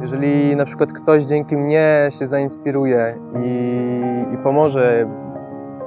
Jeżeli 0.00 0.56
na 0.56 0.64
przykład 0.64 0.92
ktoś 0.92 1.22
dzięki 1.22 1.56
mnie 1.56 2.08
się 2.18 2.26
zainspiruje 2.26 3.18
i, 3.44 4.34
i 4.34 4.38
pomoże 4.38 5.06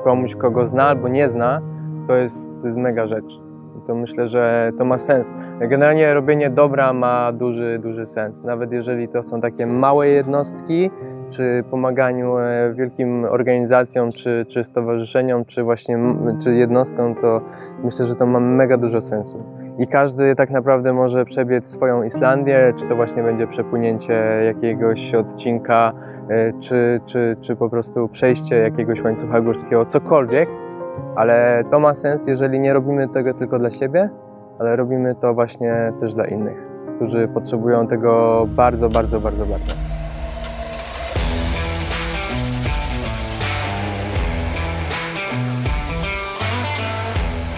komuś, 0.03 0.35
kogo 0.35 0.65
zna 0.65 0.83
albo 0.83 1.07
nie 1.07 1.29
zna, 1.29 1.61
to 2.07 2.15
jest, 2.15 2.51
to 2.61 2.65
jest 2.65 2.77
mega 2.77 3.07
rzecz. 3.07 3.40
To 3.87 3.95
myślę, 3.95 4.27
że 4.27 4.71
to 4.77 4.85
ma 4.85 4.97
sens. 4.97 5.33
Generalnie 5.59 6.13
robienie 6.13 6.49
dobra 6.49 6.93
ma 6.93 7.31
duży, 7.31 7.79
duży 7.79 8.05
sens. 8.05 8.43
Nawet 8.43 8.71
jeżeli 8.71 9.07
to 9.07 9.23
są 9.23 9.41
takie 9.41 9.65
małe 9.65 10.07
jednostki, 10.07 10.91
czy 11.29 11.63
pomaganiu 11.71 12.37
e, 12.37 12.73
wielkim 12.73 13.25
organizacjom, 13.25 14.11
czy, 14.11 14.45
czy 14.49 14.63
stowarzyszeniom, 14.63 15.45
czy 15.45 15.63
właśnie 15.63 15.97
czy 16.43 16.53
jednostkom, 16.53 17.15
to 17.15 17.41
myślę, 17.83 18.05
że 18.05 18.15
to 18.15 18.25
ma 18.25 18.39
mega 18.39 18.77
dużo 18.77 19.01
sensu. 19.01 19.43
I 19.77 19.87
każdy 19.87 20.35
tak 20.35 20.49
naprawdę 20.49 20.93
może 20.93 21.25
przebiec 21.25 21.67
swoją 21.67 22.03
Islandię, 22.03 22.73
czy 22.75 22.85
to 22.85 22.95
właśnie 22.95 23.23
będzie 23.23 23.47
przepłynięcie 23.47 24.13
jakiegoś 24.45 25.15
odcinka, 25.15 25.93
e, 26.29 26.53
czy, 26.59 27.01
czy, 27.05 27.37
czy 27.41 27.55
po 27.55 27.69
prostu 27.69 28.07
przejście 28.07 28.55
jakiegoś 28.55 29.03
łańcucha 29.03 29.41
górskiego, 29.41 29.85
cokolwiek, 29.85 30.49
ale 31.15 31.63
to 31.71 31.79
ma 31.79 31.93
sens, 31.93 32.27
jeżeli 32.27 32.59
nie 32.59 32.73
robimy 32.73 33.07
tego 33.07 33.33
tylko 33.33 33.59
dla 33.59 33.71
siebie, 33.71 34.09
ale 34.59 34.75
robimy 34.75 35.15
to 35.15 35.33
właśnie 35.33 35.93
też 35.99 36.13
dla 36.13 36.27
innych, 36.27 36.57
którzy 36.95 37.27
potrzebują 37.27 37.87
tego 37.87 38.45
bardzo, 38.49 38.89
bardzo, 38.89 39.19
bardzo, 39.19 39.45
bardzo. 39.45 39.73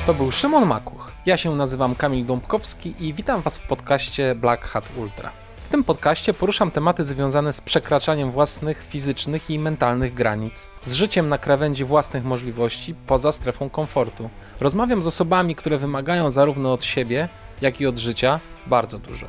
To 0.08 0.14
był 0.14 0.32
Szymon 0.32 0.66
Makuch. 0.66 1.12
Ja 1.26 1.38
się 1.38 1.56
nazywam 1.56 1.96
Kamil 1.96 2.26
Dąbkowski 2.26 2.94
i 3.00 3.14
witam 3.14 3.42
Was 3.42 3.60
w 3.60 3.68
podcaście 3.68 4.36
Black 4.36 4.64
Hat 4.64 4.84
Ultra. 5.00 5.43
Tym 5.74 5.84
podcaście 5.84 6.34
poruszam 6.34 6.72
tematy 6.72 7.04
związane 7.04 7.54
z 7.54 7.62
przekraczaniem 7.62 8.32
własnych 8.32 8.86
fizycznych 8.90 9.50
i 9.50 9.60
mentalnych 9.60 10.14
granic, 10.14 10.70
z 10.86 10.94
życiem 10.94 11.30
na 11.30 11.38
krawędzi 11.38 11.86
własnych 11.86 12.24
możliwości 12.24 12.96
poza 13.08 13.32
strefą 13.32 13.70
komfortu. 13.70 14.30
Rozmawiam 14.60 15.04
z 15.04 15.08
osobami, 15.08 15.56
które 15.56 15.78
wymagają 15.78 16.32
zarówno 16.32 16.74
od 16.74 16.84
siebie, 16.84 17.30
jak 17.62 17.82
i 17.82 17.86
od 17.86 17.98
życia 17.98 18.40
bardzo 18.68 19.00
dużo. 19.00 19.28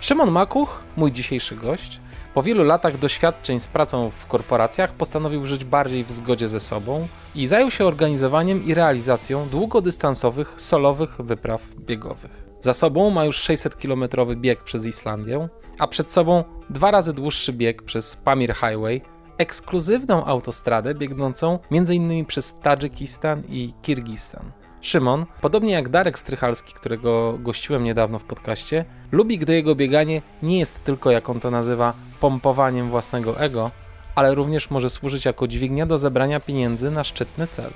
Szymon 0.00 0.30
Makuch, 0.30 0.82
mój 0.96 1.12
dzisiejszy 1.12 1.56
gość, 1.56 2.00
po 2.34 2.42
wielu 2.42 2.64
latach 2.64 2.98
doświadczeń 2.98 3.60
z 3.60 3.68
pracą 3.68 4.10
w 4.10 4.26
korporacjach 4.26 4.92
postanowił 4.92 5.46
żyć 5.46 5.64
bardziej 5.64 6.04
w 6.04 6.10
zgodzie 6.10 6.48
ze 6.48 6.60
sobą 6.60 7.08
i 7.34 7.46
zajął 7.46 7.70
się 7.70 7.84
organizowaniem 7.84 8.66
i 8.66 8.74
realizacją 8.74 9.48
długodystansowych, 9.48 10.54
solowych 10.56 11.16
wypraw 11.18 11.60
biegowych. 11.76 12.48
Za 12.60 12.74
sobą 12.74 13.10
ma 13.10 13.24
już 13.24 13.40
600-kilometrowy 13.48 14.36
bieg 14.36 14.64
przez 14.64 14.86
Islandię, 14.86 15.48
a 15.78 15.86
przed 15.86 16.12
sobą 16.12 16.44
dwa 16.70 16.90
razy 16.90 17.12
dłuższy 17.12 17.52
bieg 17.52 17.82
przez 17.82 18.16
Pamir 18.16 18.54
Highway, 18.54 19.00
ekskluzywną 19.38 20.24
autostradę 20.24 20.94
biegnącą 20.94 21.58
m.in. 21.70 22.26
przez 22.26 22.58
Tadżykistan 22.58 23.42
i 23.48 23.72
Kirgistan. 23.82 24.52
Szymon, 24.80 25.26
podobnie 25.40 25.72
jak 25.72 25.88
Darek 25.88 26.18
Strychalski, 26.18 26.74
którego 26.74 27.38
gościłem 27.38 27.84
niedawno 27.84 28.18
w 28.18 28.24
podcaście, 28.24 28.84
lubi, 29.12 29.38
gdy 29.38 29.54
jego 29.54 29.74
bieganie 29.74 30.22
nie 30.42 30.58
jest 30.58 30.84
tylko, 30.84 31.10
jak 31.10 31.28
on 31.28 31.40
to 31.40 31.50
nazywa, 31.50 31.94
pompowaniem 32.20 32.90
własnego 32.90 33.40
ego, 33.40 33.70
ale 34.14 34.34
również 34.34 34.70
może 34.70 34.90
służyć 34.90 35.24
jako 35.24 35.48
dźwignia 35.48 35.86
do 35.86 35.98
zebrania 35.98 36.40
pieniędzy 36.40 36.90
na 36.90 37.04
szczytny 37.04 37.46
cel. 37.46 37.70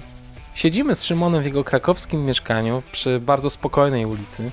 Siedzimy 0.55 0.95
z 0.95 1.05
Szymonem 1.05 1.43
w 1.43 1.45
jego 1.45 1.65
krakowskim 1.65 2.27
mieszkaniu 2.27 2.83
przy 2.93 3.21
bardzo 3.21 3.51
spokojnej 3.51 4.07
ulicy, 4.07 4.51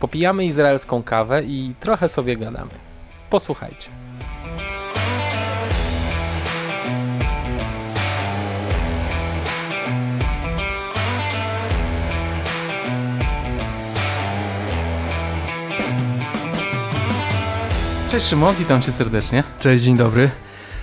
popijamy 0.00 0.44
izraelską 0.44 1.02
kawę 1.02 1.42
i 1.42 1.74
trochę 1.80 2.08
sobie 2.08 2.36
gadamy. 2.36 2.70
Posłuchajcie. 3.30 3.88
Cześć 18.10 18.26
Szymon, 18.26 18.54
witam 18.54 18.82
cię 18.82 18.92
serdecznie. 18.92 19.44
Cześć, 19.60 19.84
dzień 19.84 19.96
dobry. 19.96 20.30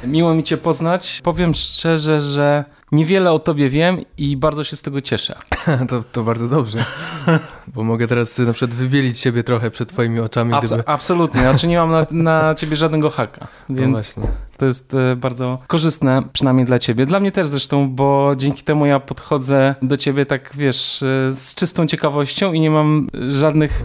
Miło 0.03 0.34
mi 0.34 0.44
cię 0.44 0.57
poznać. 0.57 1.19
Powiem 1.23 1.53
szczerze, 1.53 2.22
że 2.22 2.66
niewiele 2.91 3.31
o 3.31 3.40
tobie 3.40 3.69
wiem 3.69 3.97
i 4.18 4.38
bardzo 4.38 4.63
się 4.63 4.75
z 4.75 4.81
tego 4.81 5.02
cieszę. 5.02 5.35
To, 5.90 6.03
to 6.12 6.23
bardzo 6.23 6.47
dobrze, 6.47 6.85
bo 7.67 7.84
mogę 7.84 8.07
teraz 8.07 8.38
na 8.39 8.53
przykład 8.53 8.78
wybielić 8.78 9.19
siebie 9.19 9.44
trochę 9.44 9.72
przed 9.72 9.89
twoimi 9.89 10.19
oczami, 10.19 10.53
Abs- 10.53 10.66
gdyby... 10.67 10.84
absolutnie, 10.88 11.41
znaczy 11.41 11.67
nie 11.67 11.78
mam 11.78 11.91
na, 11.91 12.06
na 12.11 12.56
ciebie 12.56 12.75
żadnego 12.75 13.09
haka, 13.09 13.47
No 13.69 13.75
więc 13.75 13.91
właśnie. 13.91 14.23
To 14.63 14.68
jest 14.68 14.94
e, 14.94 15.16
bardzo 15.16 15.59
korzystne, 15.68 16.24
przynajmniej 16.34 16.66
dla 16.66 16.79
ciebie. 16.79 17.06
Dla 17.06 17.19
mnie 17.19 17.31
też 17.31 17.47
zresztą, 17.47 17.90
bo 17.90 18.34
dzięki 18.38 18.63
temu 18.63 18.85
ja 18.85 19.00
podchodzę 19.00 19.75
do 19.81 19.97
ciebie 19.97 20.25
tak, 20.25 20.51
wiesz, 20.56 21.03
e, 21.03 21.31
z 21.31 21.56
czystą 21.56 21.88
ciekawością 21.88 22.53
i 22.53 22.59
nie 22.59 22.69
mam 22.69 23.07
żadnych 23.29 23.84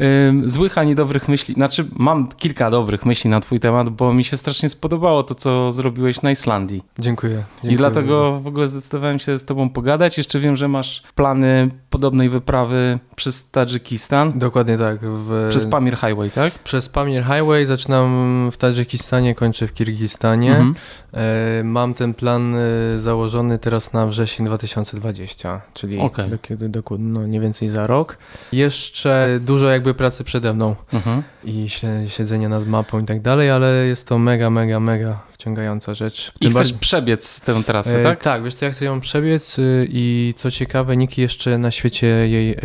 e, 0.00 0.04
złych 0.44 0.78
ani 0.78 0.94
dobrych 0.94 1.28
myśli. 1.28 1.54
Znaczy, 1.54 1.86
mam 1.96 2.28
kilka 2.28 2.70
dobrych 2.70 3.06
myśli 3.06 3.30
na 3.30 3.40
twój 3.40 3.60
temat, 3.60 3.88
bo 3.88 4.14
mi 4.14 4.24
się 4.24 4.36
strasznie 4.36 4.68
spodobało 4.68 5.22
to, 5.22 5.34
co 5.34 5.72
zrobiłeś 5.72 6.22
na 6.22 6.30
Islandii. 6.30 6.82
Dziękuję. 6.98 7.32
I 7.32 7.60
dziękuję 7.62 7.76
dlatego 7.76 8.40
w 8.40 8.46
ogóle 8.46 8.68
zdecydowałem 8.68 9.18
się 9.18 9.38
z 9.38 9.44
tobą 9.44 9.70
pogadać. 9.70 10.18
Jeszcze 10.18 10.40
wiem, 10.40 10.56
że 10.56 10.68
masz 10.68 11.02
plany 11.14 11.68
podobnej 11.90 12.28
wyprawy 12.28 12.98
przez 13.16 13.50
Tadżykistan. 13.50 14.38
Dokładnie 14.38 14.78
tak. 14.78 14.98
W... 15.00 15.46
Przez 15.50 15.66
Pamir 15.66 15.96
Highway, 15.96 16.30
tak? 16.30 16.52
Przez 16.52 16.88
Pamir 16.88 17.22
Highway 17.22 17.66
zaczynam 17.66 18.50
w 18.52 18.56
Tadżykistanie, 18.56 19.34
kończę 19.34 19.66
w 19.66 19.74
Kirgistanie. 19.74 20.13
Mhm. 20.52 20.74
E, 21.14 21.64
mam 21.64 21.94
ten 21.94 22.14
plan 22.14 22.54
e, 22.56 22.98
założony 22.98 23.58
teraz 23.58 23.92
na 23.92 24.06
wrzesień 24.06 24.46
2020, 24.46 25.60
czyli 25.74 25.98
Okej. 25.98 26.30
do 26.30 26.38
kiedy 26.38 26.68
dokładnie, 26.68 27.06
no 27.08 27.26
nie 27.26 27.40
więcej 27.40 27.68
za 27.68 27.86
rok. 27.86 28.16
Jeszcze 28.52 29.38
dużo 29.40 29.68
jakby 29.70 29.94
pracy 29.94 30.24
przede 30.24 30.54
mną 30.54 30.76
Mhm. 30.92 31.22
i 31.44 31.66
sie- 31.68 32.08
siedzenia 32.08 32.48
nad 32.48 32.66
mapą 32.66 33.00
i 33.00 33.04
tak 33.04 33.20
dalej, 33.20 33.50
ale 33.50 33.72
jest 33.86 34.08
to 34.08 34.18
mega, 34.18 34.50
mega, 34.50 34.80
mega 34.80 35.18
wciągająca 35.48 35.94
rzecz. 35.94 36.32
I 36.40 36.44
chcesz 36.44 36.54
bardziej- 36.54 36.78
przebiec 36.78 37.40
tę 37.40 37.62
trasę, 37.66 38.00
E, 38.00 38.02
tak? 38.02 38.22
Tak, 38.22 38.44
wiesz 38.44 38.54
co, 38.54 38.64
ja 38.64 38.70
chcę 38.70 38.84
ją 38.84 39.00
przebiec 39.00 39.58
y, 39.58 39.86
i 39.90 40.32
co 40.36 40.50
ciekawe, 40.50 40.96
nikt 40.96 41.18
jeszcze 41.18 41.58
na 41.58 41.70
świecie 41.70 42.06
jej 42.06 42.52
e, 42.52 42.56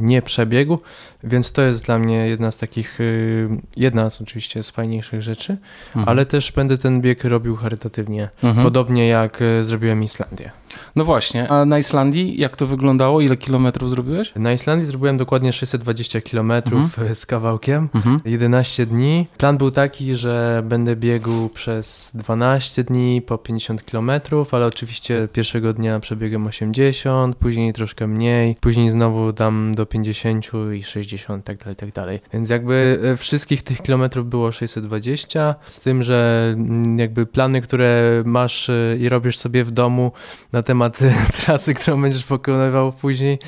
nie 0.00 0.22
przebiegł, 0.22 0.78
więc 1.24 1.52
to 1.52 1.62
jest 1.62 1.84
dla 1.84 1.98
mnie 1.98 2.16
jedna 2.28 2.50
z 2.50 2.58
takich, 2.58 3.00
y, 3.00 3.48
jedna 3.76 4.10
z 4.10 4.20
oczywiście 4.20 4.62
z 4.62 4.70
fajniejszych 4.70 5.22
rzeczy, 5.22 5.56
Mhm. 5.86 6.08
ale 6.08 6.26
też 6.26 6.52
będę 6.52 6.78
ten 6.78 7.00
bieg 7.00 7.24
robił 7.24 7.56
charytatywnie, 7.56 8.28
Mhm. 8.42 8.64
podobnie 8.64 9.08
jak 9.08 9.42
e, 9.42 9.64
zrobiłem 9.64 10.02
Islandię. 10.02 10.50
No 10.96 11.04
właśnie, 11.04 11.48
a 11.48 11.64
na 11.64 11.78
Islandii 11.78 12.40
jak 12.40 12.56
to 12.56 12.66
wyglądało? 12.66 13.20
Ile 13.20 13.36
kilometrów 13.36 13.90
zrobiłeś? 13.90 14.32
Na 14.36 14.52
Islandii 14.52 14.86
zrobiłem 14.86 15.16
dokładnie 15.18 15.52
620 15.52 16.20
km 16.20 16.50
Mhm. 16.50 17.14
z 17.14 17.26
kawałkiem. 17.26 17.88
Mhm. 17.94 18.20
11 18.24 18.86
dni. 18.86 19.26
Plan 19.38 19.58
był 19.58 19.70
taki, 19.70 20.16
że 20.16 20.62
będę 20.64 20.96
biegł 20.96 21.48
przez 21.48 22.10
12 22.16 22.84
dni 22.84 23.22
po 23.22 23.38
50 23.38 23.82
km, 23.82 24.10
ale 24.52 24.66
oczywiście 24.66 25.28
pierwszego 25.32 25.72
dnia 25.72 26.00
przebiegłem 26.00 26.46
80, 26.46 27.36
później 27.36 27.72
troszkę 27.72 28.06
mniej, 28.06 28.56
później 28.60 28.90
znowu 28.90 29.32
dam 29.32 29.74
do 29.74 29.86
50 29.86 30.50
i 30.74 30.82
60, 30.82 31.44
tak 31.44 31.58
dalej, 31.58 31.76
tak 31.76 31.92
dalej. 31.92 32.20
Więc 32.32 32.50
jakby 32.50 33.00
e, 33.02 33.16
wszystkich 33.16 33.62
tych 33.62 33.82
kilometrów 33.82 34.28
było 34.28 34.52
620, 34.52 35.54
z 35.66 35.80
tym, 35.80 36.02
że 36.02 36.50
mm, 36.56 36.98
jakby 36.98 37.26
plany, 37.26 37.60
które 37.60 38.22
masz 38.26 38.70
e, 38.70 38.96
i 39.00 39.08
robisz 39.08 39.38
sobie 39.38 39.64
w 39.64 39.70
domu 39.70 40.12
na 40.52 40.62
temat 40.62 41.02
e, 41.02 41.14
trasy, 41.40 41.74
którą 41.74 42.02
będziesz 42.02 42.24
pokonywał 42.24 42.92
później, 42.92 43.38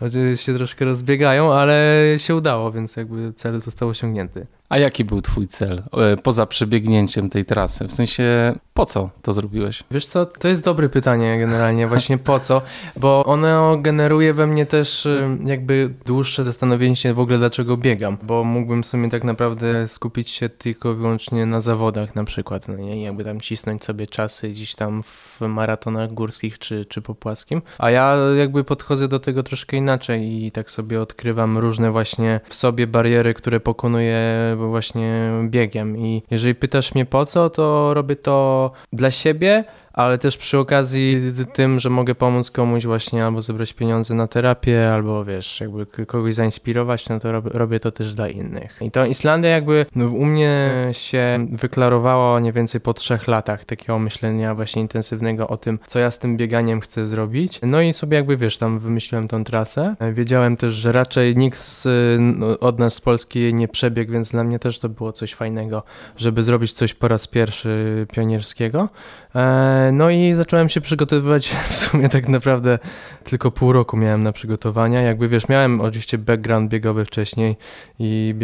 oczywiście 0.00 0.52
się 0.52 0.58
troszkę 0.58 0.84
rozbiegają, 0.84 1.52
ale 1.52 2.04
się 2.16 2.36
udało, 2.36 2.72
więc 2.72 2.96
jakby 2.96 3.32
cel 3.32 3.60
został 3.60 3.88
osiągnięty. 3.88 4.46
A 4.68 4.78
jaki 4.78 5.04
był 5.04 5.20
twój 5.20 5.46
cel 5.46 5.82
e, 5.92 6.16
poza 6.16 6.46
przebiegnięciem 6.46 7.30
tej 7.30 7.44
trasy? 7.44 7.88
W 7.88 7.92
sensie, 7.92 8.52
po 8.74 8.86
co 8.86 9.10
to 9.22 9.32
zrobiłeś? 9.32 9.84
Wiesz 9.90 10.06
co, 10.06 10.26
to 10.26 10.48
jest 10.48 10.64
dobre 10.64 10.88
pytanie 10.88 11.38
generalnie, 11.38 11.86
właśnie 11.86 12.18
po 12.18 12.38
co, 12.38 12.62
bo 12.96 13.24
ono 13.24 13.78
generuje 13.78 14.34
we 14.34 14.46
mnie 14.46 14.66
też 14.66 15.06
y, 15.06 15.38
jakby 15.44 15.94
dłuższe 16.06 16.44
zastanowienie 16.44 16.96
się 16.96 17.14
w 17.14 17.18
ogóle 17.18 17.38
dlaczego 17.38 17.76
biegam, 17.76 18.16
bo 18.22 18.44
mógłbym 18.44 18.82
w 18.82 18.86
sumie 18.86 19.10
tak 19.10 19.24
naprawdę 19.24 19.88
skupić 19.88 20.30
się 20.30 20.48
tylko 20.48 20.94
wyłącznie 20.94 21.46
na 21.46 21.60
zawodach 21.60 22.14
na 22.14 22.24
przykład, 22.24 22.68
no 22.68 22.76
nie, 22.76 23.02
jakby 23.02 23.24
tam 23.24 23.40
cisnąć 23.40 23.84
sobie 23.84 24.06
czasy 24.06 24.48
gdzieś 24.48 24.74
tam 24.74 25.02
w 25.02 25.40
maratonach 25.40 26.14
górskich 26.14 26.58
czy, 26.58 26.84
czy 26.84 27.02
po 27.02 27.14
płaskim, 27.14 27.62
a 27.78 27.90
ja 27.90 28.16
jakby 28.38 28.64
podchodzę 28.64 29.08
do 29.08 29.20
tego 29.20 29.42
troszkę 29.42 29.76
inaczej 29.76 30.44
i 30.44 30.52
tak 30.52 30.70
sobie 30.70 31.00
odkrywam 31.00 31.58
różne 31.58 31.90
właśnie 31.90 32.40
w 32.48 32.54
sobie 32.54 32.86
bariery, 32.86 33.34
które 33.34 33.60
pokonuję 33.60 34.18
właśnie 34.58 35.30
biegiem. 35.42 35.98
I 35.98 36.22
jeżeli 36.30 36.54
pytasz 36.54 36.94
mnie 36.94 37.06
po 37.06 37.26
co, 37.26 37.50
to 37.50 37.94
robię 37.94 38.16
to 38.16 38.70
dla 38.92 39.10
siebie, 39.10 39.64
ale 39.98 40.18
też 40.18 40.36
przy 40.36 40.58
okazji 40.58 41.22
tym, 41.52 41.80
że 41.80 41.90
mogę 41.90 42.14
pomóc 42.14 42.50
komuś 42.50 42.86
właśnie 42.86 43.24
albo 43.24 43.42
zebrać 43.42 43.72
pieniądze 43.72 44.14
na 44.14 44.26
terapię, 44.26 44.92
albo 44.92 45.24
wiesz, 45.24 45.60
jakby 45.60 45.86
kogoś 45.86 46.34
zainspirować, 46.34 47.08
no 47.08 47.20
to 47.20 47.40
robię 47.40 47.80
to 47.80 47.92
też 47.92 48.14
dla 48.14 48.28
innych. 48.28 48.78
I 48.80 48.90
to 48.90 49.06
Islandia 49.06 49.50
jakby 49.50 49.86
no, 49.96 50.06
u 50.06 50.24
mnie 50.24 50.70
się 50.92 51.46
wyklarowało 51.52 52.40
mniej 52.40 52.52
więcej 52.52 52.80
po 52.80 52.94
trzech 52.94 53.28
latach 53.28 53.64
takiego 53.64 53.98
myślenia 53.98 54.54
właśnie 54.54 54.82
intensywnego 54.82 55.48
o 55.48 55.56
tym, 55.56 55.78
co 55.86 55.98
ja 55.98 56.10
z 56.10 56.18
tym 56.18 56.36
bieganiem 56.36 56.80
chcę 56.80 57.06
zrobić. 57.06 57.60
No 57.62 57.80
i 57.80 57.92
sobie 57.92 58.16
jakby 58.16 58.36
wiesz, 58.36 58.58
tam 58.58 58.78
wymyśliłem 58.78 59.28
tą 59.28 59.44
trasę. 59.44 59.96
Wiedziałem 60.12 60.56
też, 60.56 60.74
że 60.74 60.92
raczej 60.92 61.36
nikt 61.36 61.58
z, 61.58 61.86
no, 62.20 62.58
od 62.58 62.78
nas 62.78 62.94
z 62.94 63.00
Polski 63.00 63.54
nie 63.54 63.68
przebiegł, 63.68 64.12
więc 64.12 64.30
dla 64.30 64.44
mnie 64.44 64.58
też 64.58 64.78
to 64.78 64.88
było 64.88 65.12
coś 65.12 65.34
fajnego, 65.34 65.82
żeby 66.16 66.42
zrobić 66.42 66.72
coś 66.72 66.94
po 66.94 67.08
raz 67.08 67.26
pierwszy 67.26 68.06
pionierskiego. 68.12 68.88
E, 69.34 69.87
no 69.92 70.10
i 70.10 70.34
zacząłem 70.34 70.68
się 70.68 70.80
przygotowywać 70.80 71.48
w 71.70 71.76
sumie 71.76 72.08
tak 72.08 72.28
naprawdę 72.28 72.78
tylko 73.24 73.50
pół 73.50 73.72
roku 73.72 73.96
miałem 73.96 74.22
na 74.22 74.32
przygotowania. 74.32 75.02
Jakby 75.02 75.28
wiesz, 75.28 75.48
miałem 75.48 75.80
oczywiście 75.80 76.18
background 76.18 76.70
biegowy 76.70 77.04
wcześniej 77.04 77.56
i 77.98 78.34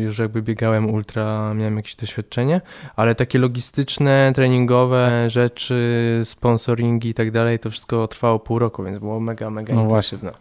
już 0.00 0.18
jakby 0.18 0.42
biegałem 0.42 0.90
ultra, 0.90 1.54
miałem 1.54 1.76
jakieś 1.76 1.94
doświadczenie, 1.94 2.60
ale 2.96 3.14
takie 3.14 3.38
logistyczne, 3.38 4.32
treningowe 4.34 5.30
rzeczy, 5.30 6.20
sponsoringi 6.24 7.08
i 7.08 7.14
tak 7.14 7.30
dalej, 7.30 7.58
to 7.58 7.70
wszystko 7.70 8.08
trwało 8.08 8.38
pół 8.38 8.58
roku, 8.58 8.84
więc 8.84 8.98
było 8.98 9.20
mega, 9.20 9.50
mega 9.50 9.74
no 9.74 9.82
intensywne. 9.82 10.32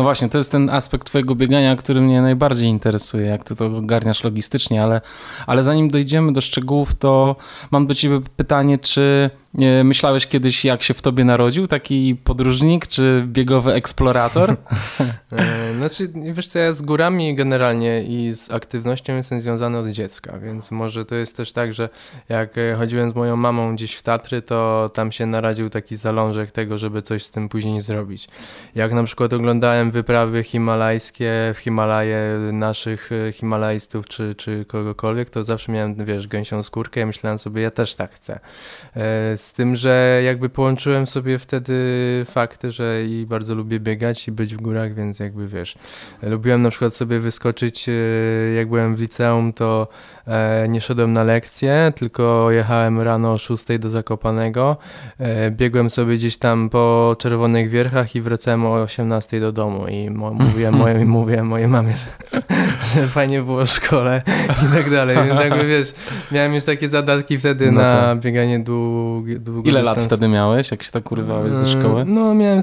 No 0.00 0.04
właśnie, 0.04 0.28
to 0.28 0.38
jest 0.38 0.52
ten 0.52 0.70
aspekt 0.70 1.06
twojego 1.06 1.34
biegania, 1.34 1.76
który 1.76 2.00
mnie 2.00 2.22
najbardziej 2.22 2.68
interesuje, 2.68 3.26
jak 3.26 3.44
ty 3.44 3.56
to 3.56 3.66
ogarniasz 3.66 4.24
logistycznie, 4.24 4.82
ale, 4.82 5.00
ale 5.46 5.62
zanim 5.62 5.90
dojdziemy 5.90 6.32
do 6.32 6.40
szczegółów, 6.40 6.94
to 6.94 7.36
mam 7.70 7.86
do 7.86 7.94
ciebie 7.94 8.20
pytanie, 8.36 8.78
czy 8.78 9.30
Myślałeś 9.84 10.26
kiedyś, 10.26 10.64
jak 10.64 10.82
się 10.82 10.94
w 10.94 11.02
tobie 11.02 11.24
narodził 11.24 11.66
taki 11.66 12.16
podróżnik, 12.24 12.86
czy 12.86 13.24
biegowy 13.26 13.72
eksplorator? 13.72 14.56
E, 15.32 15.74
znaczy, 15.76 16.12
wiesz 16.32 16.48
co, 16.48 16.58
ja 16.58 16.72
z 16.72 16.82
górami 16.82 17.34
generalnie 17.34 18.02
i 18.02 18.34
z 18.34 18.50
aktywnością 18.50 19.16
jestem 19.16 19.40
związany 19.40 19.78
od 19.78 19.88
dziecka, 19.88 20.38
więc 20.38 20.70
może 20.70 21.04
to 21.04 21.14
jest 21.14 21.36
też 21.36 21.52
tak, 21.52 21.72
że 21.72 21.88
jak 22.28 22.54
chodziłem 22.78 23.10
z 23.10 23.14
moją 23.14 23.36
mamą 23.36 23.74
gdzieś 23.74 23.94
w 23.94 24.02
Tatry, 24.02 24.42
to 24.42 24.90
tam 24.94 25.12
się 25.12 25.26
naradził 25.26 25.70
taki 25.70 25.96
zalążek 25.96 26.52
tego, 26.52 26.78
żeby 26.78 27.02
coś 27.02 27.24
z 27.24 27.30
tym 27.30 27.48
później 27.48 27.80
zrobić. 27.80 28.28
Jak 28.74 28.92
na 28.92 29.04
przykład 29.04 29.32
oglądałem 29.32 29.90
wyprawy 29.90 30.44
himalajskie 30.44 31.30
w 31.54 31.58
Himalaje 31.58 32.38
naszych 32.52 33.10
e, 33.12 33.32
himalajstów 33.32 34.06
czy, 34.06 34.34
czy 34.34 34.64
kogokolwiek, 34.64 35.30
to 35.30 35.44
zawsze 35.44 35.72
miałem, 35.72 36.04
wiesz, 36.04 36.28
gęsią 36.28 36.62
skórkę 36.62 37.00
i 37.00 37.06
myślałem 37.06 37.38
sobie, 37.38 37.62
ja 37.62 37.70
też 37.70 37.96
tak 37.96 38.14
chcę 38.14 38.40
e, 38.96 39.38
z 39.40 39.52
tym, 39.52 39.76
że 39.76 40.22
jakby 40.24 40.48
połączyłem 40.48 41.06
sobie 41.06 41.38
wtedy 41.38 41.74
fakty, 42.30 42.72
że 42.72 43.04
i 43.04 43.26
bardzo 43.26 43.54
lubię 43.54 43.80
biegać 43.80 44.28
i 44.28 44.32
być 44.32 44.54
w 44.54 44.60
górach, 44.60 44.94
więc 44.94 45.18
jakby 45.18 45.48
wiesz, 45.48 45.74
lubiłem 46.22 46.62
na 46.62 46.70
przykład 46.70 46.94
sobie 46.94 47.20
wyskoczyć, 47.20 47.88
e, 47.88 47.92
jak 48.56 48.68
byłem 48.68 48.96
w 48.96 49.00
liceum, 49.00 49.52
to 49.52 49.88
e, 50.26 50.68
nie 50.68 50.80
szedłem 50.80 51.12
na 51.12 51.24
lekcje, 51.24 51.92
tylko 51.96 52.50
jechałem 52.50 53.00
rano 53.00 53.32
o 53.32 53.38
6 53.38 53.64
do 53.78 53.90
Zakopanego, 53.90 54.76
e, 55.18 55.50
biegłem 55.50 55.90
sobie 55.90 56.16
gdzieś 56.16 56.36
tam 56.36 56.70
po 56.70 57.16
Czerwonych 57.18 57.70
Wierchach 57.70 58.14
i 58.14 58.20
wracałem 58.20 58.66
o 58.66 58.72
18 58.72 59.40
do 59.40 59.52
domu 59.52 59.86
i 59.88 60.10
mówiłem, 60.10 60.74
moje, 60.82 61.06
mówiłem 61.06 61.46
mojej 61.46 61.68
mamie, 61.68 61.92
że, 61.92 62.42
że 62.94 63.08
fajnie 63.08 63.42
było 63.42 63.64
w 63.64 63.68
szkole 63.68 64.22
i 64.68 64.76
tak 64.76 64.90
dalej, 64.90 65.16
więc 65.26 65.40
jakby 65.40 65.66
wiesz, 65.66 65.94
miałem 66.32 66.54
już 66.54 66.64
takie 66.64 66.88
zadatki 66.88 67.38
wtedy 67.38 67.72
no 67.72 67.80
na 67.80 68.16
bieganie 68.16 68.58
długie 69.38 69.70
Ile 69.70 69.82
lat 69.82 70.00
wtedy 70.00 70.28
miałeś, 70.28 70.70
jak 70.70 70.82
się 70.82 70.92
tak 70.92 71.12
urywałeś 71.12 71.54
ze 71.54 71.66
szkoły? 71.66 72.04
No 72.04 72.34
miałem 72.34 72.62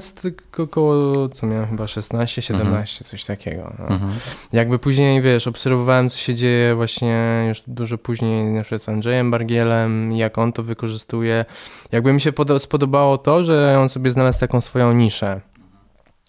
około, 0.58 1.28
co 1.28 1.46
miałem 1.46 1.66
chyba 1.66 1.86
16, 1.86 2.42
17, 2.42 2.72
mhm. 2.72 3.10
coś 3.10 3.24
takiego. 3.24 3.72
No. 3.78 3.86
Mhm. 3.88 4.12
Jakby 4.52 4.78
później, 4.78 5.22
wiesz, 5.22 5.46
obserwowałem, 5.46 6.10
co 6.10 6.18
się 6.18 6.34
dzieje 6.34 6.74
właśnie 6.74 7.44
już 7.48 7.62
dużo 7.66 7.98
później, 7.98 8.44
na 8.44 8.62
przykład 8.62 8.82
z 8.82 8.88
Andrzejem 8.88 9.30
Bargielem, 9.30 10.12
jak 10.12 10.38
on 10.38 10.52
to 10.52 10.62
wykorzystuje. 10.62 11.44
Jakby 11.92 12.12
mi 12.12 12.20
się 12.20 12.32
spodobało 12.58 13.18
to, 13.18 13.44
że 13.44 13.78
on 13.80 13.88
sobie 13.88 14.10
znalazł 14.10 14.40
taką 14.40 14.60
swoją 14.60 14.92
niszę 14.92 15.40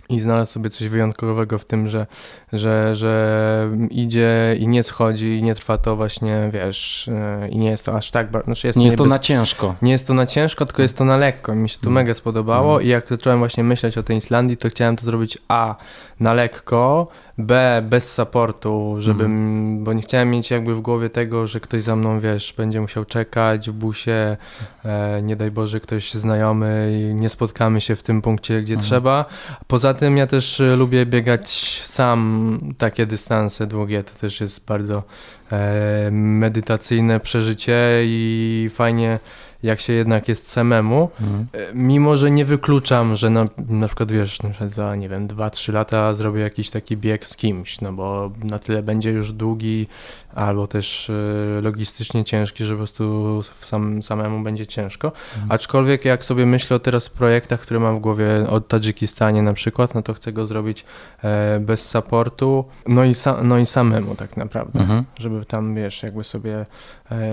i 0.09 0.19
znalazł 0.19 0.51
sobie 0.51 0.69
coś 0.69 0.87
wyjątkowego 0.87 1.59
w 1.59 1.65
tym, 1.65 1.87
że, 1.87 2.07
że, 2.53 2.95
że 2.95 3.71
idzie 3.89 4.55
i 4.59 4.67
nie 4.67 4.83
schodzi 4.83 5.37
i 5.37 5.43
nie 5.43 5.55
trwa 5.55 5.77
to 5.77 5.95
właśnie, 5.95 6.49
wiesz, 6.53 7.07
e, 7.07 7.49
i 7.49 7.57
nie 7.57 7.69
jest 7.69 7.85
to 7.85 7.95
aż 7.95 8.11
tak... 8.11 8.29
Znaczy 8.43 8.67
jest 8.67 8.79
nie 8.79 8.85
jest 8.85 8.97
to 8.97 9.03
bez... 9.03 9.11
na 9.11 9.19
ciężko. 9.19 9.75
Nie 9.81 9.91
jest 9.91 10.07
to 10.07 10.13
na 10.13 10.25
ciężko, 10.25 10.65
tylko 10.65 10.81
jest 10.81 10.97
to 10.97 11.05
na 11.05 11.17
lekko. 11.17 11.55
Mi 11.55 11.69
się 11.69 11.77
to 11.77 11.87
mm. 11.87 11.93
mega 11.93 12.13
spodobało 12.13 12.73
mm. 12.73 12.87
i 12.87 12.89
jak 12.89 13.07
zacząłem 13.09 13.39
właśnie 13.39 13.63
myśleć 13.63 13.97
o 13.97 14.03
tej 14.03 14.17
Islandii, 14.17 14.57
to 14.57 14.69
chciałem 14.69 14.95
to 14.95 15.05
zrobić 15.05 15.37
A, 15.47 15.75
na 16.19 16.33
lekko, 16.33 17.07
B, 17.37 17.81
bez 17.89 18.13
supportu, 18.13 18.95
żebym, 18.99 19.31
mm. 19.31 19.83
bo 19.83 19.93
nie 19.93 20.01
chciałem 20.01 20.29
mieć 20.29 20.51
jakby 20.51 20.75
w 20.75 20.81
głowie 20.81 21.09
tego, 21.09 21.47
że 21.47 21.59
ktoś 21.59 21.81
za 21.81 21.95
mną, 21.95 22.19
wiesz, 22.19 22.53
będzie 22.57 22.81
musiał 22.81 23.05
czekać 23.05 23.69
w 23.69 23.73
busie, 23.73 24.37
e, 24.85 25.21
nie 25.21 25.35
daj 25.35 25.51
Boże, 25.51 25.79
ktoś 25.79 26.13
znajomy 26.13 26.99
i 26.99 27.13
nie 27.13 27.29
spotkamy 27.29 27.81
się 27.81 27.95
w 27.95 28.03
tym 28.03 28.21
punkcie, 28.21 28.61
gdzie 28.61 28.73
mm. 28.73 28.85
trzeba. 28.85 29.25
Poza 29.67 29.93
tym 29.93 30.17
ja 30.17 30.27
też 30.27 30.59
e, 30.59 30.75
lubię 30.75 31.05
biegać 31.05 31.49
sam 31.85 32.59
takie 32.77 33.05
dystanse 33.05 33.67
długie, 33.67 34.03
to 34.03 34.13
też 34.13 34.41
jest 34.41 34.65
bardzo 34.65 35.03
e, 35.51 36.09
medytacyjne 36.11 37.19
przeżycie 37.19 38.01
i 38.03 38.69
fajnie 38.73 39.19
jak 39.63 39.79
się 39.79 39.93
jednak 39.93 40.27
jest 40.27 40.47
samemu, 40.47 41.09
mhm. 41.21 41.47
E, 41.53 41.73
mimo 41.73 42.17
że 42.17 42.31
nie 42.31 42.45
wykluczam, 42.45 43.15
że 43.15 43.29
na, 43.29 43.47
na 43.69 43.87
przykład 43.87 44.11
wiesz, 44.11 44.39
za 44.69 44.95
nie 44.95 45.09
wiem, 45.09 45.27
2-3 45.27 45.73
lata 45.73 46.13
zrobię 46.13 46.41
jakiś 46.41 46.69
taki 46.69 46.97
bieg 46.97 47.27
z 47.27 47.35
kimś, 47.35 47.81
no 47.81 47.93
bo 47.93 48.31
na 48.43 48.59
tyle 48.59 48.83
będzie 48.83 49.11
już 49.11 49.31
długi 49.31 49.87
albo 50.35 50.67
też 50.67 51.09
e, 51.09 51.61
logistycznie 51.61 52.23
ciężki, 52.23 52.65
że 52.65 52.73
po 52.73 52.77
prostu 52.77 53.41
sam, 53.61 54.03
samemu 54.03 54.43
będzie 54.43 54.65
ciężko. 54.65 55.07
Mhm. 55.07 55.51
Aczkolwiek 55.51 56.05
jak 56.05 56.25
sobie 56.25 56.45
myślę 56.45 56.75
o 56.75 56.79
teraz 56.79 57.09
projektach, 57.09 57.59
które 57.59 57.79
mam 57.79 57.97
w 57.97 57.99
głowie 57.99 58.27
o 58.49 58.61
Tadżykistanie 58.61 59.41
na 59.41 59.53
przykład, 59.53 59.95
no 59.95 60.01
to 60.01 60.13
chcę 60.13 60.33
go 60.33 60.45
zrobić 60.45 60.85
e, 61.23 61.59
bez 61.59 61.89
supportu, 61.89 62.65
no 62.87 63.03
i, 63.03 63.15
sa, 63.15 63.43
no 63.43 63.57
i 63.57 63.65
samemu 63.65 64.15
tak 64.15 64.37
naprawdę, 64.37 64.79
mhm. 64.79 65.03
żeby 65.17 65.45
tam 65.45 65.75
wiesz, 65.75 66.03
jakby 66.03 66.23
sobie 66.23 66.65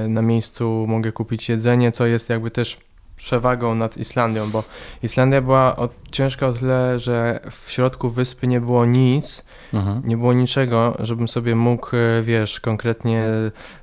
na 0.08 0.22
miejscu 0.22 0.84
mogę 0.88 1.12
kupić 1.12 1.48
jedzenie, 1.48 1.92
co 1.92 2.06
jest 2.06 2.30
jakby 2.30 2.50
też 2.50 2.78
przewagą 3.16 3.74
nad 3.74 3.96
Islandią, 3.96 4.50
bo 4.50 4.64
Islandia 5.02 5.40
była 5.40 5.76
od, 5.76 5.94
ciężka 6.10 6.46
o 6.46 6.52
tyle, 6.52 6.98
że 6.98 7.40
w 7.50 7.70
środku 7.70 8.10
wyspy 8.10 8.46
nie 8.46 8.60
było 8.60 8.86
nic, 8.86 9.44
mhm. 9.72 10.02
nie 10.04 10.16
było 10.16 10.32
niczego, 10.32 10.96
żebym 10.98 11.28
sobie 11.28 11.54
mógł, 11.54 11.96
e, 11.96 12.22
wiesz, 12.22 12.60
konkretnie 12.60 13.28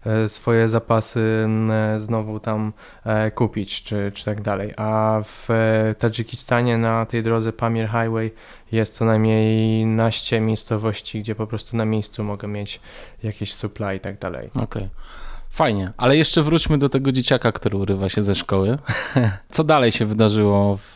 e, 0.06 0.30
swoje 0.30 0.69
zapasy 0.69 1.48
znowu 1.98 2.39
tam 2.39 2.74
e, 3.06 3.32
kupić, 3.32 3.84
czy, 3.84 4.12
czy 4.13 4.25
tak 4.25 4.41
dalej. 4.41 4.72
A 4.77 5.22
w 5.24 5.48
Tadżykistanie 6.00 6.77
na 6.77 7.06
tej 7.06 7.24
drodze 7.24 7.53
Pamir 7.53 7.86
Highway 7.86 8.32
jest 8.72 8.94
co 8.94 9.06
najmniej 9.06 9.86
naście 9.86 10.41
miejscowości, 10.41 11.20
gdzie 11.20 11.36
po 11.36 11.48
prostu 11.48 11.77
na 11.77 11.86
miejscu 11.86 12.24
mogę 12.24 12.48
mieć 12.48 12.79
jakieś 13.24 13.53
supply 13.53 13.96
i 13.96 14.00
tak 14.00 14.20
dalej. 14.20 14.50
Okej. 14.50 14.63
Okay. 14.63 14.89
Fajnie, 15.53 15.91
ale 15.98 16.17
jeszcze 16.17 16.43
wróćmy 16.43 16.77
do 16.77 16.89
tego 16.89 17.12
dzieciaka, 17.12 17.51
który 17.51 17.77
urywa 17.77 18.10
się 18.10 18.24
ze 18.24 18.36
szkoły. 18.36 18.77
Co 19.51 19.63
dalej 19.63 19.91
się 19.91 20.05
wydarzyło, 20.05 20.77
w, 20.77 20.95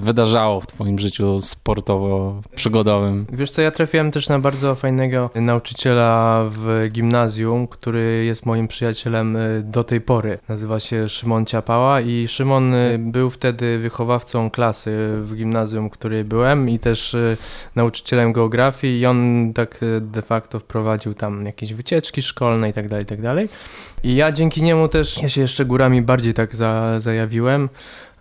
wydarzało 0.00 0.60
w 0.60 0.66
twoim 0.66 0.98
życiu 0.98 1.40
sportowo-przygodowym? 1.40 3.26
Wiesz 3.32 3.50
co, 3.50 3.62
ja 3.62 3.70
trafiłem 3.70 4.10
też 4.10 4.28
na 4.28 4.38
bardzo 4.38 4.74
fajnego 4.74 5.30
nauczyciela 5.34 6.44
w 6.50 6.88
gimnazjum, 6.92 7.66
który 7.66 8.24
jest 8.24 8.46
moim 8.46 8.68
przyjacielem 8.68 9.36
y, 9.36 9.62
do 9.64 9.84
tej 9.84 10.00
pory. 10.00 10.38
Nazywa 10.48 10.80
się 10.80 11.08
Szymon 11.08 11.46
Ciapała 11.46 12.00
i 12.00 12.28
Szymon 12.28 12.74
y, 12.74 12.98
był 12.98 13.30
wtedy 13.30 13.78
wychowawcą 13.78 14.50
klasy 14.50 14.90
w 15.22 15.34
gimnazjum, 15.36 15.88
w 15.88 15.92
której 15.92 16.24
byłem 16.24 16.70
i 16.70 16.78
też 16.78 17.14
y, 17.14 17.36
nauczycielem 17.76 18.32
geografii 18.32 19.00
i 19.00 19.06
on 19.06 19.52
tak 19.54 19.80
de 20.00 20.22
facto 20.22 20.58
wprowadził 20.58 21.14
tam 21.14 21.46
jakieś 21.46 21.74
wycieczki 21.74 22.22
szkolne 22.22 22.68
i 22.68 22.72
tak 22.72 22.88
dalej, 22.88 23.02
i 23.02 23.06
tak 23.06 23.22
dalej. 23.22 23.48
I 24.02 24.16
ja 24.16 24.32
dzięki 24.32 24.62
niemu 24.62 24.88
też, 24.88 25.22
ja 25.22 25.28
się 25.28 25.40
jeszcze 25.40 25.64
górami 25.64 26.02
bardziej 26.02 26.34
tak 26.34 26.54
za, 26.54 27.00
zajawiłem. 27.00 27.68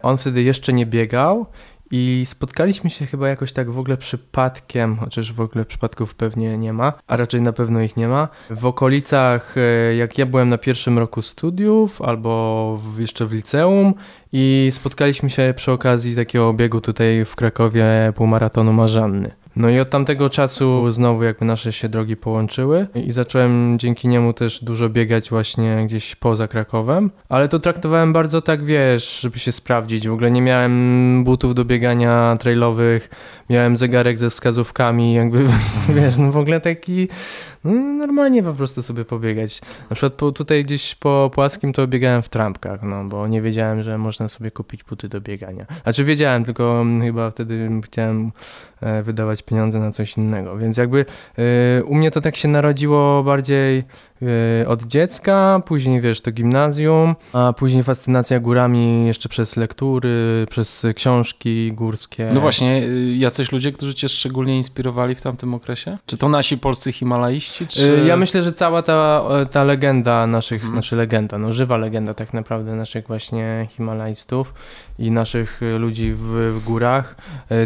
On 0.01 0.17
wtedy 0.17 0.43
jeszcze 0.43 0.73
nie 0.73 0.85
biegał 0.85 1.45
i 1.91 2.23
spotkaliśmy 2.25 2.89
się 2.89 3.05
chyba 3.05 3.27
jakoś 3.27 3.53
tak 3.53 3.71
w 3.71 3.79
ogóle 3.79 3.97
przypadkiem, 3.97 4.95
chociaż 4.97 5.33
w 5.33 5.41
ogóle 5.41 5.65
przypadków 5.65 6.15
pewnie 6.15 6.57
nie 6.57 6.73
ma, 6.73 6.93
a 7.07 7.17
raczej 7.17 7.41
na 7.41 7.53
pewno 7.53 7.81
ich 7.81 7.97
nie 7.97 8.07
ma. 8.07 8.27
W 8.49 8.65
okolicach, 8.65 9.55
e, 9.57 9.95
jak 9.95 10.17
ja 10.17 10.25
byłem 10.25 10.49
na 10.49 10.57
pierwszym 10.57 10.99
roku 10.99 11.21
studiów 11.21 12.01
albo 12.01 12.81
jeszcze 12.99 13.25
w 13.25 13.33
liceum 13.33 13.93
i 14.31 14.69
spotkaliśmy 14.71 15.29
się 15.29 15.53
przy 15.55 15.71
okazji 15.71 16.15
takiego 16.15 16.53
biegu 16.53 16.81
tutaj 16.81 17.25
w 17.25 17.35
Krakowie 17.35 17.85
półmaratonu 18.15 18.73
Marzanny. 18.73 19.31
No 19.57 19.69
i 19.69 19.79
od 19.79 19.89
tamtego 19.89 20.29
czasu 20.29 20.91
znowu 20.91 21.23
jakby 21.23 21.45
nasze 21.45 21.73
się 21.73 21.89
drogi 21.89 22.17
połączyły 22.17 22.87
i 22.95 23.11
zacząłem 23.11 23.79
dzięki 23.79 24.07
niemu 24.07 24.33
też 24.33 24.63
dużo 24.63 24.89
biegać 24.89 25.29
właśnie 25.29 25.83
gdzieś 25.85 26.15
poza 26.15 26.47
Krakowem, 26.47 27.11
ale 27.29 27.47
to 27.47 27.59
traktowałem 27.59 28.13
bardzo 28.13 28.41
tak, 28.41 28.65
wiesz, 28.65 29.19
żeby 29.19 29.39
się 29.39 29.51
sprawdzić. 29.51 30.07
W 30.07 30.13
ogóle 30.13 30.31
nie 30.31 30.41
miałem 30.41 31.23
butów 31.23 31.55
do 31.55 31.65
biegania 31.65 32.37
trailowych, 32.39 33.09
miałem 33.49 33.77
zegarek 33.77 34.17
ze 34.17 34.29
wskazówkami, 34.29 35.13
jakby, 35.13 35.45
wiesz, 35.95 36.17
no 36.17 36.31
w 36.31 36.37
ogóle 36.37 36.61
taki 36.61 37.07
no, 37.63 37.71
normalnie 37.71 38.43
po 38.43 38.53
prostu 38.53 38.81
sobie 38.81 39.05
pobiegać. 39.05 39.61
Na 39.89 39.95
przykład 39.95 40.13
po, 40.13 40.31
tutaj 40.31 40.63
gdzieś 40.63 40.95
po 40.95 41.31
płaskim 41.33 41.73
to 41.73 41.87
biegałem 41.87 42.23
w 42.23 42.29
trampkach, 42.29 42.83
no 42.83 43.03
bo 43.03 43.27
nie 43.27 43.41
wiedziałem, 43.41 43.83
że 43.83 43.97
można 43.97 44.29
sobie 44.29 44.51
kupić 44.51 44.83
buty 44.83 45.09
do 45.09 45.21
biegania. 45.21 45.65
Znaczy 45.83 46.03
wiedziałem, 46.03 46.45
tylko 46.45 46.85
chyba 47.01 47.31
wtedy 47.31 47.69
chciałem 47.83 48.31
e, 48.81 49.03
wydawać 49.03 49.43
pieniądze 49.43 49.79
na 49.79 49.91
coś 49.91 50.17
innego, 50.17 50.57
więc 50.57 50.77
jakby 50.77 51.05
e, 51.37 51.83
u 51.83 51.95
mnie 51.95 52.11
to 52.11 52.21
tak 52.21 52.35
się 52.35 52.47
narodziło 52.47 53.23
bardziej 53.23 53.83
od 54.67 54.83
dziecka, 54.83 55.61
później 55.65 56.01
wiesz, 56.01 56.21
to 56.21 56.31
gimnazjum, 56.31 57.15
a 57.33 57.53
później 57.53 57.83
fascynacja 57.83 58.39
górami 58.39 59.07
jeszcze 59.07 59.29
przez 59.29 59.57
lektury, 59.57 60.45
przez 60.49 60.85
książki 60.95 61.73
górskie. 61.73 62.29
No 62.33 62.41
właśnie, 62.41 62.81
jacyś 63.17 63.51
ludzie, 63.51 63.71
którzy 63.71 63.93
cię 63.93 64.09
szczególnie 64.09 64.57
inspirowali 64.57 65.15
w 65.15 65.21
tamtym 65.21 65.53
okresie? 65.53 65.97
Czy 66.05 66.17
to 66.17 66.29
nasi 66.29 66.57
polscy 66.57 66.91
Himalaiści? 66.91 67.67
Czy... 67.67 68.03
Ja 68.07 68.17
myślę, 68.17 68.43
że 68.43 68.51
cała 68.51 68.81
ta, 68.81 69.23
ta 69.51 69.63
legenda 69.63 70.27
naszych, 70.27 70.61
hmm. 70.61 70.81
legenda, 70.91 71.37
no 71.37 71.53
żywa 71.53 71.77
legenda 71.77 72.13
tak 72.13 72.33
naprawdę 72.33 72.75
naszych 72.75 73.07
właśnie 73.07 73.67
Himalajstów 73.71 74.53
i 74.99 75.11
naszych 75.11 75.61
ludzi 75.77 76.13
w, 76.13 76.21
w 76.55 76.63
górach, 76.65 77.15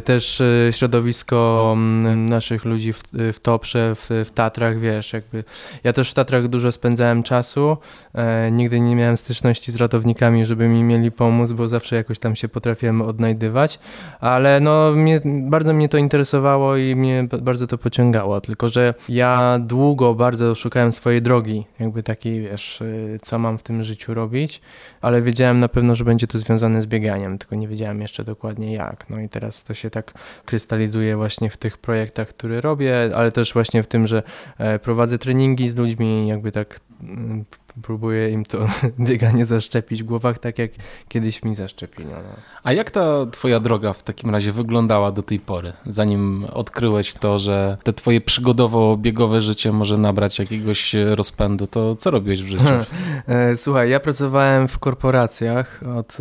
też 0.03 0.41
środowisko 0.71 1.73
naszych 2.15 2.65
ludzi 2.65 2.93
w, 2.93 3.03
w 3.33 3.39
Toprze, 3.39 3.95
w, 3.95 4.09
w 4.25 4.31
Tatrach, 4.31 4.79
wiesz, 4.79 5.13
jakby 5.13 5.43
ja 5.83 5.93
też 5.93 6.11
w 6.11 6.13
Tatrach 6.13 6.40
dużo 6.47 6.71
spędzałem 6.71 7.23
czasu, 7.23 7.77
e, 8.13 8.51
nigdy 8.51 8.79
nie 8.79 8.95
miałem 8.95 9.17
styczności 9.17 9.71
z 9.71 9.75
ratownikami, 9.75 10.45
żeby 10.45 10.67
mi 10.67 10.83
mieli 10.83 11.11
pomóc, 11.11 11.51
bo 11.51 11.67
zawsze 11.67 11.95
jakoś 11.95 12.19
tam 12.19 12.35
się 12.35 12.47
potrafiłem 12.47 13.01
odnajdywać, 13.01 13.79
ale 14.19 14.59
no 14.59 14.91
mnie, 14.91 15.21
bardzo 15.25 15.73
mnie 15.73 15.89
to 15.89 15.97
interesowało 15.97 16.77
i 16.77 16.95
mnie 16.95 17.27
bardzo 17.41 17.67
to 17.67 17.77
pociągało, 17.77 18.41
tylko 18.41 18.69
że 18.69 18.93
ja 19.09 19.59
długo 19.59 20.13
bardzo 20.15 20.55
szukałem 20.55 20.93
swojej 20.93 21.21
drogi, 21.21 21.65
jakby 21.79 22.03
takiej, 22.03 22.41
wiesz, 22.41 22.81
y, 22.81 23.17
co 23.21 23.39
mam 23.39 23.57
w 23.57 23.63
tym 23.63 23.83
życiu 23.83 24.13
robić, 24.13 24.61
ale 25.01 25.21
wiedziałem 25.21 25.59
na 25.59 25.67
pewno, 25.67 25.95
że 25.95 26.03
będzie 26.03 26.27
to 26.27 26.37
związane 26.37 26.81
z 26.81 26.85
bieganiem, 26.85 27.37
tylko 27.37 27.55
nie 27.55 27.67
wiedziałem 27.67 28.01
jeszcze 28.01 28.23
dokładnie 28.23 28.73
jak. 28.73 29.05
No 29.09 29.19
i 29.19 29.29
teraz 29.29 29.63
to 29.63 29.73
się 29.73 29.89
tak 29.89 30.13
krystalizuje 30.45 31.17
właśnie 31.17 31.49
w 31.49 31.57
tych 31.57 31.77
projektach, 31.77 32.27
które 32.27 32.61
robię, 32.61 33.11
ale 33.15 33.31
też 33.31 33.53
właśnie 33.53 33.83
w 33.83 33.87
tym, 33.87 34.07
że 34.07 34.23
e, 34.57 34.79
prowadzę 34.79 35.17
treningi 35.17 35.69
z 35.69 35.75
ludźmi, 35.75 36.27
jakby 36.31 36.51
tak 36.51 36.79
mm, 37.01 37.45
próbuję 37.83 38.29
im 38.29 38.45
to 38.45 38.57
bieganie 38.99 39.45
zaszczepić 39.45 40.03
w 40.03 40.05
głowach, 40.05 40.39
tak 40.39 40.59
jak 40.59 40.71
kiedyś 41.07 41.43
mi 41.43 41.55
zaszczepiono. 41.55 42.09
No. 42.11 42.35
A 42.63 42.73
jak 42.73 42.91
ta 42.91 43.25
twoja 43.25 43.59
droga 43.59 43.93
w 43.93 44.03
takim 44.03 44.29
razie 44.29 44.51
wyglądała 44.51 45.11
do 45.11 45.23
tej 45.23 45.39
pory, 45.39 45.73
zanim 45.85 46.45
odkryłeś 46.53 47.13
to, 47.13 47.39
że 47.39 47.77
te 47.83 47.93
twoje 47.93 48.21
przygodowo-biegowe 48.21 49.41
życie 49.41 49.71
może 49.71 49.97
nabrać 49.97 50.39
jakiegoś 50.39 50.95
rozpędu, 51.15 51.67
to 51.67 51.95
co 51.95 52.11
robiłeś 52.11 52.43
w 52.43 52.47
życiu? 52.47 52.63
E, 53.27 53.57
słuchaj, 53.57 53.89
ja 53.89 53.99
pracowałem 53.99 54.67
w 54.67 54.79
korporacjach 54.79 55.81
od 55.97 56.17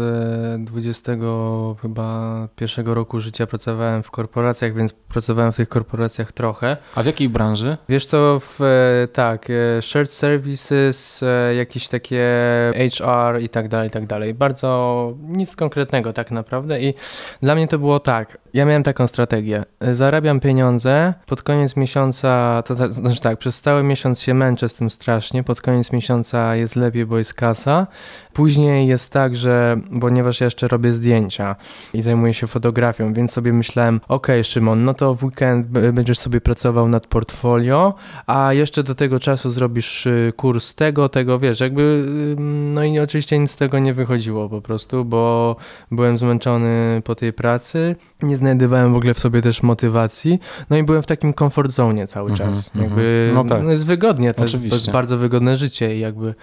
20 0.58 1.12
e, 1.12 1.16
chyba 1.82 2.48
pierwszego 2.56 2.94
roku 2.94 3.20
życia 3.20 3.46
pracowałem 3.46 4.02
w 4.02 4.10
korporacjach, 4.10 4.74
więc 4.74 4.92
pracowałem 4.92 5.52
w 5.52 5.56
tych 5.56 5.68
korporacjach 5.68 6.32
trochę. 6.32 6.76
A 6.94 7.02
w 7.02 7.06
jakiej 7.06 7.28
branży? 7.28 7.76
Wiesz 7.88 8.06
co, 8.06 8.40
w, 8.40 8.60
e, 8.60 9.08
tak, 9.08 9.48
shared 9.80 10.12
services, 10.12 11.24
jakieś 11.56 11.88
takie 11.88 12.26
HR 12.74 13.40
i 13.40 13.48
tak 13.48 13.68
dalej, 13.68 13.88
i 13.88 13.90
tak 13.90 14.06
dalej. 14.06 14.34
Bardzo 14.34 15.12
nic 15.22 15.56
konkretnego 15.56 16.12
tak 16.12 16.30
naprawdę 16.30 16.80
i 16.80 16.94
dla 17.42 17.54
mnie 17.54 17.68
to 17.68 17.78
było 17.78 18.00
tak, 18.00 18.38
ja 18.54 18.64
miałem 18.64 18.82
taką 18.82 19.06
strategię, 19.06 19.64
zarabiam 19.80 20.40
pieniądze, 20.40 21.14
pod 21.26 21.42
koniec 21.42 21.76
miesiąca, 21.76 22.62
to 22.66 22.74
znaczy 22.74 23.20
tak, 23.20 23.38
przez 23.38 23.60
cały 23.60 23.82
miesiąc 23.82 24.20
się 24.20 24.34
męczę 24.34 24.68
z 24.68 24.74
tym 24.74 24.90
strasznie, 24.90 25.44
pod 25.44 25.60
koniec 25.60 25.92
miesiąca 25.92 26.56
jest 26.56 26.76
lepiej, 26.76 27.06
bo 27.06 27.18
jest 27.18 27.34
kasa, 27.34 27.86
później 28.32 28.86
jest 28.86 29.12
tak, 29.12 29.36
że, 29.36 29.76
ponieważ 30.00 30.40
ja 30.40 30.44
jeszcze 30.44 30.68
robię 30.68 30.92
zdjęcia 30.92 31.56
i 31.94 32.02
zajmuję 32.02 32.34
się 32.34 32.46
fotografią, 32.46 33.12
więc 33.12 33.32
sobie 33.32 33.52
myślałem, 33.52 34.00
ok 34.08 34.26
Szymon, 34.42 34.84
no 34.84 34.94
to 34.94 35.14
w 35.14 35.24
weekend 35.24 35.66
będziesz 35.66 36.18
sobie 36.18 36.40
pracował 36.40 36.88
nad 36.88 37.06
portfolio, 37.06 37.94
a 38.26 38.52
jeszcze 38.52 38.82
do 38.82 38.94
tego 38.94 39.20
czasu 39.20 39.50
zrobisz 39.50 40.06
y, 40.06 40.32
kurs 40.36 40.74
tego, 40.74 41.08
tego, 41.08 41.29
tego, 41.30 41.38
wiesz, 41.38 41.60
jakby, 41.60 42.04
no 42.74 42.84
i 42.84 42.98
oczywiście 42.98 43.38
nic 43.38 43.50
z 43.50 43.56
tego 43.56 43.78
nie 43.78 43.94
wychodziło 43.94 44.48
po 44.48 44.60
prostu, 44.62 45.04
bo 45.04 45.56
byłem 45.90 46.18
zmęczony 46.18 47.02
po 47.04 47.14
tej 47.14 47.32
pracy, 47.32 47.96
nie 48.22 48.36
znajdowałem 48.36 48.92
w 48.92 48.96
ogóle 48.96 49.14
w 49.14 49.18
sobie 49.18 49.42
też 49.42 49.62
motywacji, 49.62 50.38
no 50.70 50.76
i 50.76 50.82
byłem 50.82 51.02
w 51.02 51.06
takim 51.06 51.34
comfort 51.34 51.70
zone 51.70 52.06
cały 52.06 52.30
mhm, 52.30 52.50
czas, 52.50 52.70
mm 52.74 52.86
-hmm, 52.86 52.88
jakby, 52.88 53.30
no, 53.34 53.44
tak. 53.44 53.62
no 53.62 53.70
jest 53.70 53.86
wygodnie, 53.86 54.34
to 54.34 54.42
jest, 54.42 54.58
to 54.58 54.64
jest, 54.64 54.90
bardzo 54.90 55.18
wygodne 55.18 55.56
życie 55.56 55.96
i 55.96 56.00
jakby 56.00 56.34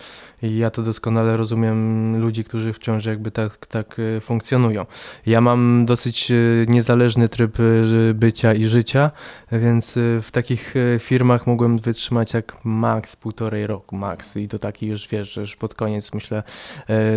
i 0.42 0.58
ja 0.58 0.70
to 0.70 0.84
doskonale 0.84 1.38
rozumiem 1.38 2.22
ludzi, 2.22 2.44
którzy 2.44 2.74
wciąż 2.74 3.06
jakby 3.06 3.32
tak, 3.32 3.66
tak 3.66 3.96
e, 4.18 4.22
funkcjonują. 4.22 4.86
Ja 5.26 5.42
mam 5.42 5.86
dosyć 5.86 6.32
e, 6.32 6.36
niezależny 6.68 7.30
tryb 7.30 7.58
e, 7.60 8.14
bycia 8.14 8.54
i 8.54 8.68
życia, 8.68 9.12
więc 9.52 9.96
w 10.22 10.32
takich 10.32 10.74
firmach 11.00 11.48
mogłem 11.48 11.78
wytrzymać 11.78 12.34
jak 12.34 12.58
maks 12.64 13.16
półtorej 13.16 13.68
roku, 13.68 13.98
maks 13.98 14.38
i 14.38 14.48
to 14.48 14.60
taki 14.78 14.88
już 14.88 15.08
wiesz, 15.08 15.34
że 15.34 15.42
już 15.42 15.56
pod 15.56 15.74
koniec 15.74 16.14
myślę, 16.14 16.44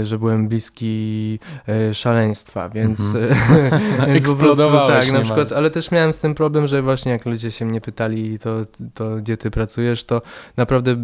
że 0.02 0.18
byłem 0.18 0.48
bliski 0.48 1.38
szaleństwa, 1.92 2.68
więc, 2.68 3.00
mhm. 3.00 4.12
więc 4.12 4.36
tak, 4.88 5.12
na 5.12 5.20
przykład, 5.20 5.52
ale 5.52 5.70
też 5.70 5.90
miałem 5.90 6.12
z 6.12 6.18
tym 6.18 6.34
problem, 6.34 6.66
że 6.66 6.82
właśnie 6.82 7.12
jak 7.12 7.26
ludzie 7.26 7.50
się 7.50 7.64
mnie 7.64 7.80
pytali 7.80 8.38
to, 8.38 8.66
to 8.94 9.16
gdzie 9.16 9.36
ty 9.36 9.50
pracujesz, 9.50 10.04
to 10.04 10.22
naprawdę 10.56 10.96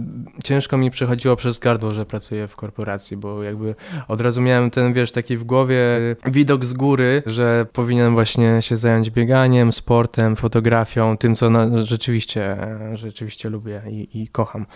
ciężko 0.44 0.76
mi 0.76 0.90
przechodziło 0.90 1.36
przez 1.36 1.58
gardło, 1.58 1.94
że 1.94 2.06
pracuję 2.06 2.48
w 2.48 2.56
korporacji, 2.56 3.16
bo 3.16 3.42
jakby 3.42 3.74
od 4.08 4.20
razu 4.20 4.42
miałem 4.42 4.70
ten, 4.70 4.92
wiesz, 4.92 5.12
taki 5.12 5.36
w 5.36 5.44
głowie 5.44 5.76
widok 6.26 6.64
z 6.64 6.72
góry, 6.72 7.22
że 7.26 7.66
powinienem 7.72 8.12
właśnie 8.12 8.62
się 8.62 8.76
zająć 8.76 9.10
bieganiem, 9.10 9.72
sportem, 9.72 10.36
fotografią, 10.36 11.16
tym, 11.16 11.34
co 11.34 11.50
na, 11.50 11.84
rzeczywiście, 11.84 12.56
rzeczywiście 12.94 13.50
lubię 13.50 13.82
i, 13.88 14.22
i 14.22 14.28
kocham. 14.28 14.66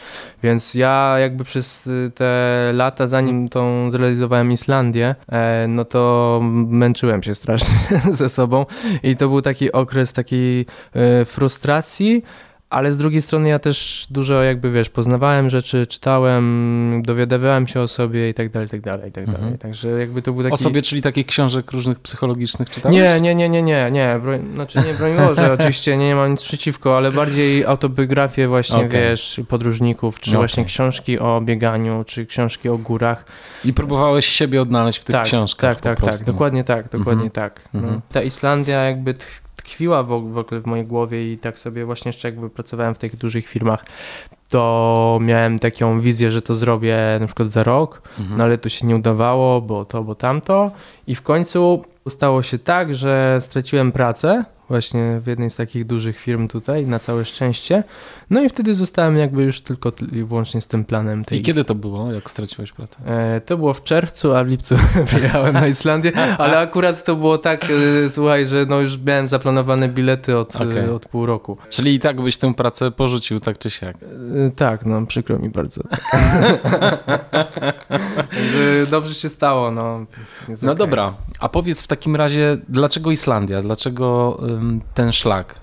Więc 0.42 0.74
ja 0.74 1.16
jakby 1.18 1.44
przez 1.44 1.69
te 2.14 2.70
lata, 2.74 3.06
zanim 3.06 3.48
tą 3.48 3.90
zrealizowałem 3.90 4.52
Islandię, 4.52 5.14
e, 5.32 5.66
no 5.68 5.84
to 5.84 6.40
męczyłem 6.68 7.22
się 7.22 7.34
strasznie 7.34 8.00
ze 8.20 8.28
sobą 8.28 8.66
i 9.02 9.16
to 9.16 9.28
był 9.28 9.42
taki 9.42 9.72
okres 9.72 10.12
takiej 10.12 10.66
e, 10.92 11.24
frustracji, 11.24 12.22
ale 12.70 12.92
z 12.92 12.98
drugiej 12.98 13.22
strony 13.22 13.48
ja 13.48 13.58
też 13.58 14.06
dużo 14.10 14.42
jakby, 14.42 14.70
wiesz, 14.70 14.90
poznawałem 14.90 15.50
rzeczy, 15.50 15.86
czytałem, 15.86 17.02
dowiadywałem 17.04 17.66
się 17.66 17.80
o 17.80 17.88
sobie 17.88 18.28
i 18.28 18.34
tak 18.34 18.50
dalej, 18.50 18.66
i 18.66 18.70
tak 18.70 18.80
dalej, 18.80 19.08
i 19.08 19.12
tak 19.12 19.26
dalej. 19.26 19.40
Mhm. 19.40 19.58
Także 19.58 19.88
jakby 19.88 20.22
to 20.22 20.32
był 20.32 20.42
taki... 20.42 20.54
O 20.54 20.56
sobie, 20.56 20.82
czyli 20.82 21.02
takich 21.02 21.26
książek 21.26 21.72
różnych 21.72 22.00
psychologicznych 22.00 22.70
czytałeś? 22.70 22.98
Nie, 22.98 23.20
nie, 23.20 23.34
nie, 23.34 23.48
nie, 23.48 23.62
nie, 23.62 23.90
nie. 23.90 24.18
Broń... 24.22 24.46
Znaczy 24.54 24.78
nie, 24.78 24.94
broń 24.94 25.16
Boże, 25.16 25.52
oczywiście 25.58 25.96
nie, 25.96 26.06
nie 26.06 26.14
mam 26.14 26.30
nic 26.30 26.42
przeciwko, 26.42 26.96
ale 26.96 27.12
bardziej 27.12 27.64
autobiografię 27.64 28.48
właśnie, 28.48 28.76
okay. 28.76 28.88
wiesz, 28.88 29.40
podróżników, 29.48 30.20
czy 30.20 30.30
okay. 30.30 30.38
właśnie 30.38 30.64
książki 30.64 31.18
o 31.18 31.40
bieganiu, 31.40 32.04
czy 32.06 32.26
książki 32.26 32.68
o 32.68 32.78
górach. 32.78 33.24
I 33.64 33.72
próbowałeś 33.72 34.26
siebie 34.26 34.62
odnaleźć 34.62 34.98
w 34.98 35.04
tych 35.04 35.16
tak, 35.16 35.24
książkach 35.24 35.80
Tak, 35.80 36.00
tak, 36.00 36.10
tak, 36.10 36.24
dokładnie 36.24 36.64
tak, 36.64 36.88
dokładnie 36.88 37.24
mhm. 37.24 37.30
tak. 37.30 37.68
No. 37.74 37.80
Mhm. 37.80 38.00
Ta 38.12 38.22
Islandia 38.22 38.84
jakby 38.84 39.14
tkwiła 39.62 40.02
w 40.02 40.12
ogóle 40.12 40.60
w 40.60 40.66
mojej 40.66 40.86
głowie 40.86 41.32
i 41.32 41.38
tak 41.38 41.58
sobie 41.58 41.84
właśnie 41.84 42.08
jeszcze 42.08 42.28
jakby 42.28 42.50
pracowałem 42.50 42.94
w 42.94 42.98
tych 42.98 43.16
dużych 43.16 43.48
firmach, 43.48 43.84
to 44.48 45.18
miałem 45.22 45.58
taką 45.58 46.00
wizję, 46.00 46.30
że 46.30 46.42
to 46.42 46.54
zrobię 46.54 46.96
na 47.20 47.26
przykład 47.26 47.48
za 47.48 47.62
rok, 47.62 48.02
mhm. 48.18 48.38
no 48.38 48.44
ale 48.44 48.58
to 48.58 48.68
się 48.68 48.86
nie 48.86 48.96
udawało, 48.96 49.60
bo 49.60 49.84
to, 49.84 50.04
bo 50.04 50.14
tamto 50.14 50.70
i 51.06 51.14
w 51.14 51.22
końcu 51.22 51.84
stało 52.08 52.42
się 52.42 52.58
tak, 52.58 52.94
że 52.94 53.38
straciłem 53.40 53.92
pracę 53.92 54.44
właśnie 54.70 55.20
w 55.20 55.26
jednej 55.26 55.50
z 55.50 55.56
takich 55.56 55.86
dużych 55.86 56.18
firm 56.18 56.48
tutaj, 56.48 56.86
na 56.86 56.98
całe 56.98 57.24
szczęście. 57.24 57.84
No 58.30 58.42
i 58.42 58.48
wtedy 58.48 58.74
zostałem 58.74 59.16
jakby 59.16 59.42
już 59.42 59.60
tylko 59.60 59.92
i 60.12 60.24
wyłącznie 60.24 60.60
z 60.60 60.66
tym 60.66 60.84
planem. 60.84 61.22
I 61.30 61.42
kiedy 61.42 61.64
to 61.64 61.74
było, 61.74 62.12
jak 62.12 62.30
straciłeś 62.30 62.72
pracę? 62.72 63.00
E, 63.06 63.40
to 63.40 63.56
było 63.56 63.74
w 63.74 63.84
czerwcu, 63.84 64.34
a 64.34 64.44
w 64.44 64.48
lipcu 64.48 64.76
wyjechałem 65.12 65.54
na 65.54 65.68
Islandię, 65.68 66.12
ale 66.38 66.58
akurat 66.58 67.04
to 67.04 67.16
było 67.16 67.38
tak, 67.38 67.64
e, 67.64 67.68
słuchaj, 68.12 68.46
że 68.46 68.66
no 68.68 68.80
już 68.80 68.98
miałem 68.98 69.28
zaplanowane 69.28 69.88
bilety 69.88 70.38
od, 70.38 70.56
okay. 70.56 70.84
e, 70.84 70.94
od 70.94 71.08
pół 71.08 71.26
roku. 71.26 71.56
Czyli 71.68 71.94
i 71.94 71.98
tak 71.98 72.20
byś 72.20 72.36
tę 72.36 72.54
pracę 72.54 72.90
porzucił, 72.90 73.40
tak 73.40 73.58
czy 73.58 73.70
siak? 73.70 73.96
E, 73.96 74.50
tak, 74.50 74.86
no 74.86 75.06
przykro 75.06 75.38
mi 75.38 75.50
bardzo. 75.50 75.82
Dobrze 78.90 79.14
się 79.14 79.28
stało, 79.28 79.70
no. 79.70 80.06
no 80.48 80.54
okay. 80.54 80.74
dobra, 80.74 81.14
a 81.40 81.48
powiedz 81.48 81.82
w 81.82 81.86
takim 81.86 82.16
razie, 82.16 82.58
dlaczego 82.68 83.10
Islandia? 83.10 83.62
Dlaczego 83.62 84.38
ten 84.92 85.10
szlak? 85.12 85.54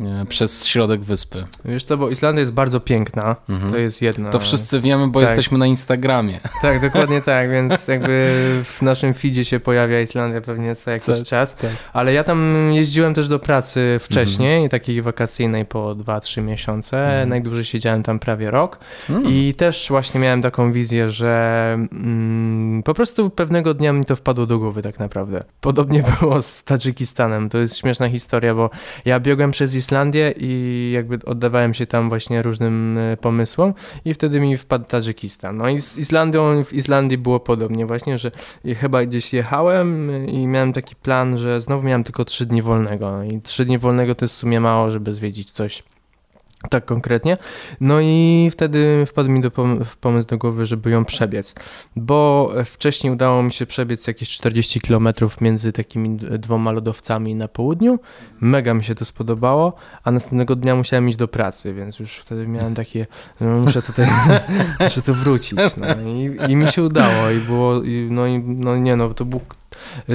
E, 0.00 0.26
przez 0.26 0.66
środek 0.66 1.00
wyspy. 1.00 1.44
Wiesz 1.64 1.84
co, 1.84 1.96
bo 1.96 2.10
Islandia 2.10 2.40
jest 2.40 2.52
bardzo 2.52 2.80
piękna, 2.80 3.36
mhm. 3.48 3.72
to 3.72 3.78
jest 3.78 4.02
jedna. 4.02 4.30
To 4.30 4.40
wszyscy 4.40 4.80
wiemy, 4.80 5.08
bo 5.08 5.20
tak. 5.20 5.28
jesteśmy 5.28 5.58
na 5.58 5.66
Instagramie. 5.66 6.40
Tak, 6.62 6.80
dokładnie 6.80 7.22
tak, 7.32 7.50
więc 7.50 7.88
jakby 7.88 8.30
w 8.64 8.82
naszym 8.82 9.14
feedzie 9.14 9.44
się 9.44 9.60
pojawia 9.60 10.00
Islandia 10.00 10.40
pewnie 10.40 10.76
co 10.76 10.90
jakiś 10.90 11.16
co? 11.16 11.24
czas, 11.24 11.56
tak. 11.56 11.70
ale 11.92 12.12
ja 12.12 12.24
tam 12.24 12.68
jeździłem 12.72 13.14
też 13.14 13.28
do 13.28 13.38
pracy 13.38 13.98
wcześniej, 14.00 14.54
mhm. 14.54 14.70
takiej 14.70 15.02
wakacyjnej 15.02 15.64
po 15.64 15.94
2-3 15.94 16.42
miesiące, 16.42 17.04
mhm. 17.04 17.28
najdłużej 17.28 17.64
siedziałem 17.64 18.02
tam 18.02 18.18
prawie 18.18 18.50
rok 18.50 18.78
mhm. 19.10 19.34
i 19.34 19.54
też 19.54 19.86
właśnie 19.88 20.20
miałem 20.20 20.42
taką 20.42 20.72
wizję, 20.72 21.10
że 21.10 21.72
mm, 21.74 22.82
po 22.82 22.94
prostu 22.94 23.30
pewnego 23.30 23.74
dnia 23.74 23.92
mi 23.92 24.04
to 24.04 24.16
wpadło 24.16 24.46
do 24.46 24.58
głowy 24.58 24.82
tak 24.82 24.98
naprawdę. 24.98 25.44
Podobnie 25.60 26.02
było 26.20 26.42
z 26.42 26.64
Tadżykistanem, 26.64 27.48
to 27.48 27.58
jest 27.58 27.76
śmieszna 27.76 28.08
historia, 28.08 28.54
bo 28.54 28.70
ja 29.04 29.20
biegłem 29.20 29.50
przez 29.50 29.71
Islandię 29.74 30.34
i 30.36 30.90
jakby 30.94 31.18
oddawałem 31.26 31.74
się 31.74 31.86
tam 31.86 32.08
właśnie 32.08 32.42
różnym 32.42 32.98
e, 32.98 33.16
pomysłom 33.16 33.74
i 34.04 34.14
wtedy 34.14 34.40
mi 34.40 34.56
wpadł 34.56 34.84
Tadżykistan. 34.84 35.56
No 35.56 35.68
i 35.68 35.80
z 35.80 35.98
Islandią, 35.98 36.64
w 36.64 36.72
Islandii 36.72 37.18
było 37.18 37.40
podobnie 37.40 37.86
właśnie, 37.86 38.18
że 38.18 38.30
chyba 38.80 39.04
gdzieś 39.04 39.32
jechałem 39.32 40.10
i 40.26 40.46
miałem 40.46 40.72
taki 40.72 40.96
plan, 40.96 41.38
że 41.38 41.60
znowu 41.60 41.86
miałem 41.86 42.04
tylko 42.04 42.24
trzy 42.24 42.46
dni 42.46 42.62
wolnego 42.62 43.22
i 43.22 43.40
trzy 43.40 43.64
dni 43.64 43.78
wolnego 43.78 44.14
to 44.14 44.24
jest 44.24 44.34
w 44.34 44.38
sumie 44.38 44.60
mało, 44.60 44.90
żeby 44.90 45.14
zwiedzić 45.14 45.50
coś 45.50 45.82
tak 46.70 46.84
konkretnie. 46.84 47.36
No 47.80 48.00
i 48.00 48.48
wtedy 48.52 49.06
wpadł 49.06 49.30
mi 49.30 49.40
do 49.40 49.50
pom 49.50 49.84
pomysł 50.00 50.28
do 50.28 50.38
głowy, 50.38 50.66
żeby 50.66 50.90
ją 50.90 51.04
przebiec, 51.04 51.54
bo 51.96 52.50
wcześniej 52.64 53.12
udało 53.12 53.42
mi 53.42 53.52
się 53.52 53.66
przebiec 53.66 54.06
jakieś 54.06 54.28
40 54.28 54.80
km 54.80 55.08
między 55.40 55.72
takimi 55.72 56.16
dwoma 56.16 56.72
lodowcami 56.72 57.34
na 57.34 57.48
południu. 57.48 57.98
Mega 58.40 58.74
mi 58.74 58.84
się 58.84 58.94
to 58.94 59.04
spodobało, 59.04 59.72
a 60.04 60.10
następnego 60.10 60.56
dnia 60.56 60.76
musiałem 60.76 61.08
iść 61.08 61.18
do 61.18 61.28
pracy, 61.28 61.74
więc 61.74 61.98
już 61.98 62.12
wtedy 62.12 62.48
miałem 62.48 62.74
takie, 62.74 63.06
no 63.40 63.58
muszę 63.58 63.82
tutaj, 63.82 64.06
muszę 64.80 65.02
tu 65.02 65.14
wrócić. 65.14 65.58
No. 65.76 65.86
I, 66.10 66.52
I, 66.52 66.56
mi 66.56 66.68
się 66.68 66.82
udało 66.82 67.30
i 67.30 67.38
było, 67.38 67.82
i, 67.82 68.08
no 68.10 68.26
i 68.26 68.38
no 68.38 68.76
nie 68.76 68.96
no, 68.96 69.14
to 69.14 69.24
był, 69.24 69.40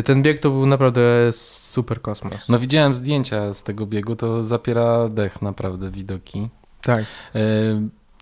ten 0.05 0.21
bieg 0.21 0.39
to 0.39 0.49
był 0.49 0.65
naprawdę 0.65 1.01
super 1.69 2.01
kosmos. 2.01 2.49
No 2.49 2.59
widziałem 2.59 2.95
zdjęcia 2.95 3.53
z 3.53 3.63
tego 3.63 3.85
biegu, 3.85 4.15
to 4.15 4.43
zapiera 4.43 5.09
dech 5.09 5.41
naprawdę 5.41 5.91
widoki. 5.91 6.49
Tak. 6.81 6.99
E, 7.35 7.39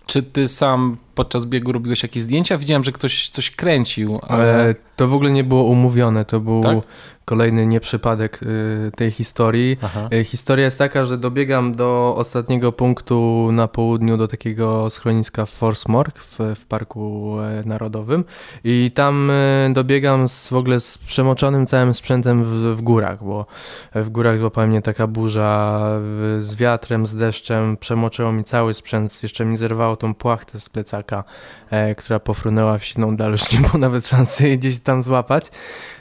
czy 0.06 0.22
ty 0.22 0.48
sam 0.48 0.96
podczas 1.14 1.44
biegu 1.44 1.72
robiłeś 1.72 2.02
jakieś 2.02 2.22
zdjęcia? 2.22 2.58
Widziałem, 2.58 2.84
że 2.84 2.92
ktoś 2.92 3.28
coś 3.28 3.50
kręcił, 3.50 4.20
ale... 4.28 4.74
To 4.96 5.08
w 5.08 5.14
ogóle 5.14 5.30
nie 5.30 5.44
było 5.44 5.64
umówione, 5.64 6.24
to 6.24 6.40
był 6.40 6.62
tak? 6.62 6.78
Kolejny 7.26 7.66
nieprzypadek 7.66 8.40
y, 8.42 8.90
tej 8.96 9.10
historii. 9.10 9.76
Aha. 9.82 10.08
Y, 10.12 10.24
historia 10.24 10.64
jest 10.64 10.78
taka, 10.78 11.04
że 11.04 11.18
dobiegam 11.18 11.74
do 11.74 12.14
ostatniego 12.16 12.72
punktu 12.72 13.48
na 13.52 13.68
południu, 13.68 14.16
do 14.16 14.28
takiego 14.28 14.90
schroniska 14.90 15.46
Forsmork 15.46 16.18
w, 16.18 16.38
w 16.56 16.66
Parku 16.66 17.36
e, 17.40 17.62
Narodowym 17.68 18.24
i 18.64 18.90
tam 18.94 19.30
y, 19.30 19.70
dobiegam 19.72 20.28
z, 20.28 20.48
w 20.48 20.52
ogóle 20.52 20.80
z 20.80 20.98
przemoczonym 20.98 21.66
całym 21.66 21.94
sprzętem 21.94 22.44
w, 22.44 22.76
w 22.76 22.82
górach, 22.82 23.24
bo 23.24 23.46
w 23.94 24.08
górach 24.08 24.38
złapała 24.38 24.66
mnie 24.66 24.82
taka 24.82 25.06
burza 25.06 25.80
z 26.38 26.56
wiatrem, 26.56 27.06
z 27.06 27.14
deszczem, 27.14 27.76
przemoczyło 27.76 28.32
mi 28.32 28.44
cały 28.44 28.74
sprzęt, 28.74 29.22
jeszcze 29.22 29.44
mi 29.44 29.56
zerwało 29.56 29.96
tą 29.96 30.14
płachtę 30.14 30.60
z 30.60 30.68
plecaka, 30.68 31.24
e, 31.70 31.94
która 31.94 32.20
pofrunęła 32.20 32.78
w 32.78 32.84
siną 32.84 33.16
dal, 33.16 33.32
już 33.32 33.50
nie 33.52 33.58
było 33.58 33.78
nawet 33.78 34.06
szansy 34.06 34.56
gdzieś 34.56 34.78
tam 34.78 35.02
złapać. 35.02 35.50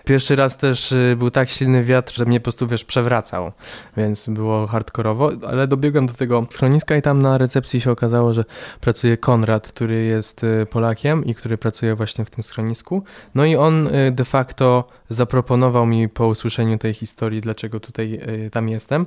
Pierwszy 0.05 0.35
raz 0.35 0.57
też 0.57 0.93
y, 1.15 1.17
był 1.17 1.29
tak 1.29 1.49
silny 1.49 1.83
wiatr, 1.83 2.15
że 2.15 2.25
mnie 2.25 2.39
po 2.39 2.43
prostu, 2.43 2.67
wiesz, 2.67 2.85
przewracał, 2.85 3.51
więc 3.97 4.29
było 4.29 4.67
hardkorowo, 4.67 5.31
ale 5.47 5.67
dobiegłem 5.67 6.05
do 6.05 6.13
tego 6.13 6.47
schroniska 6.51 6.95
i 6.95 7.01
tam 7.01 7.21
na 7.21 7.37
recepcji 7.37 7.81
się 7.81 7.91
okazało, 7.91 8.33
że 8.33 8.45
pracuje 8.81 9.17
Konrad, 9.17 9.67
który 9.67 10.03
jest 10.03 10.43
y, 10.43 10.65
Polakiem 10.65 11.25
i 11.25 11.35
który 11.35 11.57
pracuje 11.57 11.95
właśnie 11.95 12.25
w 12.25 12.29
tym 12.29 12.43
schronisku. 12.43 13.03
No 13.35 13.45
i 13.45 13.55
on 13.55 13.87
y, 13.87 14.11
de 14.11 14.25
facto 14.25 14.87
zaproponował 15.09 15.85
mi 15.85 16.09
po 16.09 16.27
usłyszeniu 16.27 16.77
tej 16.77 16.93
historii, 16.93 17.41
dlaczego 17.41 17.79
tutaj 17.79 18.19
tam 18.51 18.69
jestem, 18.69 19.05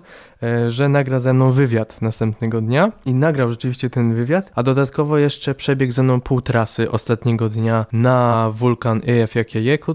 że 0.69 0.89
nagra 0.89 1.19
ze 1.19 1.33
mną 1.33 1.53
wywiad 1.53 2.03
następnego 2.03 2.61
dnia 2.61 2.93
i 3.05 3.15
nagrał 3.15 3.51
rzeczywiście 3.51 3.91
ten 3.91 4.15
wywiad, 4.15 4.53
a 4.55 4.63
dodatkowo 4.63 5.19
jeszcze 5.19 5.55
przebiegł 5.55 5.93
ze 5.93 6.03
mną 6.03 6.21
pół 6.21 6.41
trasy 6.41 6.91
ostatniego 6.91 7.49
dnia 7.49 7.87
na 7.93 8.51
wulkan 8.53 9.01
Eyjafjallajökull, 9.07 9.95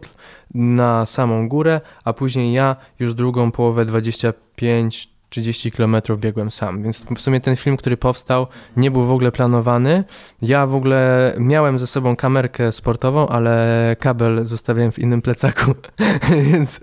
na 0.53 1.05
samą 1.05 1.49
górę, 1.49 1.81
a 2.03 2.13
później 2.13 2.53
ja 2.53 2.75
już 2.99 3.13
drugą 3.13 3.51
połowę 3.51 3.85
25 3.85 5.12
30 5.33 5.71
km 5.71 5.95
biegłem 6.17 6.51
sam, 6.51 6.83
więc 6.83 7.05
w 7.15 7.21
sumie 7.21 7.41
ten 7.41 7.55
film, 7.55 7.77
który 7.77 7.97
powstał, 7.97 8.47
nie 8.77 8.91
był 8.91 9.05
w 9.05 9.11
ogóle 9.11 9.31
planowany. 9.31 10.03
Ja 10.41 10.67
w 10.67 10.75
ogóle 10.75 11.33
miałem 11.39 11.79
ze 11.79 11.87
sobą 11.87 12.15
kamerkę 12.15 12.71
sportową, 12.71 13.27
ale 13.27 13.95
kabel 13.99 14.45
zostawiałem 14.45 14.91
w 14.91 14.99
innym 14.99 15.21
plecaku, 15.21 15.75
więc 16.51 16.81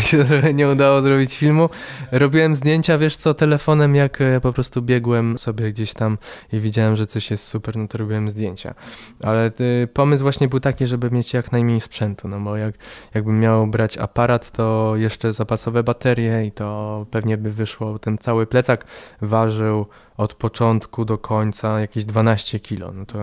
się 0.00 0.24
trochę 0.24 0.54
nie 0.54 0.68
udało 0.68 1.02
zrobić 1.02 1.36
filmu. 1.36 1.68
Robiłem 2.12 2.54
zdjęcia, 2.54 2.98
wiesz 2.98 3.16
co, 3.16 3.34
telefonem, 3.34 3.94
jak 3.94 4.20
e, 4.20 4.40
po 4.40 4.52
prostu 4.52 4.82
biegłem 4.82 5.38
sobie 5.38 5.68
gdzieś 5.68 5.92
tam 5.94 6.18
i 6.52 6.60
widziałem, 6.60 6.96
że 6.96 7.06
coś 7.06 7.30
jest 7.30 7.44
super, 7.44 7.76
no 7.76 7.88
to 7.88 7.98
robiłem 7.98 8.30
zdjęcia. 8.30 8.74
Ale 9.22 9.50
y, 9.60 9.88
pomysł 9.94 10.22
właśnie 10.22 10.48
był 10.48 10.60
taki, 10.60 10.86
żeby 10.86 11.10
mieć 11.10 11.34
jak 11.34 11.52
najmniej 11.52 11.80
sprzętu, 11.80 12.28
no 12.28 12.40
bo 12.40 12.56
jak, 12.56 12.74
jakbym 13.14 13.40
miał 13.40 13.66
brać 13.66 13.98
aparat, 13.98 14.50
to 14.50 14.92
jeszcze 14.96 15.32
zapasowe 15.32 15.82
baterie 15.82 16.46
i 16.46 16.52
to 16.52 17.06
pewnie 17.10 17.36
by 17.36 17.52
wyszło 17.52 17.87
ten 18.00 18.18
cały 18.18 18.46
plecak 18.46 18.84
ważył 19.20 19.86
od 20.18 20.34
początku 20.34 21.04
do 21.04 21.18
końca 21.18 21.80
jakieś 21.80 22.04
12 22.04 22.60
kilo. 22.60 22.92
No 22.92 23.06
to, 23.06 23.18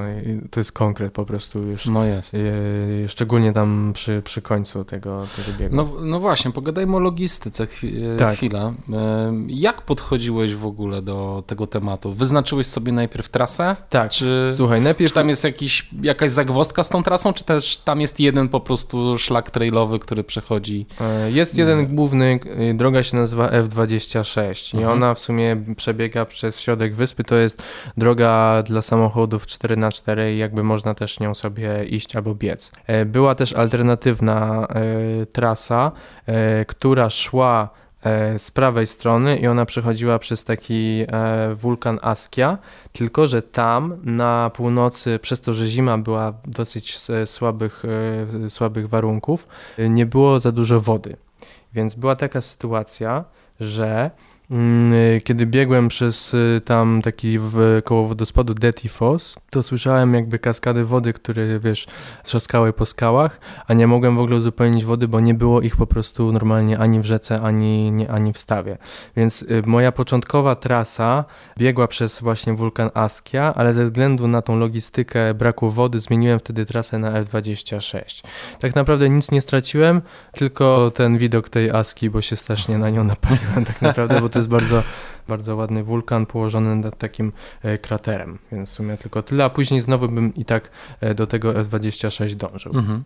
to 0.51 0.59
jest 0.59 0.71
konkret 0.71 1.13
po 1.13 1.25
prostu 1.25 1.61
już. 1.61 1.85
No 1.85 2.05
jest. 2.05 2.33
E, 2.33 3.09
szczególnie 3.09 3.53
tam 3.53 3.91
przy, 3.93 4.21
przy 4.25 4.41
końcu 4.41 4.85
tego, 4.85 5.27
tego 5.35 5.57
biegu. 5.59 5.75
No, 5.75 5.89
no 6.01 6.19
właśnie, 6.19 6.51
pogadajmy 6.51 6.95
o 6.95 6.99
logistyce 6.99 7.65
chwi- 7.65 8.17
tak. 8.19 8.35
chwilę. 8.35 8.73
E, 8.93 9.33
jak 9.47 9.81
podchodziłeś 9.81 10.55
w 10.55 10.65
ogóle 10.65 11.01
do 11.01 11.43
tego 11.47 11.67
tematu? 11.67 12.13
Wyznaczyłeś 12.13 12.67
sobie 12.67 12.91
najpierw 12.91 13.29
trasę? 13.29 13.75
Tak. 13.89 14.11
Czy, 14.11 14.47
Słuchaj, 14.55 14.81
najpierw... 14.81 15.11
czy 15.11 15.15
tam 15.15 15.29
jest 15.29 15.43
jakiś, 15.43 15.89
jakaś 16.01 16.31
zagwozdka 16.31 16.83
z 16.83 16.89
tą 16.89 17.03
trasą, 17.03 17.33
czy 17.33 17.43
też 17.43 17.77
tam 17.77 18.01
jest 18.01 18.19
jeden 18.19 18.49
po 18.49 18.59
prostu 18.59 19.17
szlak 19.17 19.51
trailowy, 19.51 19.99
który 19.99 20.23
przechodzi? 20.23 20.85
E, 21.01 21.31
jest 21.31 21.57
jeden 21.57 21.95
główny, 21.95 22.39
droga 22.73 23.03
się 23.03 23.17
nazywa 23.17 23.49
F26 23.49 24.75
i 24.75 24.77
mhm. 24.77 24.97
ona 24.97 25.13
w 25.13 25.19
sumie 25.19 25.63
przebiega 25.75 26.25
przez 26.25 26.59
środek 26.59 26.84
środek 26.85 26.95
wyspy 26.95 27.23
to 27.23 27.35
jest 27.35 27.63
droga 27.97 28.63
dla 28.63 28.81
samochodów 28.81 29.45
4x4 29.45 30.33
i 30.33 30.37
jakby 30.37 30.63
można 30.63 30.93
też 30.93 31.19
nią 31.19 31.33
sobie 31.33 31.85
iść 31.85 32.15
albo 32.15 32.35
biec. 32.35 32.71
E, 32.87 33.05
była 33.05 33.35
też 33.35 33.53
alternatywna 33.53 34.67
e, 34.69 35.25
trasa, 35.25 35.91
e, 36.25 36.65
która 36.65 37.09
szła 37.09 37.69
z 38.37 38.51
prawej 38.51 38.87
strony 38.87 39.37
i 39.37 39.47
ona 39.47 39.65
przechodziła 39.65 40.19
przez 40.19 40.43
taki 40.43 41.05
wulkan 41.55 41.99
Askia, 42.01 42.57
tylko 42.93 43.27
że 43.27 43.41
tam 43.41 43.97
na 44.03 44.51
północy, 44.53 45.19
przez 45.19 45.41
to, 45.41 45.53
że 45.53 45.67
zima 45.67 45.97
była 45.97 46.33
dosyć 46.45 46.99
słabych, 47.25 47.83
słabych 48.49 48.89
warunków, 48.89 49.47
nie 49.77 50.05
było 50.05 50.39
za 50.39 50.51
dużo 50.51 50.81
wody. 50.81 51.17
Więc 51.73 51.95
była 51.95 52.15
taka 52.15 52.41
sytuacja, 52.41 53.25
że 53.59 54.11
kiedy 55.23 55.45
biegłem 55.45 55.87
przez 55.87 56.33
y, 56.33 56.61
tam 56.65 57.01
taki 57.01 57.39
w, 57.39 57.81
koło 57.83 58.07
wodospadu 58.07 58.53
Detty 58.53 58.89
Foss, 58.89 59.35
to 59.49 59.63
słyszałem 59.63 60.13
jakby 60.13 60.39
kaskady 60.39 60.85
wody, 60.85 61.13
które 61.13 61.59
wiesz, 61.59 61.87
trzaskały 62.23 62.73
po 62.73 62.85
skałach, 62.85 63.39
a 63.67 63.73
nie 63.73 63.87
mogłem 63.87 64.15
w 64.15 64.19
ogóle 64.19 64.37
uzupełnić 64.37 64.85
wody, 64.85 65.07
bo 65.07 65.19
nie 65.19 65.33
było 65.33 65.61
ich 65.61 65.75
po 65.75 65.87
prostu 65.87 66.31
normalnie 66.31 66.79
ani 66.79 66.99
w 66.99 67.05
rzece, 67.05 67.41
ani, 67.41 67.91
nie, 67.91 68.11
ani 68.11 68.33
w 68.33 68.37
stawie. 68.37 68.77
Więc 69.15 69.41
y, 69.41 69.63
moja 69.65 69.91
początkowa 69.91 70.55
trasa 70.55 71.25
biegła 71.57 71.87
przez 71.87 72.21
właśnie 72.21 72.53
wulkan 72.53 72.89
Askia, 72.93 73.53
ale 73.55 73.73
ze 73.73 73.83
względu 73.83 74.27
na 74.27 74.41
tą 74.41 74.59
logistykę 74.59 75.33
braku 75.33 75.69
wody 75.69 75.99
zmieniłem 75.99 76.39
wtedy 76.39 76.65
trasę 76.65 76.99
na 76.99 77.23
F26. 77.23 78.23
Tak 78.59 78.75
naprawdę 78.75 79.09
nic 79.09 79.31
nie 79.31 79.41
straciłem, 79.41 80.01
tylko 80.31 80.91
ten 80.91 81.17
widok 81.17 81.49
tej 81.49 81.71
Aski, 81.71 82.09
bo 82.09 82.21
się 82.21 82.35
strasznie 82.35 82.77
na 82.77 82.89
nią 82.89 83.03
napaliłem 83.03 83.65
tak 83.65 83.81
naprawdę, 83.81 84.21
bo 84.21 84.29
to 84.35 84.39
jest 84.39 84.49
bardzo, 84.49 84.83
bardzo 85.27 85.55
ładny 85.55 85.83
wulkan 85.83 86.25
położony 86.25 86.75
nad 86.75 86.97
takim 86.97 87.31
e, 87.63 87.77
kraterem, 87.77 88.37
więc 88.51 88.69
w 88.69 88.73
sumie 88.73 88.97
tylko 88.97 89.23
tyle, 89.23 89.43
a 89.43 89.49
później 89.49 89.81
znowu 89.81 90.09
bym 90.09 90.35
i 90.35 90.45
tak 90.45 90.69
e, 91.01 91.13
do 91.13 91.27
tego 91.27 91.53
F26 91.53 92.33
dążył. 92.33 92.71
Mhm. 92.75 93.03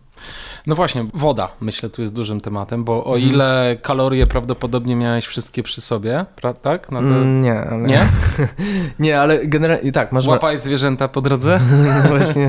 No 0.66 0.74
właśnie, 0.74 1.04
woda 1.14 1.48
myślę 1.60 1.90
tu 1.90 2.02
jest 2.02 2.14
dużym 2.14 2.40
tematem, 2.40 2.84
bo 2.84 3.04
o 3.04 3.14
mhm. 3.14 3.32
ile 3.32 3.76
kalorie 3.82 4.26
prawdopodobnie 4.26 4.96
miałeś 4.96 5.26
wszystkie 5.26 5.62
przy 5.62 5.80
sobie, 5.80 6.24
tak? 6.62 6.86
Te... 6.86 6.98
Mm, 6.98 7.42
nie, 7.42 7.60
ale... 7.60 7.82
Nie? 7.82 8.06
nie, 8.98 9.20
ale 9.20 9.46
generalnie 9.46 9.92
tak, 9.92 10.12
masz... 10.12 10.26
Łapałeś 10.26 10.60
zwierzęta 10.60 11.08
po 11.08 11.20
drodze? 11.20 11.60
właśnie, 12.08 12.48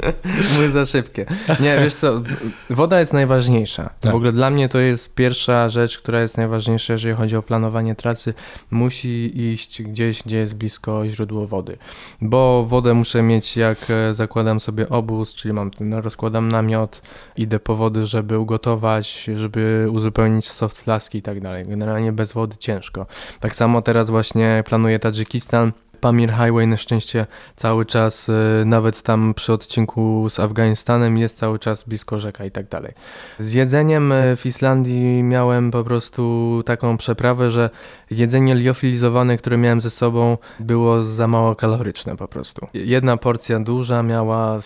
były 0.54 0.70
za 0.70 0.84
szybkie. 0.84 1.26
Nie, 1.60 1.78
wiesz 1.78 1.94
co, 1.94 2.22
woda 2.70 3.00
jest 3.00 3.12
najważniejsza. 3.12 3.90
Tak. 4.00 4.12
W 4.12 4.14
ogóle 4.14 4.32
dla 4.32 4.50
mnie 4.50 4.68
to 4.68 4.78
jest 4.78 5.14
pierwsza 5.14 5.68
rzecz, 5.68 5.98
która 5.98 6.20
jest 6.20 6.36
najważniejsza, 6.36 6.92
jeżeli 6.92 7.14
chodzi 7.14 7.36
o 7.36 7.42
planowanie 7.42 7.94
trasy, 7.94 8.21
musi 8.70 9.40
iść 9.52 9.82
gdzieś, 9.82 10.22
gdzie 10.22 10.36
jest 10.36 10.54
blisko 10.54 11.08
źródło 11.08 11.46
wody, 11.46 11.78
bo 12.20 12.64
wodę 12.64 12.94
muszę 12.94 13.22
mieć 13.22 13.56
jak 13.56 13.78
e, 13.90 14.14
zakładam 14.14 14.60
sobie 14.60 14.88
obóz, 14.88 15.34
czyli 15.34 15.54
mam 15.54 15.70
ten, 15.70 15.94
rozkładam 15.94 16.48
namiot, 16.48 17.02
idę 17.36 17.60
po 17.60 17.76
wody, 17.76 18.06
żeby 18.06 18.38
ugotować, 18.38 19.30
żeby 19.36 19.86
uzupełnić 19.90 20.48
soft 20.48 20.78
flaski 20.78 21.18
i 21.18 21.22
tak 21.22 21.40
dalej. 21.40 21.66
Generalnie 21.66 22.12
bez 22.12 22.32
wody 22.32 22.56
ciężko. 22.56 23.06
Tak 23.40 23.54
samo 23.54 23.82
teraz 23.82 24.10
właśnie 24.10 24.64
planuję 24.66 24.98
Tadżykistan, 24.98 25.72
Pamir 26.02 26.30
Highway 26.30 26.66
na 26.66 26.76
szczęście 26.76 27.26
cały 27.56 27.86
czas, 27.86 28.28
y, 28.28 28.32
nawet 28.66 29.02
tam 29.02 29.34
przy 29.34 29.52
odcinku 29.52 30.30
z 30.30 30.40
Afganistanem 30.40 31.18
jest 31.18 31.36
cały 31.36 31.58
czas 31.58 31.84
blisko 31.84 32.18
rzeka 32.18 32.44
i 32.44 32.50
tak 32.50 32.68
dalej. 32.68 32.92
Z 33.38 33.52
jedzeniem 33.52 34.12
y, 34.12 34.36
w 34.36 34.46
Islandii 34.46 35.22
miałem 35.22 35.70
po 35.70 35.84
prostu 35.84 36.62
taką 36.66 36.96
przeprawę, 36.96 37.50
że 37.50 37.70
jedzenie 38.10 38.54
liofilizowane, 38.54 39.36
które 39.36 39.56
miałem 39.58 39.80
ze 39.80 39.90
sobą 39.90 40.38
było 40.60 41.02
za 41.02 41.28
mało 41.28 41.56
kaloryczne 41.56 42.16
po 42.16 42.28
prostu. 42.28 42.66
Jedna 42.74 43.16
porcja 43.16 43.60
duża 43.60 44.02
miała 44.02 44.60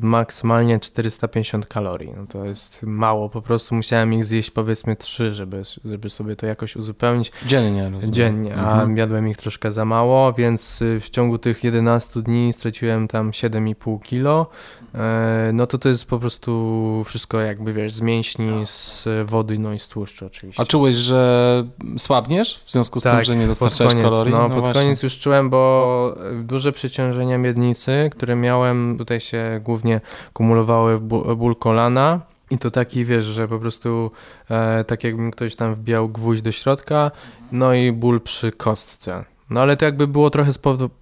maksymalnie 0.00 0.80
450 0.80 1.66
kalorii. 1.66 2.12
No 2.16 2.26
to 2.26 2.44
jest 2.44 2.82
mało, 2.82 3.28
po 3.28 3.42
prostu 3.42 3.74
musiałem 3.74 4.12
ich 4.12 4.24
zjeść 4.24 4.50
powiedzmy 4.50 4.96
3, 4.96 5.34
żeby, 5.34 5.62
żeby 5.84 6.10
sobie 6.10 6.36
to 6.36 6.46
jakoś 6.46 6.76
uzupełnić. 6.76 7.32
Dziennie. 7.46 7.82
Rozumiem. 7.84 8.12
Dziennie, 8.12 8.54
a 8.54 8.72
mhm. 8.72 8.96
jadłem 8.96 9.28
ich 9.28 9.36
troszkę 9.36 9.72
za 9.72 9.84
mało, 9.84 10.32
więc 10.32 10.82
y, 10.82 11.00
w 11.00 11.10
ciągu 11.10 11.38
tych 11.38 11.64
11 11.64 12.22
dni 12.22 12.52
straciłem 12.52 13.08
tam 13.08 13.30
7,5 13.30 14.02
kilo. 14.02 14.46
E, 14.94 15.50
no 15.54 15.66
to 15.66 15.78
to 15.78 15.88
jest 15.88 16.04
po 16.04 16.18
prostu 16.18 17.02
wszystko 17.06 17.40
jakby 17.40 17.72
wiesz, 17.72 17.94
z 17.94 18.00
mięśni, 18.00 18.66
z 18.66 19.08
wody, 19.24 19.58
no 19.58 19.72
i 19.72 19.78
z 19.78 19.88
tłuszczu 19.88 20.26
oczywiście. 20.26 20.62
A 20.62 20.66
czułeś, 20.66 20.96
że 20.96 21.64
słabniesz 21.98 22.60
w 22.64 22.72
związku 22.72 23.00
z 23.00 23.02
tak, 23.02 23.14
tym, 23.14 23.22
że 23.22 23.36
nie 23.36 23.46
dostarczałeś 23.46 23.92
koniec, 23.92 24.04
kalorii? 24.04 24.32
No, 24.32 24.38
no 24.38 24.50
pod 24.50 24.58
właśnie. 24.58 24.82
koniec 24.82 25.02
już 25.02 25.18
czułem, 25.18 25.50
bo 25.50 26.14
duże 26.42 26.72
przeciążenia 26.72 27.38
miednicy, 27.38 28.10
które 28.12 28.36
miałem, 28.36 28.98
tutaj 28.98 29.20
się 29.20 29.55
głównie 29.60 30.00
kumulowały 30.32 31.00
ból 31.36 31.56
kolana. 31.56 32.20
I 32.50 32.58
to 32.58 32.70
taki, 32.70 33.04
wiesz, 33.04 33.24
że 33.24 33.48
po 33.48 33.58
prostu 33.58 34.10
e, 34.50 34.84
tak 34.84 35.04
jakbym 35.04 35.30
ktoś 35.30 35.56
tam 35.56 35.74
wbijał 35.74 36.08
gwóźdź 36.08 36.42
do 36.42 36.52
środka, 36.52 37.10
no 37.52 37.74
i 37.74 37.92
ból 37.92 38.20
przy 38.20 38.52
kostce. 38.52 39.24
No 39.50 39.60
ale 39.60 39.76
to 39.76 39.84
jakby 39.84 40.06
było 40.06 40.30
trochę 40.30 40.50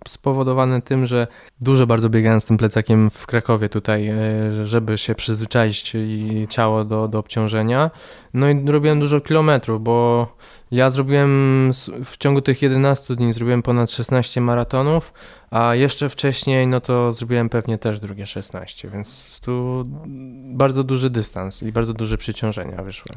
spowodowane 0.09 0.83
tym, 0.83 1.07
że 1.07 1.27
dużo 1.61 1.87
bardzo 1.87 2.11
biegałem 2.11 2.41
z 2.41 2.45
tym 2.45 2.57
plecakiem 2.57 3.11
w 3.11 3.27
Krakowie 3.27 3.69
tutaj, 3.69 4.09
e, 4.09 4.17
żeby 4.65 4.99
się 4.99 5.15
przyzwyczaić 5.15 5.95
i 5.95 6.47
ciało 6.51 6.85
do, 6.85 7.09
do 7.09 7.19
obciążenia. 7.19 7.91
No 8.35 8.49
i 8.49 8.65
robiłem 8.67 9.01
dużo 9.01 9.21
kilometrów, 9.21 9.83
bo 9.83 10.27
ja 10.71 10.91
zrobiłem 10.91 11.71
w 12.05 12.17
ciągu 12.17 12.41
tych 12.41 12.63
11 12.63 13.17
dni 13.17 13.33
zrobiłem 13.33 13.63
ponad 13.63 13.91
16 13.91 14.41
maratonów, 14.41 15.13
a 15.51 15.75
jeszcze 15.75 16.09
wcześniej 16.09 16.67
no 16.67 16.81
to 16.81 17.13
zrobiłem 17.13 17.49
pewnie 17.49 17.79
też 17.79 18.01
drugie 18.01 18.27
16, 18.27 18.89
więc 18.89 19.41
tu 19.41 19.83
bardzo 20.55 20.85
duży 20.85 21.11
dystans 21.11 21.63
i 21.63 21.73
bardzo 21.73 21.93
duże 21.93 22.19
przeciążenia 22.19 22.83
wyszły. 22.83 23.13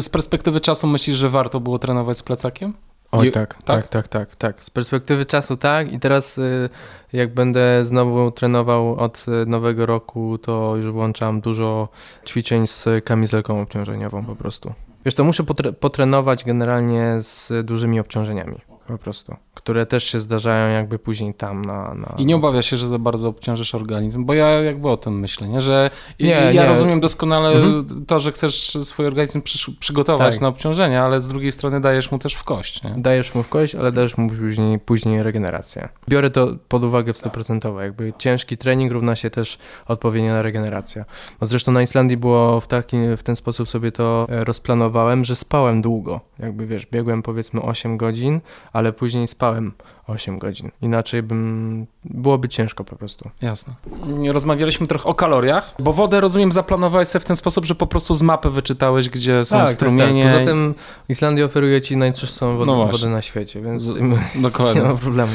Z 0.00 0.08
perspektywy 0.08 0.60
czasu 0.60 0.86
myślisz, 0.86 1.16
że 1.16 1.30
warto 1.30 1.60
było 1.60 1.78
trenować 1.78 2.18
z 2.18 2.22
plecakiem? 2.22 2.74
Oj, 3.12 3.28
I, 3.28 3.32
tak, 3.32 3.62
tak, 3.64 3.88
tak, 3.88 4.08
tak, 4.08 4.36
tak. 4.36 4.64
Z 4.64 4.70
perspektywy 4.70 5.26
czasu 5.26 5.56
tak 5.56 5.92
i 5.92 6.00
teraz 6.00 6.38
y, 6.38 6.68
jak 7.12 7.34
będę 7.34 7.84
znowu 7.84 8.30
trenował 8.30 8.96
od 8.96 9.24
y, 9.28 9.46
nowego 9.46 9.86
roku, 9.86 10.38
to 10.38 10.76
już 10.76 10.86
włączam 10.86 11.40
dużo 11.40 11.88
ćwiczeń 12.26 12.66
z 12.66 12.88
kamizelką 13.04 13.60
obciążeniową 13.60 14.24
po 14.24 14.36
prostu. 14.36 14.72
Wiesz 15.04 15.14
to 15.14 15.24
muszę 15.24 15.44
potrenować 15.80 16.44
generalnie 16.44 17.16
z 17.20 17.66
dużymi 17.66 18.00
obciążeniami 18.00 18.71
po 18.86 18.98
prostu, 18.98 19.36
które 19.54 19.86
też 19.86 20.04
się 20.04 20.20
zdarzają 20.20 20.74
jakby 20.74 20.98
później 20.98 21.34
tam 21.34 21.62
na... 21.62 21.94
na... 21.94 22.14
I 22.18 22.26
nie 22.26 22.36
obawia 22.36 22.62
się, 22.62 22.76
że 22.76 22.88
za 22.88 22.98
bardzo 22.98 23.28
obciążysz 23.28 23.74
organizm, 23.74 24.24
bo 24.24 24.34
ja 24.34 24.48
jakby 24.48 24.88
o 24.88 24.96
tym 24.96 25.20
myślę, 25.20 25.48
nie? 25.48 25.60
że 25.60 25.90
nie, 26.20 26.28
ja 26.28 26.52
nie. 26.52 26.66
rozumiem 26.66 27.00
doskonale 27.00 27.50
mhm. 27.50 28.06
to, 28.06 28.20
że 28.20 28.32
chcesz 28.32 28.78
swój 28.82 29.06
organizm 29.06 29.42
przy, 29.42 29.72
przygotować 29.72 30.34
tak. 30.34 30.42
na 30.42 30.48
obciążenie, 30.48 31.02
ale 31.02 31.20
z 31.20 31.28
drugiej 31.28 31.52
strony 31.52 31.80
dajesz 31.80 32.10
mu 32.10 32.18
też 32.18 32.34
w 32.34 32.44
kość. 32.44 32.82
Nie? 32.82 32.94
Dajesz 32.96 33.34
mu 33.34 33.42
w 33.42 33.48
kość, 33.48 33.74
ale 33.74 33.92
dajesz 33.92 34.16
mu 34.16 34.28
później, 34.28 34.78
później 34.78 35.22
regenerację. 35.22 35.88
Biorę 36.08 36.30
to 36.30 36.48
pod 36.68 36.84
uwagę 36.84 37.12
w 37.12 37.16
100%, 37.16 37.80
jakby 37.80 38.12
ciężki 38.18 38.56
trening 38.56 38.92
równa 38.92 39.16
się 39.16 39.30
też 39.30 39.58
odpowiednia 39.86 40.42
regeneracja. 40.42 41.04
No 41.40 41.46
zresztą 41.46 41.72
na 41.72 41.82
Islandii 41.82 42.16
było 42.16 42.60
w, 42.60 42.66
taki, 42.66 42.96
w 43.16 43.22
ten 43.22 43.36
sposób 43.36 43.68
sobie 43.68 43.92
to 43.92 44.26
e, 44.28 44.44
rozplanowałem, 44.44 45.24
że 45.24 45.36
spałem 45.36 45.82
długo, 45.82 46.20
jakby 46.38 46.66
wiesz, 46.66 46.86
biegłem 46.86 47.22
powiedzmy 47.22 47.62
8 47.62 47.96
godzin, 47.96 48.40
ale 48.72 48.92
później 48.92 49.28
spałem 49.28 49.72
8 50.06 50.38
godzin. 50.38 50.70
Inaczej 50.82 51.22
bym. 51.22 51.86
byłoby 52.04 52.48
ciężko 52.48 52.84
po 52.84 52.96
prostu. 52.96 53.30
Jasne. 53.42 53.74
Rozmawialiśmy 54.28 54.86
trochę 54.86 55.08
o 55.08 55.14
kaloriach, 55.14 55.74
bo 55.78 55.92
wodę 55.92 56.20
rozumiem, 56.20 56.52
zaplanowałeś 56.52 57.08
sobie 57.08 57.20
w 57.20 57.26
ten 57.26 57.36
sposób, 57.36 57.64
że 57.64 57.74
po 57.74 57.86
prostu 57.86 58.14
z 58.14 58.22
mapy 58.22 58.50
wyczytałeś, 58.50 59.08
gdzie 59.08 59.44
są 59.44 59.58
tak, 59.58 59.70
strumienie. 59.70 60.24
Tak, 60.24 60.32
tak. 60.32 60.40
Poza 60.42 60.50
tym 60.50 60.74
Islandia 61.08 61.44
oferuje 61.44 61.80
ci 61.80 61.96
najczystszą 61.96 62.56
wodę, 62.56 62.72
no 62.72 62.86
wodę 62.86 63.08
na 63.08 63.22
świecie, 63.22 63.60
więc 63.60 63.90
dokładnie. 64.42 64.80
nie 64.82 64.88
ma 64.88 64.96
problemu. 65.06 65.32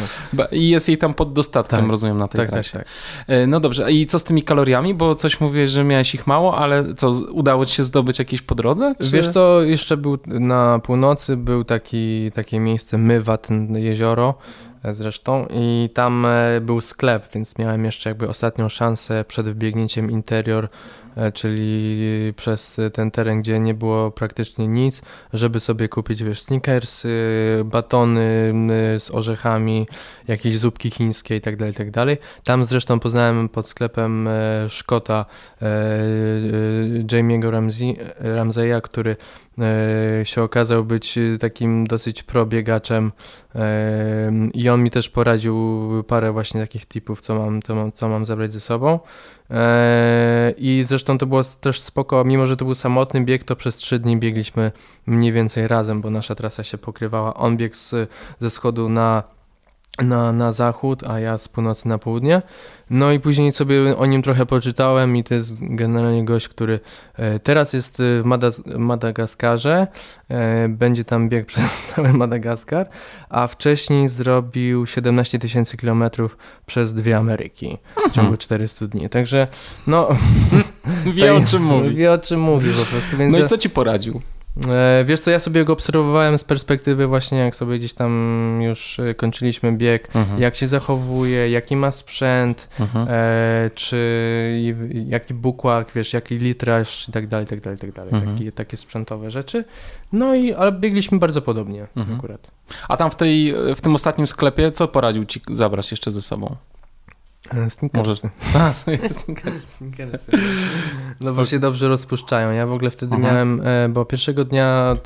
I 0.52 0.70
jest 0.70 0.88
jej 0.88 0.98
tam 0.98 1.14
pod 1.14 1.34
dostatkiem, 1.34 1.80
tak. 1.80 1.90
rozumiem, 1.90 2.18
na 2.18 2.28
tej 2.28 2.40
tak, 2.40 2.48
tak 2.48 2.54
trasie. 2.54 2.78
Tak, 2.78 2.88
tak. 3.28 3.38
No 3.48 3.60
dobrze, 3.60 3.92
i 3.92 4.06
co 4.06 4.20
z 4.20 4.24
tymi 4.24 4.44
kaloriami? 4.44 4.94
Bo 4.94 5.16
coś 5.16 5.42
mówiłeś, 5.42 5.70
że 5.70 5.84
miałeś 5.84 6.16
ich 6.16 6.28
mało, 6.28 6.58
ale 6.58 6.96
co, 6.96 7.10
udało 7.32 7.66
ci 7.66 7.76
się 7.76 7.84
zdobyć 7.84 8.20
jakieś 8.20 8.42
po 8.42 8.56
drodze? 8.56 8.96
Czy... 9.02 9.10
Wiesz 9.10 9.30
co, 9.30 9.62
jeszcze 9.62 9.98
był 9.98 10.18
na 10.26 10.80
północy 10.80 11.38
był 11.38 11.64
taki, 11.64 12.32
takie 12.32 12.60
miejsce 12.60 12.98
Mywat, 12.98 13.48
jezioro, 13.74 14.36
zresztą 14.94 15.48
i 15.50 15.90
tam 15.94 16.26
e, 16.26 16.62
był 16.62 16.82
sklep, 16.82 17.34
więc 17.34 17.58
miałem 17.58 17.86
jeszcze 17.86 18.10
jakby 18.10 18.30
ostatnią 18.30 18.70
szansę 18.70 19.26
przed 19.28 19.46
wbiegnięciem 19.50 20.12
interior, 20.12 20.70
e, 21.16 21.32
czyli 21.32 22.34
przez 22.36 22.78
ten 22.94 23.12
teren, 23.12 23.42
gdzie 23.42 23.60
nie 23.60 23.74
było 23.74 24.12
praktycznie 24.12 24.68
nic, 24.68 25.02
żeby 25.34 25.60
sobie 25.60 25.90
kupić, 25.90 26.24
wiesz, 26.24 26.42
sneakers, 26.42 27.04
batony 27.66 28.54
z 29.00 29.12
orzechami, 29.12 29.88
jakieś 30.28 30.60
zupki 30.60 30.92
chińskie 30.92 31.36
i 31.36 31.42
tak 31.42 31.56
dalej, 31.56 31.74
tak. 31.74 31.88
Tam 32.44 32.66
zresztą 32.66 33.00
poznałem 33.00 33.50
pod 33.50 33.68
sklepem 33.68 34.30
Szkota 34.70 35.26
Jamie'ego 37.12 37.52
Ramseya, 38.20 38.82
który 38.82 39.16
się 40.24 40.44
okazał 40.44 40.86
być 40.86 41.20
takim 41.40 41.88
dosyć 41.88 42.24
probiegaczem 42.24 43.12
i 44.54 44.70
on 44.70 44.84
mi 44.84 44.92
też 44.92 45.10
poradził 45.10 45.56
parę 46.08 46.32
właśnie 46.32 46.62
takich 46.62 46.86
tipów, 46.86 47.22
co 47.22 47.36
mam, 47.36 47.62
co 47.62 47.76
mam, 47.76 47.92
co 47.92 48.10
mam 48.10 48.26
zabrać 48.26 48.52
ze 48.52 48.60
sobą. 48.60 49.00
I 50.58 50.84
zresztą 50.88 51.18
to 51.18 51.26
było 51.26 51.42
też 51.44 51.82
spoko, 51.82 52.24
mimo 52.24 52.48
że 52.48 52.58
to 52.58 52.66
był 52.66 52.76
samotny 52.76 53.22
bieg, 53.22 53.44
to 53.44 53.56
przez 53.56 53.78
trzy 53.78 54.00
dni 54.00 54.18
biegliśmy 54.18 54.72
mniej 55.06 55.32
więcej 55.32 55.68
razem, 55.68 56.02
bo 56.02 56.10
nasza 56.10 56.36
trasa 56.36 56.64
się 56.64 56.78
pokrywała. 56.78 57.34
On 57.34 57.58
biegł 57.58 57.76
z, 57.76 57.96
ze 58.40 58.50
wschodu 58.50 58.90
na 58.90 59.24
na, 60.04 60.32
na 60.32 60.52
zachód, 60.52 61.04
a 61.04 61.20
ja 61.20 61.38
z 61.38 61.48
północy 61.48 61.88
na 61.88 61.98
południe. 61.98 62.42
No 62.90 63.12
i 63.12 63.20
później 63.20 63.52
sobie 63.52 63.98
o 63.98 64.06
nim 64.06 64.22
trochę 64.22 64.46
poczytałem 64.46 65.18
i 65.18 65.24
to 65.24 65.34
jest 65.34 65.58
generalnie 65.62 66.26
gość, 66.26 66.48
który 66.48 66.80
e, 67.16 67.40
teraz 67.40 67.74
jest 67.74 67.98
w 68.00 68.24
Madagaskarze, 68.78 69.88
e, 70.30 70.70
będzie 70.70 71.06
tam 71.06 71.30
bieg 71.30 71.46
przez 71.52 71.82
cały 71.82 72.14
Madagaskar, 72.14 72.90
a 73.30 73.48
wcześniej 73.48 74.08
zrobił 74.08 74.86
17 74.86 75.40
tysięcy 75.40 75.78
kilometrów 75.78 76.38
przez 76.66 76.94
dwie 76.94 77.18
Ameryki 77.18 77.78
w 78.10 78.12
ciągu 78.12 78.38
400 78.38 78.86
mhm. 78.86 79.00
dni. 79.00 79.10
Także 79.10 79.48
no... 79.88 80.08
Wie 81.14 81.34
o 81.34 81.42
czym 81.52 81.64
mówi. 81.64 81.96
Wie 81.96 82.12
o 82.12 82.18
czym 82.18 82.40
mówi 82.40 82.70
po 82.72 82.86
prostu. 82.86 83.18
Więc 83.18 83.38
no 83.38 83.46
i 83.46 83.48
co 83.48 83.58
ci 83.58 83.70
poradził? 83.70 84.22
E, 84.70 85.06
wiesz 85.06 85.20
co, 85.20 85.32
ja 85.32 85.40
sobie 85.40 85.66
go 85.66 85.74
obserwowałem 85.74 86.38
z 86.38 86.44
perspektywy 86.44 87.08
właśnie 87.08 87.38
jak 87.38 87.56
sobie 87.56 87.80
gdzieś 87.80 87.94
tam 87.94 88.60
już 88.62 89.00
e, 89.00 89.14
kończyliśmy 89.14 89.72
bieg, 89.72 90.16
mhm. 90.16 90.42
jak 90.42 90.56
się 90.56 90.68
zachowuje, 90.68 91.50
jaki 91.50 91.76
ma 91.76 91.92
sprzęt, 91.92 92.68
mhm. 92.80 93.08
e, 93.10 93.72
czy 93.76 94.78
jaki 95.08 95.34
bukłak, 95.34 95.92
wiesz, 95.96 96.14
jaki 96.14 96.38
litraż 96.38 97.10
i 97.10 97.12
tak 97.12 97.28
dalej, 97.28 97.48
tak 97.48 97.62
dalej, 97.62 97.80
tak 97.80 97.92
dalej. 97.92 98.14
Mhm. 98.14 98.38
Takie, 98.38 98.52
takie 98.52 98.78
sprzętowe 98.78 99.32
rzeczy. 99.32 99.66
No 100.12 100.36
i 100.36 100.54
ale 100.54 100.72
biegliśmy 100.72 101.20
bardzo 101.20 101.42
podobnie 101.42 101.88
mhm. 101.96 102.18
akurat. 102.18 102.48
A 102.88 102.98
tam 102.98 103.12
w, 103.12 103.16
tej, 103.16 103.54
w 103.76 103.82
tym 103.82 103.96
ostatnim 103.96 104.28
sklepie 104.28 104.72
co 104.72 104.88
poradził 104.88 105.26
ci 105.26 105.42
zabrać 105.50 105.92
jeszcze 105.92 106.12
ze 106.12 106.22
sobą? 106.22 106.56
E, 107.56 107.70
Snickersy. 107.70 108.30
A, 108.60 108.74
sobie 108.74 109.10
sneakersy. 109.10 109.68
Snickersy. 109.78 110.32
No 111.22 111.34
bo 111.34 111.46
się 111.46 111.60
dobrze 111.60 111.88
rozpuszczają. 111.88 112.52
Ja 112.52 112.68
w 112.68 112.72
ogóle 112.72 112.92
wtedy 112.92 113.16
Aha. 113.16 113.24
miałem, 113.24 113.62
e, 113.64 113.90
bo 113.90 114.06
pierwszego 114.06 114.46
dnia 114.46 114.98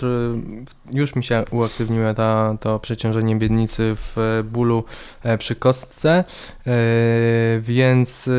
już 0.94 1.16
mi 1.16 1.24
się 1.24 1.44
uaktywniło 1.52 2.14
ta, 2.14 2.58
to 2.60 2.80
przeciążenie 2.80 3.36
biednicy 3.36 3.96
w 3.96 4.18
e, 4.18 4.44
bólu 4.44 4.84
przy 5.40 5.56
kostce, 5.56 6.24
więc 7.60 8.30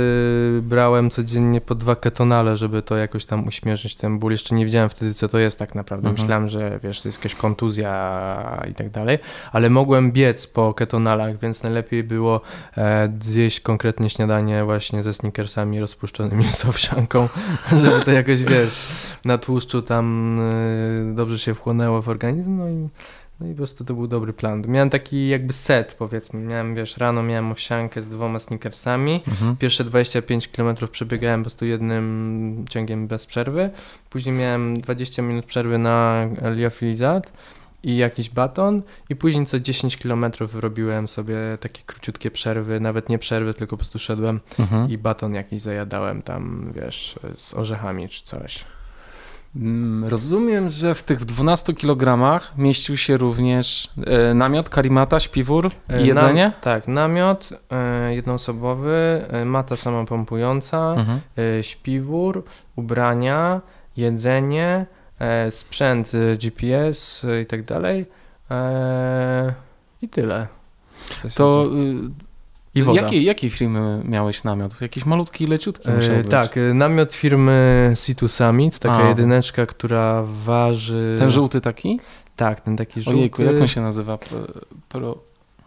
brałem 0.63 1.11
codziennie 1.11 1.61
po 1.61 1.75
dwa 1.75 1.97
ketonale, 1.97 2.57
żeby 2.57 2.83
to 2.83 2.97
jakoś 2.97 3.25
tam 3.25 3.47
uśmierzyć 3.47 3.97
ten 3.97 4.19
ból. 4.19 4.33
Jeszcze 4.33 4.55
nie 4.55 4.65
wiedziałem 4.65 4.89
wtedy, 4.89 5.15
co 5.15 5.29
to 5.29 5.39
jest 5.39 5.59
tak 5.59 5.75
naprawdę. 5.75 6.09
Mhm. 6.09 6.23
Myślałem, 6.23 6.49
że 6.49 6.79
wiesz, 6.83 7.01
to 7.01 7.09
jest 7.09 7.19
jakaś 7.19 7.35
kontuzja 7.35 8.63
i 8.71 8.75
tak 8.75 8.91
dalej, 8.91 9.19
ale 9.53 9.71
mogłem 9.71 10.13
biec 10.13 10.47
po 10.47 10.75
ketonalach, 10.75 11.39
więc 11.39 11.63
najlepiej 11.63 12.05
było 12.05 12.41
zjeść 13.21 13.61
konkretnie 13.61 13.92
śniadanie 14.09 14.65
właśnie 14.65 15.03
ze 15.03 15.15
snickersami 15.15 15.81
rozpuszczonymi 15.81 16.45
z 16.45 16.65
owsianką, 16.65 17.29
żeby 17.83 18.05
to 18.05 18.11
jakoś, 18.11 18.43
wiesz, 18.43 18.89
na 19.25 19.39
tłuszczu 19.39 19.83
tam 19.83 20.39
e, 21.11 21.15
dobrze 21.15 21.39
się 21.39 21.55
wchłonęło 21.55 22.03
w 22.03 22.09
organizm, 22.09 22.59
no 22.59 22.69
i, 22.69 22.89
no 23.41 23.47
i 23.47 23.51
po 23.51 23.57
prostu 23.57 23.85
to 23.85 23.95
był 23.95 24.07
dobry 24.07 24.33
plan. 24.33 24.65
Miałem 24.69 24.91
taki 24.91 25.29
jakby 25.29 25.53
set, 25.53 25.95
powiedzmy, 25.99 26.41
miałem, 26.41 26.75
wiesz, 26.75 26.97
rano 26.97 27.23
miałem 27.23 27.53
owsiankę 27.53 28.03
z 28.03 28.09
dwoma 28.09 28.39
snickersami, 28.39 29.23
Mhm. 29.29 29.57
Pierwsze 29.57 29.85
25 29.85 30.49
km 30.49 30.77
przebiegałem 30.93 31.41
po 31.41 31.45
prostu 31.45 31.67
jednym 31.67 32.65
ciągiem 32.71 33.07
bez 33.07 33.27
przerwy. 33.27 33.71
Później 34.11 34.35
miałem 34.35 34.81
20 34.81 35.23
minut 35.23 35.45
przerwy 35.45 35.79
na 35.79 36.29
liofilizat 36.55 37.33
i 37.83 37.97
jakiś 37.97 38.31
baton. 38.31 38.83
I 39.09 39.17
później 39.17 39.47
co 39.47 39.61
10 39.61 39.97
km 39.97 40.25
robiłem 40.55 41.09
sobie 41.09 41.37
takie 41.61 41.83
króciutkie 41.87 42.31
przerwy, 42.31 42.81
nawet 42.81 43.09
nie 43.09 43.19
przerwy, 43.19 43.55
tylko 43.55 43.71
po 43.77 43.79
prostu 43.81 43.99
szedłem 43.99 44.41
Mhm. 44.59 44.91
i 44.91 44.99
baton 44.99 45.35
jakiś 45.35 45.61
zajadałem 45.61 46.23
tam, 46.23 46.73
wiesz, 46.75 47.19
z 47.35 47.55
orzechami 47.55 48.09
czy 48.09 48.23
coś. 48.25 48.65
Mm, 49.57 50.05
Rozumiem, 50.09 50.71
że 50.71 50.95
w 50.95 51.03
tych 51.03 51.25
12 51.25 51.75
kg 51.75 52.41
mieścił 52.59 52.97
się 52.97 53.17
również 53.17 53.91
e, 54.07 54.35
namiot, 54.35 54.69
karimata, 54.69 55.21
śpiwór 55.21 55.71
E, 55.89 56.03
i 56.03 56.07
jedzenie? 56.07 56.43
Nam, 56.43 56.53
tak, 56.61 56.89
namiot 56.89 57.49
e, 57.71 58.15
jednoosobowy, 58.15 59.25
e, 59.29 59.45
mata 59.45 59.77
samopompująca, 59.77 60.95
Mhm. 60.97 61.21
śpiwór, 61.63 62.45
ubrania, 62.77 63.61
jedzenie, 63.97 64.87
sprzęt 65.51 66.13
e, 66.15 66.37
GPS 66.37 67.25
e, 67.25 67.41
i 67.41 67.47
tak 67.47 67.63
dalej. 67.65 68.07
E, 68.51 69.55
I 70.03 70.09
tyle. 70.09 70.47
To 71.35 71.67
I 72.75 72.81
y, 72.81 72.85
woda. 72.85 73.01
jakiej, 73.01 73.25
jakiej 73.25 73.51
firmy 73.51 74.03
miałeś 74.05 74.45
namiot? 74.45 74.81
Jakiś 74.81 75.05
malutki, 75.07 75.47
leciutki 75.47 75.91
musiał 75.91 76.15
E, 76.15 76.19
być. 76.23 76.31
tak, 76.31 76.57
e, 76.57 76.75
namiot 76.75 77.13
firmy 77.13 77.93
Situ 77.95 78.29
Summit, 78.29 78.79
taka 78.79 78.97
A. 79.05 79.09
jedyneczka, 79.09 79.67
która 79.67 80.23
waży... 80.45 81.17
Ten 81.19 81.31
żółty 81.31 81.61
taki? 81.61 82.01
Tak, 82.37 82.61
ten 82.61 82.77
taki 82.77 83.03
żółty. 83.03 83.19
Ojejku, 83.19 83.43
jak 83.43 83.61
on 83.61 83.69
się 83.69 83.81
nazywa? 83.81 84.19
Pro. 84.89 85.19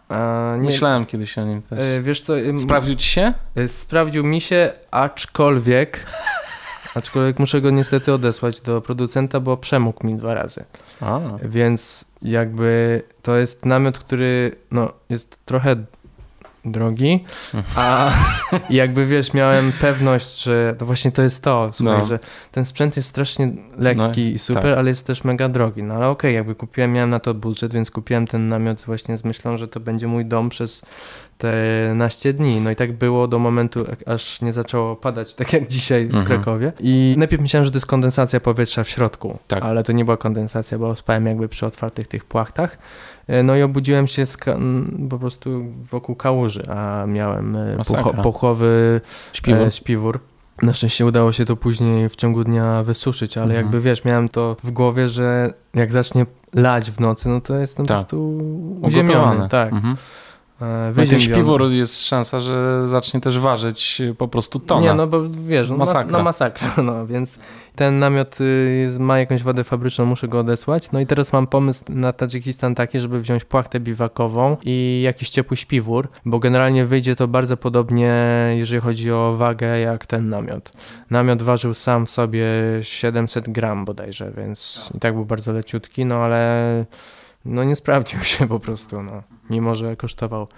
A, 0.08 0.54
nie, 0.58 0.66
Myślałem 0.66 1.06
kiedyś 1.06 1.38
o 1.38 1.44
nim 1.44 1.62
też. 1.62 1.84
e, 1.84 2.02
wiesz 2.02 2.20
co, 2.20 2.38
e, 2.38 2.58
Sprawdził 2.58 2.94
ci 2.94 3.08
się? 3.08 3.34
e, 3.56 3.68
sprawdził 3.68 4.24
mi 4.24 4.40
się, 4.40 4.72
aczkolwiek... 4.90 6.06
Aczkolwiek 6.96 7.38
muszę 7.38 7.60
go 7.60 7.70
niestety 7.70 8.12
odesłać 8.12 8.60
do 8.60 8.80
producenta, 8.80 9.40
bo 9.40 9.56
przemógł 9.56 10.06
mi 10.06 10.14
dwa 10.14 10.34
razy. 10.34 10.64
A, 11.00 11.20
Więc 11.42 12.04
jakby 12.22 13.02
to 13.22 13.36
jest 13.36 13.64
namiot, 13.64 13.98
który 13.98 14.56
no, 14.70 14.92
jest 15.10 15.44
trochę 15.44 15.76
drogi, 16.64 17.24
a 17.76 18.12
jakby 18.70 19.06
wiesz, 19.06 19.34
miałem 19.34 19.72
pewność, 19.80 20.42
że 20.42 20.74
to 20.78 20.86
właśnie 20.86 21.12
to 21.12 21.22
jest 21.22 21.44
to, 21.44 21.70
słuchaj, 21.72 21.98
No. 21.98 22.06
że 22.06 22.18
ten 22.52 22.64
sprzęt 22.64 22.96
jest 22.96 23.08
strasznie 23.08 23.52
lekki 23.78 24.00
No, 24.24 24.30
i 24.34 24.38
super, 24.38 24.62
tak. 24.62 24.78
ale 24.78 24.88
jest 24.88 25.06
też 25.06 25.24
mega 25.24 25.48
drogi. 25.48 25.82
No 25.82 25.94
ale 25.94 26.08
okej, 26.08 26.34
jakby 26.34 26.54
kupiłem, 26.54 26.92
miałem 26.92 27.10
na 27.10 27.20
to 27.20 27.34
budżet, 27.34 27.72
więc 27.72 27.90
kupiłem 27.90 28.26
ten 28.26 28.48
namiot 28.48 28.80
właśnie 28.86 29.16
z 29.16 29.24
myślą, 29.24 29.56
że 29.56 29.68
to 29.68 29.80
będzie 29.80 30.06
mój 30.06 30.24
dom 30.24 30.48
przez 30.48 30.82
te 31.38 31.52
naście 31.94 32.32
dni. 32.32 32.60
No 32.60 32.70
i 32.70 32.76
tak 32.76 32.92
było 32.92 33.28
do 33.28 33.38
momentu, 33.38 33.84
aż 34.06 34.40
nie 34.42 34.52
zaczęło 34.52 34.96
padać, 34.96 35.34
tak 35.34 35.52
jak 35.52 35.66
dzisiaj 35.66 36.06
w 36.06 36.14
Mhm. 36.14 36.26
Krakowie. 36.26 36.72
I 36.80 37.14
najpierw 37.18 37.42
myślałem, 37.42 37.64
że 37.64 37.70
to 37.70 37.76
jest 37.76 37.86
kondensacja 37.86 38.40
powietrza 38.40 38.84
w 38.84 38.88
środku, 38.88 39.38
Tak. 39.48 39.62
ale 39.62 39.82
to 39.82 39.92
nie 39.92 40.04
była 40.04 40.16
kondensacja, 40.16 40.78
bo 40.78 40.96
spałem 40.96 41.26
jakby 41.26 41.48
przy 41.48 41.66
otwartych 41.66 42.06
tych 42.08 42.24
płachtach. 42.24 42.78
E, 43.28 43.42
No 43.42 43.56
i 43.56 43.62
obudziłem 43.62 44.06
się 44.06 44.24
po 45.10 45.18
prostu 45.18 45.64
wokół 45.90 46.14
kałuży, 46.16 46.66
a 46.70 47.06
miałem 47.06 47.56
e, 47.56 47.76
pucho- 47.76 48.22
pochwowy 48.22 49.00
śpiwór. 49.32 49.62
e, 49.62 49.70
śpiwór. 49.72 50.20
Na 50.62 50.72
szczęście 50.72 51.06
udało 51.06 51.32
się 51.32 51.44
to 51.44 51.56
później 51.56 52.08
w 52.08 52.16
ciągu 52.16 52.44
dnia 52.44 52.82
wysuszyć, 52.82 53.36
ale 53.36 53.44
Mhm. 53.46 53.64
jakby 53.64 53.80
wiesz, 53.80 54.04
miałem 54.04 54.28
to 54.28 54.56
w 54.64 54.70
głowie, 54.70 55.08
że 55.08 55.52
jak 55.74 55.92
zacznie 55.92 56.26
lać 56.54 56.90
w 56.90 57.00
nocy, 57.00 57.28
no 57.28 57.40
to 57.40 57.54
jestem 57.58 57.86
Tak. 57.86 57.96
po 57.96 58.02
prostu 58.02 58.38
uziemiony. 58.82 59.48
Tak. 59.48 59.72
Mhm. 59.72 59.96
E, 60.60 60.64
No 60.64 60.84
ten 60.84 60.92
wyziębiony. 60.94 61.34
śpiwór 61.34 61.70
jest 61.70 62.06
szansa, 62.06 62.40
że 62.40 62.88
zacznie 62.88 63.20
też 63.20 63.38
ważyć 63.38 64.02
po 64.18 64.28
prostu 64.28 64.60
tona. 64.60 64.80
Nie, 64.82 64.94
no 64.94 65.06
bo 65.06 65.22
wiesz, 65.28 65.70
no 65.70 65.76
masakra. 65.76 66.18
Masakra. 66.18 66.18
no 66.18 66.24
masakra, 66.24 66.82
no 66.98 67.06
więc 67.06 67.38
ten 67.74 67.98
namiot 67.98 68.40
y, 68.40 68.78
jest, 68.82 68.98
ma 68.98 69.18
jakąś 69.18 69.42
wadę 69.42 69.64
fabryczną, 69.64 70.04
muszę 70.06 70.28
go 70.28 70.38
odesłać. 70.38 70.92
No 70.92 71.00
i 71.00 71.06
teraz 71.06 71.32
mam 71.32 71.46
pomysł 71.46 71.84
na 71.88 72.12
Tadżykistan 72.12 72.74
taki, 72.74 73.00
żeby 73.00 73.20
wziąć 73.20 73.44
płachtę 73.44 73.80
biwakową 73.80 74.56
i 74.64 75.02
jakiś 75.04 75.30
ciepły 75.30 75.56
śpiwór, 75.56 76.08
bo 76.24 76.38
generalnie 76.38 76.84
wyjdzie 76.84 77.16
to 77.16 77.28
bardzo 77.28 77.56
podobnie, 77.56 78.14
jeżeli 78.56 78.80
chodzi 78.80 79.12
o 79.12 79.34
wagę, 79.38 79.80
jak 79.80 80.06
ten 80.06 80.28
namiot. 80.28 80.72
Namiot 81.10 81.42
ważył 81.42 81.74
sam 81.74 82.06
w 82.06 82.10
sobie 82.10 82.44
700 82.82 83.50
gram 83.50 83.84
bodajże, 83.84 84.32
więc 84.36 84.90
i 84.94 85.00
tak 85.00 85.14
był 85.14 85.24
bardzo 85.24 85.52
leciutki, 85.52 86.04
no 86.04 86.14
ale 86.16 86.84
no 87.46 87.64
nie 87.64 87.76
sprawdził 87.76 88.20
się 88.20 88.48
po 88.48 88.60
prostu, 88.60 89.02
no, 89.02 89.22
mimo 89.50 89.76
że 89.76 89.96
kosztował 89.96 90.48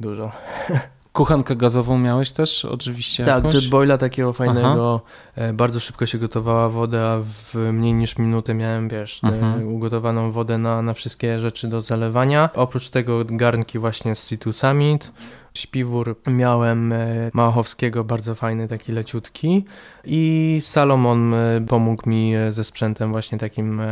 dużo. 0.00 0.30
Kuchenkę 1.12 1.56
gazową 1.56 1.98
miałeś 1.98 2.32
też 2.32 2.64
oczywiście 2.64 3.24
Tak, 3.24 3.36
jakąś? 3.44 3.54
jetboila 3.54 3.98
takiego 3.98 4.32
fajnego. 4.32 5.00
E, 5.34 5.52
bardzo 5.52 5.80
szybko 5.80 6.06
się 6.06 6.18
gotowała 6.18 6.68
woda, 6.68 7.18
w 7.22 7.54
mniej 7.72 7.92
niż 7.92 8.18
minutę 8.18 8.54
miałem, 8.54 8.88
wiesz, 8.88 9.20
Mhm. 9.24 9.68
ugotowaną 9.68 10.30
wodę 10.32 10.58
na, 10.58 10.82
na 10.82 10.94
wszystkie 10.94 11.38
rzeczy 11.40 11.68
do 11.68 11.82
zalewania. 11.82 12.50
Oprócz 12.54 12.88
tego 12.88 13.24
garnki 13.24 13.78
właśnie 13.78 14.14
z 14.14 14.26
Situ 14.28 14.52
Summit. 14.52 15.12
Śpiwór 15.58 16.16
miałem 16.26 16.92
e, 16.92 17.30
Małachowskiego, 17.32 18.04
bardzo 18.04 18.34
fajny, 18.34 18.68
taki 18.68 18.92
leciutki. 18.92 19.64
I 20.04 20.58
Salomon 20.62 21.34
e, 21.34 21.60
pomógł 21.68 22.08
mi 22.10 22.34
e, 22.34 22.52
ze 22.52 22.64
sprzętem 22.64 23.10
właśnie 23.12 23.38
takim, 23.38 23.82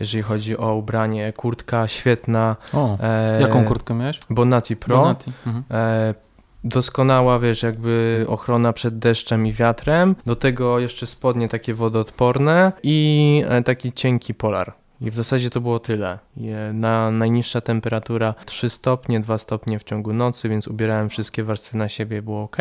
jeżeli 0.00 0.22
chodzi 0.22 0.56
o 0.58 0.74
ubranie. 0.74 1.32
Kurtka 1.32 1.88
świetna. 1.88 2.56
O, 2.74 2.98
E, 3.00 3.40
jaką 3.40 3.64
kurtkę 3.64 3.94
miałeś? 3.94 4.20
Bonati 4.30 4.76
Pro. 4.76 5.16
Mhm. 5.46 5.64
E, 5.70 6.14
doskonała, 6.64 7.38
wiesz, 7.38 7.62
jakby 7.62 8.24
ochrona 8.28 8.72
przed 8.72 8.98
deszczem 8.98 9.46
i 9.46 9.52
wiatrem. 9.52 10.16
Do 10.26 10.36
tego 10.36 10.78
jeszcze 10.78 11.06
spodnie 11.06 11.48
takie 11.48 11.74
wodoodporne 11.74 12.72
i 12.82 13.44
taki 13.64 13.92
cienki 13.92 14.34
polar. 14.34 14.79
I 15.00 15.10
w 15.10 15.14
zasadzie 15.14 15.50
to 15.50 15.60
było 15.60 15.78
tyle. 15.78 16.18
Na 16.72 17.10
najniższa 17.10 17.60
temperatura 17.60 18.34
3 18.46 18.70
stopnie, 18.70 19.20
2 19.20 19.38
stopnie 19.38 19.78
w 19.78 19.82
ciągu 19.82 20.12
nocy, 20.12 20.48
więc 20.48 20.68
ubierałem 20.68 21.08
wszystkie 21.08 21.44
warstwy 21.44 21.76
na 21.76 21.88
siebie, 21.88 22.22
było 22.22 22.42
ok, 22.42 22.56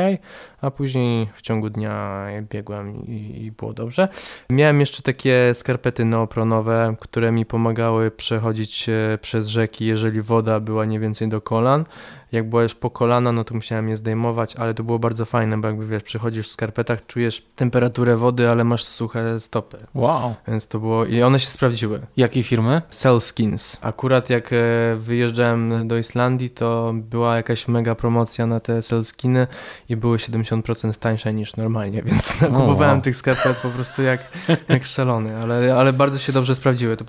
a 0.62 0.72
później 0.72 1.30
w 1.34 1.42
ciągu 1.42 1.70
dnia 1.70 2.26
biegłem 2.50 3.08
i, 3.08 3.46
i 3.46 3.52
było 3.52 3.74
dobrze. 3.74 4.08
Miałem 4.50 4.80
jeszcze 4.80 5.02
takie 5.02 5.52
skarpety 5.54 6.06
neopronowe, 6.06 6.96
które 7.00 7.32
mi 7.32 7.46
pomagały 7.46 8.12
przechodzić 8.12 8.90
e, 8.90 9.18
przez 9.22 9.48
rzeki, 9.48 9.86
jeżeli 9.86 10.22
woda 10.22 10.60
była 10.60 10.86
nie 10.86 11.00
więcej 11.00 11.30
do 11.30 11.42
kolan. 11.42 11.86
Jak 12.32 12.50
była 12.50 12.64
już 12.64 12.76
po 12.76 12.90
kolana, 12.90 13.32
no 13.32 13.44
to 13.44 13.56
musiałem 13.56 13.90
je 13.90 13.98
zdejmować, 13.98 14.56
ale 14.56 14.74
to 14.74 14.84
było 14.84 15.00
bardzo 15.00 15.26
fajne, 15.26 15.62
bo 15.62 15.68
jakby 15.68 15.88
wiesz, 15.88 16.04
przychodzisz 16.04 16.48
w 16.48 16.52
skarpetach, 16.52 17.06
czujesz 17.06 17.46
temperaturę 17.56 18.18
wody, 18.18 18.50
ale 18.50 18.64
masz 18.64 18.84
suche 18.84 19.40
stopy. 19.40 19.78
Wow. 19.94 20.36
Więc 20.48 20.68
to 20.68 20.80
było. 20.80 21.06
I 21.06 21.22
one 21.22 21.40
się 21.40 21.48
sprawdziły. 21.48 22.02
Jakiej 22.18 22.44
firmy? 22.44 22.82
Cell 22.90 23.22
Skins. 23.22 23.78
Akurat 23.82 24.30
jak 24.30 24.54
e, 24.54 24.56
wyjeżdżałem 24.96 25.88
do 25.88 25.98
Islandii, 25.98 26.50
to 26.50 26.94
była 26.94 27.36
jakaś 27.36 27.68
mega 27.68 27.96
promocja 27.96 28.48
na 28.48 28.60
te 28.60 28.82
Cell 28.82 29.06
Skiny 29.06 29.48
i 29.90 29.96
były 29.96 30.18
70% 30.18 30.96
tańsze 30.96 31.34
niż 31.34 31.56
normalnie, 31.56 32.04
więc 32.08 32.42
nakupowałem 32.42 32.94
wow. 32.94 33.02
tych 33.02 33.16
skarpet 33.16 33.58
po 33.58 33.70
prostu 33.70 34.02
jak, 34.02 34.22
jak 34.70 34.86
szalony, 34.86 35.38
ale, 35.38 35.76
ale 35.76 35.94
bardzo 35.94 36.20
się 36.20 36.34
dobrze 36.34 36.56
sprawdziły. 36.56 36.98
To 36.98 37.06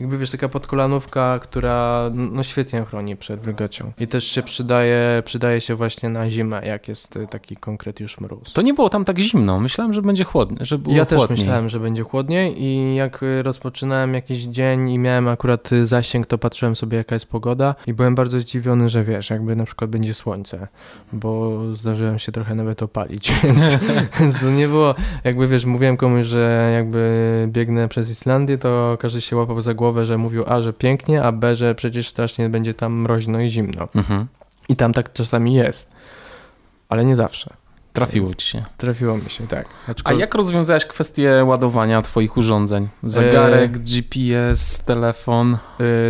jakby 0.00 0.18
wiesz, 0.18 0.30
taka 0.30 0.48
podkolanówka, 0.48 1.38
która 1.38 2.10
no 2.14 2.42
świetnie 2.42 2.84
chroni 2.84 3.16
przed 3.16 3.40
wilgocią. 3.40 3.92
I 3.98 4.08
też 4.08 4.24
się 4.24 4.42
przy 4.42 4.61
przydaje, 4.62 5.22
przydaje 5.24 5.60
się 5.60 5.74
właśnie 5.74 6.08
na 6.08 6.30
zimę, 6.30 6.66
jak 6.66 6.88
jest 6.88 7.16
y, 7.16 7.26
taki 7.26 7.56
konkret 7.56 8.00
już 8.00 8.20
mróz. 8.20 8.52
To 8.52 8.62
nie 8.62 8.74
było 8.74 8.88
tam 8.88 9.04
tak 9.04 9.18
zimno. 9.18 9.60
Myślałem, 9.60 9.94
że 9.94 10.02
będzie 10.02 10.24
chłodnie, 10.24 10.58
że 10.60 10.78
było 10.78 10.96
Ja 10.96 11.04
też 11.04 11.18
chłodniej. 11.18 11.38
myślałem, 11.38 11.68
że 11.68 11.80
będzie 11.80 12.02
chłodniej 12.02 12.62
i 12.62 12.94
jak 12.94 13.22
y, 13.22 13.42
rozpoczynałem 13.42 14.14
jakiś 14.14 14.42
dzień 14.44 14.90
i 14.90 14.98
miałem 14.98 15.28
akurat 15.28 15.72
y, 15.72 15.86
zasięg, 15.86 16.26
to 16.26 16.38
patrzyłem 16.38 16.76
sobie 16.76 16.98
jaka 16.98 17.14
jest 17.14 17.26
pogoda 17.26 17.74
i 17.86 17.92
byłem 17.94 18.14
bardzo 18.14 18.40
zdziwiony, 18.40 18.88
że 18.88 19.04
wiesz, 19.04 19.30
jakby 19.30 19.56
na 19.56 19.64
przykład 19.64 19.90
będzie 19.90 20.14
słońce, 20.14 20.68
bo 21.12 21.60
zdarzyłem 21.74 22.18
się 22.18 22.32
trochę 22.32 22.54
nawet 22.54 22.82
opalić, 22.82 23.32
więc, 23.44 23.78
więc 24.20 24.40
to 24.40 24.50
nie 24.50 24.68
było, 24.68 24.94
jakby 25.24 25.48
wiesz, 25.48 25.64
mówiłem 25.64 25.96
komuś, 25.96 26.26
że 26.26 26.72
jakby 26.74 27.02
biegnę 27.52 27.88
przez 27.88 28.10
Islandię, 28.10 28.58
to 28.58 28.96
każdy 29.00 29.20
się 29.20 29.36
łapał 29.36 29.60
za 29.60 29.74
głowę, 29.74 30.06
że 30.06 30.18
mówił 30.18 30.44
A, 30.46 30.62
że 30.62 30.72
pięknie, 30.72 31.22
a 31.22 31.32
B, 31.32 31.56
że 31.56 31.74
przecież 31.74 32.08
strasznie 32.08 32.48
będzie 32.48 32.74
tam 32.74 32.92
mroźno 32.92 33.40
i 33.40 33.50
zimno. 33.50 33.88
Mhm. 33.94 34.26
I 34.72 34.76
tam 34.76 34.92
tak 34.92 35.12
czasami 35.12 35.54
jest, 35.54 35.90
ale 36.88 37.04
nie 37.04 37.16
zawsze. 37.16 37.50
Trafiło 37.92 38.34
ci 38.34 38.48
się. 38.48 38.64
Trafiło 38.76 39.16
mi 39.16 39.30
się, 39.30 39.46
tak. 39.48 39.66
A 39.88 39.92
Aczkol- 39.92 40.18
jak 40.18 40.34
rozwiązałeś 40.34 40.86
kwestię 40.86 41.44
ładowania 41.44 42.02
twoich 42.02 42.36
urządzeń? 42.36 42.88
Zegarek, 43.02 43.78
GPS, 43.78 44.78
telefon. 44.84 45.58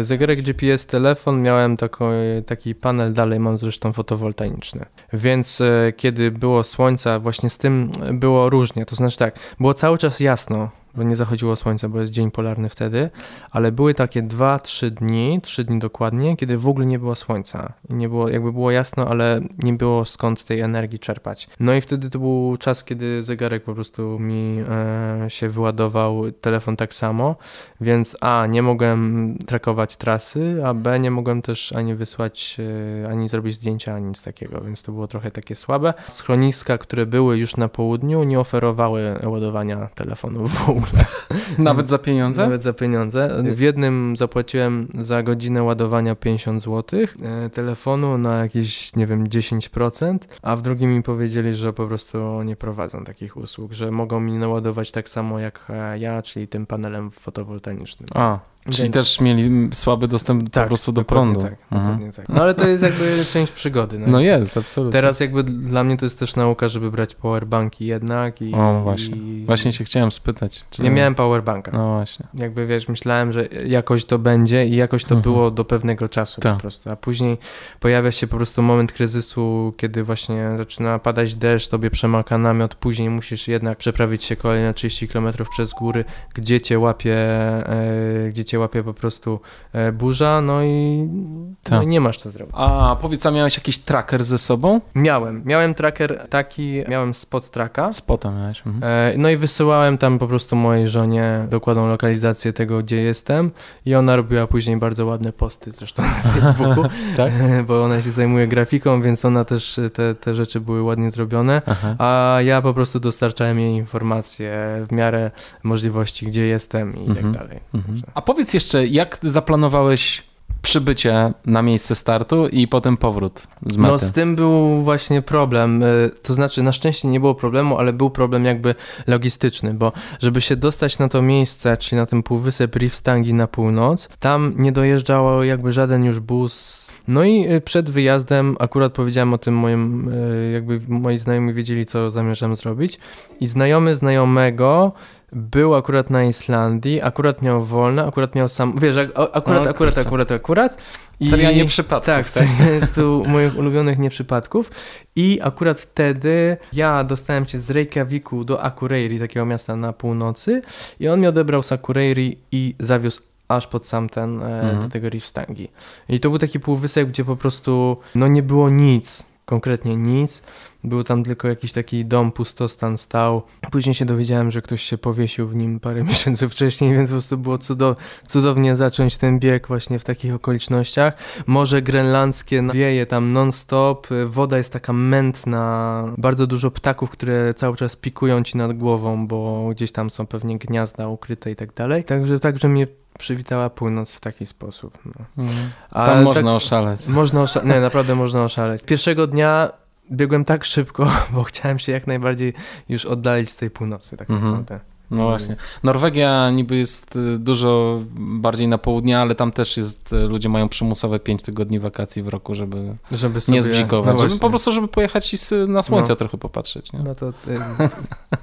Y, 0.00 0.04
Zegarek 0.04 0.42
GPS, 0.42 0.86
telefon, 0.86 1.42
miałem 1.42 1.76
tako, 1.76 2.10
taki 2.46 2.74
panel, 2.74 3.12
dalej 3.12 3.40
mam 3.40 3.58
zresztą 3.58 3.92
fotowoltaiczny. 3.92 4.84
Więc 5.12 5.62
kiedy 5.96 6.30
było 6.30 6.64
słońca, 6.64 7.18
właśnie 7.18 7.50
z 7.50 7.58
tym 7.58 7.90
było 8.12 8.50
różnie. 8.50 8.86
To 8.86 8.96
znaczy 8.96 9.18
tak, 9.18 9.38
było 9.60 9.74
cały 9.74 9.98
czas 9.98 10.20
jasno, 10.20 10.70
bo 10.94 11.02
nie 11.02 11.16
zachodziło 11.16 11.56
słońce, 11.56 11.88
bo 11.88 12.00
jest 12.00 12.12
dzień 12.12 12.30
polarny 12.30 12.68
wtedy, 12.68 13.10
ale 13.50 13.72
były 13.72 13.94
takie 13.94 14.22
2-3 14.22 14.90
dni, 14.90 15.40
3 15.42 15.64
dni 15.64 15.78
dokładnie, 15.78 16.36
kiedy 16.36 16.58
w 16.58 16.68
ogóle 16.68 16.86
nie 16.86 16.98
było 16.98 17.14
słońca. 17.14 17.72
I 17.90 17.94
nie 17.94 18.08
było, 18.08 18.28
jakby 18.28 18.52
było 18.52 18.70
jasno, 18.70 19.08
ale 19.08 19.40
nie 19.58 19.72
było 19.72 20.04
skąd 20.04 20.44
tej 20.44 20.60
energii 20.60 20.98
czerpać. 20.98 21.48
No 21.60 21.74
i 21.74 21.80
wtedy 21.80 22.10
to 22.10 22.18
był 22.18 22.56
czas, 22.56 22.84
kiedy 22.84 23.22
zegarek 23.22 23.64
po 23.64 23.74
prostu 23.74 24.18
mi 24.18 24.58
e, 24.68 25.30
się 25.30 25.48
wyładował, 25.48 26.32
telefon 26.32 26.76
tak 26.76 26.94
samo, 26.94 27.36
więc 27.80 28.16
A, 28.20 28.46
nie 28.46 28.62
mogłem 28.62 29.34
trakować 29.46 29.96
trasy, 29.96 30.62
a 30.64 30.74
B, 30.74 31.00
nie 31.00 31.10
mogłem 31.10 31.42
też 31.42 31.72
ani 31.72 31.94
wysłać, 31.94 32.56
e, 33.04 33.10
ani 33.10 33.28
zrobić 33.28 33.54
zdjęcia, 33.54 33.94
ani 33.94 34.06
nic 34.06 34.22
takiego, 34.22 34.60
więc 34.60 34.82
to 34.82 34.92
było 34.92 35.06
trochę 35.06 35.30
takie 35.30 35.54
słabe. 35.54 35.94
Schroniska, 36.08 36.78
które 36.78 37.06
były 37.06 37.38
już 37.38 37.56
na 37.56 37.68
południu, 37.68 38.24
nie 38.24 38.40
oferowały 38.40 39.18
ładowania 39.24 39.88
telefonów 39.94 40.52
w 40.52 40.68
ogóle. 40.68 40.81
Nawet 41.58 41.88
za 41.88 41.98
pieniądze? 41.98 42.42
Nawet 42.42 42.62
za 42.62 42.72
pieniądze. 42.72 43.42
W 43.42 43.60
jednym 43.60 44.16
zapłaciłem 44.16 44.88
za 44.98 45.22
godzinę 45.22 45.62
ładowania 45.62 46.14
50 46.14 46.62
zł 46.62 47.00
e, 47.22 47.50
telefonu 47.50 48.18
na 48.18 48.38
jakieś, 48.38 48.96
nie 48.96 49.06
wiem, 49.06 49.28
10%, 49.28 50.18
a 50.42 50.56
w 50.56 50.62
drugim 50.62 50.90
mi 50.90 51.02
powiedzieli, 51.02 51.54
że 51.54 51.72
po 51.72 51.86
prostu 51.86 52.42
nie 52.42 52.56
prowadzą 52.56 53.04
takich 53.04 53.36
usług, 53.36 53.72
że 53.72 53.90
mogą 53.90 54.20
mi 54.20 54.32
naładować 54.32 54.92
tak 54.92 55.08
samo 55.08 55.38
jak 55.38 55.64
e, 55.68 55.98
ja, 55.98 56.22
czyli 56.22 56.48
tym 56.48 56.66
panelem 56.66 57.10
fotowoltaicznym. 57.10 58.08
A, 58.14 58.38
czyli 58.70 58.82
Więc- 58.82 58.94
też 58.94 59.20
mieli 59.20 59.68
słaby 59.72 60.08
dostęp 60.08 60.50
po 60.50 60.60
prostu 60.66 60.92
do 60.92 61.04
prądu. 61.04 61.42
Tak, 61.42 61.54
Mhm. 61.72 62.12
tak. 62.12 62.28
No 62.28 62.42
ale 62.42 62.54
to 62.54 62.68
jest 62.68 62.82
jakby 62.82 63.24
część 63.32 63.52
przygody. 63.52 63.98
No. 63.98 64.06
No 64.06 64.20
jest, 64.20 64.56
absolutnie. 64.56 64.92
Teraz 64.92 65.20
jakby 65.20 65.42
dla 65.44 65.84
mnie 65.84 65.96
to 65.96 66.06
jest 66.06 66.18
też 66.18 66.36
nauka, 66.36 66.68
żeby 66.68 66.90
brać 66.90 67.14
powerbanki 67.14 67.86
jednak 67.86 68.42
i... 68.42 68.54
O, 68.54 68.80
właśnie. 68.82 69.16
i- 69.16 69.44
Właśnie 69.46 69.72
się 69.72 69.84
chciałem 69.84 70.12
spytać. 70.12 70.64
Czy 70.70 70.82
Nie 70.82 70.90
miałem 70.90 71.14
powerbanka. 71.14 71.72
No 71.74 71.94
właśnie. 71.94 72.26
Jakby 72.34 72.66
wiesz, 72.66 72.88
myślałem, 72.88 73.32
że 73.32 73.44
jakoś 73.66 74.04
to 74.04 74.18
będzie 74.18 74.64
i 74.64 74.76
jakoś 74.76 75.04
to 75.04 75.14
Mhm. 75.14 75.22
było 75.22 75.50
do 75.50 75.64
pewnego 75.64 76.08
czasu 76.08 76.40
Tak. 76.40 76.54
po 76.54 76.60
prostu. 76.60 76.90
A 76.90 76.96
później 76.96 77.38
pojawia 77.80 78.12
się 78.12 78.26
po 78.26 78.36
prostu 78.36 78.62
moment 78.62 78.92
kryzysu, 78.92 79.72
kiedy 79.76 80.04
właśnie 80.04 80.50
zaczyna 80.56 80.98
padać 80.98 81.34
deszcz, 81.34 81.68
tobie 81.68 81.90
przemaka 81.90 82.38
namiot, 82.38 82.74
później 82.74 83.10
musisz 83.10 83.48
jednak 83.48 83.78
przeprawić 83.78 84.24
się 84.24 84.36
kolejne 84.36 84.74
30 84.74 85.08
km 85.08 85.28
przez 85.50 85.72
góry, 85.72 86.04
gdzie 86.34 86.60
cię 86.60 86.78
łapie, 86.78 87.16
e, 87.16 88.28
gdzie 88.30 88.44
cię 88.44 88.51
łapie 88.58 88.82
po 88.82 88.94
prostu 88.94 89.40
e, 89.72 89.92
burza, 89.92 90.40
no 90.40 90.62
i, 90.62 91.08
no 91.12 91.46
Tak. 91.62 91.82
i 91.82 91.86
nie 91.86 92.00
masz 92.00 92.16
co 92.16 92.30
zrobić. 92.30 92.54
A 92.58 92.96
powiedz, 93.00 93.26
a 93.26 93.30
miałeś 93.30 93.56
jakiś 93.56 93.78
tracker 93.78 94.24
ze 94.24 94.38
sobą? 94.38 94.80
Miałem, 94.94 95.42
miałem 95.44 95.74
tracker 95.74 96.26
taki, 96.30 96.82
miałem 96.88 97.14
spot 97.14 97.50
tracka. 97.50 97.92
Spota 97.92 98.30
miałeś. 98.30 98.62
Mhm. 98.66 98.84
E, 98.84 99.14
No 99.18 99.30
i 99.30 99.36
wysyłałem 99.36 99.98
tam 99.98 100.18
po 100.18 100.28
prostu 100.28 100.56
mojej 100.56 100.88
żonie 100.88 101.46
dokładną 101.50 101.88
lokalizację 101.88 102.52
tego, 102.52 102.78
gdzie 102.82 102.96
jestem 102.96 103.50
i 103.86 103.94
ona 103.94 104.16
robiła 104.16 104.46
później 104.46 104.76
bardzo 104.76 105.06
ładne 105.06 105.32
posty 105.32 105.70
zresztą 105.72 106.02
na 106.02 106.08
Facebooku, 106.40 106.84
Tak? 107.16 107.32
bo 107.66 107.84
ona 107.84 108.02
się 108.02 108.10
zajmuje 108.10 108.48
grafiką, 108.48 109.02
więc 109.02 109.24
ona 109.24 109.44
też 109.44 109.80
te, 109.92 110.14
te 110.14 110.34
rzeczy 110.34 110.60
były 110.60 110.82
ładnie 110.82 111.10
zrobione, 111.10 111.62
Aha. 111.66 111.94
a 111.98 112.38
ja 112.42 112.62
po 112.62 112.74
prostu 112.74 113.00
dostarczałem 113.00 113.58
jej 113.60 113.72
informacje 113.74 114.52
w 114.88 114.92
miarę 114.92 115.30
możliwości, 115.62 116.26
gdzie 116.26 116.46
jestem 116.46 116.96
i 116.96 117.06
Mhm. 117.08 117.32
tak 117.34 117.42
dalej. 117.42 117.60
Mhm. 117.74 118.02
A 118.14 118.22
powiedz 118.22 118.41
jeszcze, 118.54 118.86
jak 118.86 119.18
zaplanowałeś 119.22 120.22
przybycie 120.62 121.32
na 121.46 121.62
miejsce 121.62 121.94
startu 121.94 122.48
i 122.48 122.68
potem 122.68 122.96
powrót 122.96 123.42
z 123.66 123.76
mety? 123.76 123.92
No 123.92 123.98
z 123.98 124.12
tym 124.12 124.36
był 124.36 124.82
właśnie 124.82 125.22
problem, 125.22 125.82
y, 125.82 126.10
to 126.22 126.34
znaczy 126.34 126.62
na 126.62 126.72
szczęście 126.72 127.08
nie 127.08 127.20
było 127.20 127.34
problemu, 127.34 127.78
ale 127.78 127.92
był 127.92 128.10
problem 128.10 128.44
jakby 128.44 128.74
logistyczny, 129.06 129.74
bo 129.74 129.92
żeby 130.20 130.40
się 130.40 130.56
dostać 130.56 130.98
na 130.98 131.08
to 131.08 131.22
miejsce, 131.22 131.76
czyli 131.76 131.96
na 131.96 132.06
ten 132.06 132.22
półwysep 132.22 132.76
Rifstangi 132.76 133.34
na 133.34 133.46
północ, 133.46 134.08
tam 134.20 134.54
nie 134.56 134.72
dojeżdżał 134.72 135.44
jakby 135.44 135.72
żaden 135.72 136.04
już 136.04 136.20
bus. 136.20 136.81
No 137.08 137.24
i 137.24 137.52
y, 137.52 137.60
przed 137.60 137.90
wyjazdem 137.90 138.56
akurat 138.60 138.92
powiedziałem 138.92 139.34
o 139.34 139.38
tym 139.38 139.54
moim, 139.54 140.08
y, 140.08 140.50
jakby 140.52 140.80
moi 140.88 141.18
znajomi 141.18 141.52
wiedzieli, 141.54 141.86
co 141.86 142.10
zamierzam 142.10 142.56
zrobić 142.56 142.98
i 143.40 143.46
znajomy 143.46 143.96
znajomego 143.96 144.92
był 145.32 145.74
akurat 145.74 146.10
na 146.10 146.24
Islandii, 146.24 147.00
akurat 147.02 147.42
miał 147.42 147.64
wolne, 147.64 148.04
akurat 148.04 148.34
miał 148.34 148.48
sam, 148.48 148.74
wiesz, 148.78 148.96
akurat, 148.96 149.64
No, 149.64 149.70
akurat, 149.70 149.76
kurczę. 149.76 150.00
akurat, 150.00 150.30
akurat. 150.32 150.76
I- 151.20 151.26
Seria 151.30 151.52
nieprzypadków, 151.52 152.06
Tak, 152.06 152.30
tak? 152.30 152.46
jest 152.80 152.94
tu 152.94 153.24
moich 153.28 153.56
ulubionych 153.58 153.98
nieprzypadków. 153.98 154.70
I 155.16 155.38
akurat 155.42 155.80
wtedy 155.80 156.56
ja 156.72 157.04
dostałem 157.04 157.46
się 157.48 157.58
z 157.58 157.70
Reykjaviku 157.70 158.44
do 158.44 158.62
Akureyri, 158.62 159.18
takiego 159.18 159.46
miasta 159.46 159.76
na 159.76 159.92
północy 159.92 160.62
i 161.00 161.08
on 161.08 161.18
mnie 161.18 161.28
odebrał 161.28 161.62
z 161.62 161.72
Akureyri 161.72 162.38
i 162.52 162.74
zawiózł 162.78 163.22
aż 163.54 163.66
pod 163.66 163.86
sam 163.86 164.08
ten, 164.08 164.42
e, 164.42 164.60
Mhm. 164.62 164.82
do 164.82 164.88
tego 164.88 165.08
Rifstangi. 165.08 165.68
I 166.08 166.20
to 166.20 166.30
był 166.30 166.38
taki 166.38 166.60
półwysep, 166.60 167.08
gdzie 167.08 167.24
po 167.24 167.36
prostu 167.36 167.96
no 168.14 168.28
nie 168.28 168.42
było 168.42 168.70
nic, 168.70 169.22
konkretnie 169.44 169.96
nic. 169.96 170.42
Był 170.84 171.04
tam 171.04 171.24
tylko 171.24 171.48
jakiś 171.48 171.72
taki 171.72 172.04
dom, 172.04 172.32
pustostan 172.32 172.98
stał. 172.98 173.42
Później 173.70 173.94
się 173.94 174.04
dowiedziałem, 174.04 174.50
że 174.50 174.62
ktoś 174.62 174.82
się 174.82 174.98
powiesił 174.98 175.48
w 175.48 175.54
nim 175.54 175.80
parę 175.80 176.04
miesięcy 176.12 176.48
wcześniej, 176.48 176.94
więc 176.94 177.10
po 177.10 177.14
prostu 177.14 177.38
było 177.38 177.58
cudo, 177.58 177.96
cudownie 178.26 178.76
zacząć 178.76 179.18
ten 179.18 179.38
bieg 179.38 179.68
właśnie 179.68 179.98
w 179.98 180.04
takich 180.04 180.34
okolicznościach. 180.34 181.14
Morze 181.46 181.82
grenlandzkie 181.82 182.62
wieje 182.72 183.06
tam 183.06 183.32
non-stop, 183.32 184.06
woda 184.26 184.58
jest 184.58 184.72
taka 184.72 184.92
mętna, 184.92 186.04
bardzo 186.18 186.46
dużo 186.46 186.70
ptaków, 186.70 187.10
które 187.10 187.54
cały 187.54 187.76
czas 187.76 187.96
pikują 187.96 188.42
ci 188.42 188.56
nad 188.56 188.72
głową, 188.72 189.26
bo 189.26 189.68
gdzieś 189.70 189.92
tam 189.92 190.10
są 190.10 190.26
pewnie 190.26 190.58
gniazda 190.58 191.08
ukryte 191.08 191.50
i 191.50 191.56
tak 191.56 191.74
dalej. 191.74 192.04
Także, 192.04 192.40
także 192.40 192.68
mnie 192.68 192.86
przywitała 193.18 193.70
północ 193.70 194.12
w 194.14 194.20
taki 194.20 194.46
sposób. 194.46 194.98
No. 195.04 195.44
Mhm. 195.44 195.70
A 195.90 196.06
Tam 196.06 196.14
tak- 196.14 196.24
można 196.24 196.54
oszaleć. 196.54 197.06
można 197.06 197.42
oszaleć. 197.42 197.68
Nie, 197.68 197.80
naprawdę 197.80 198.14
można 198.14 198.44
oszaleć. 198.44 198.82
Pierwszego 198.82 199.26
dnia 199.26 199.70
biegłem 200.12 200.44
tak 200.44 200.64
szybko, 200.64 201.10
bo 201.34 201.42
chciałem 201.44 201.78
się 201.78 201.92
jak 201.92 202.06
najbardziej 202.06 202.54
już 202.88 203.06
oddalić 203.06 203.50
z 203.50 203.56
tej 203.56 203.70
północy, 203.70 204.16
tak 204.16 204.30
Mhm. 204.30 204.82
No 205.12 205.24
właśnie. 205.24 205.56
Norwegia 205.82 206.50
niby 206.50 206.76
jest 206.76 207.16
y, 207.16 207.38
dużo 207.38 208.00
bardziej 208.16 208.68
na 208.68 208.78
południe, 208.78 209.18
ale 209.18 209.34
tam 209.34 209.52
też 209.52 209.76
jest, 209.76 210.12
y, 210.12 210.16
ludzie 210.22 210.48
mają 210.48 210.68
przymusowe 210.68 211.20
5 211.20 211.42
tygodni 211.42 211.78
wakacji 211.80 212.22
w 212.22 212.28
roku, 212.28 212.54
żeby 212.54 212.96
Żeby 213.12 213.40
sobie... 213.40 213.56
nie 213.58 213.62
zbzikować. 213.62 214.14
No 214.16 214.22
żeby 214.28 214.38
po 214.40 214.48
prostu, 214.50 214.72
żeby 214.72 214.88
pojechać 214.88 215.34
i 215.34 215.36
na 215.68 215.82
słońce 215.82 216.12
No. 216.12 216.16
trochę 216.16 216.38
popatrzeć. 216.38 216.92
Nie? 216.92 216.98
No 216.98 217.14
to... 217.14 217.28
y, 217.28 217.32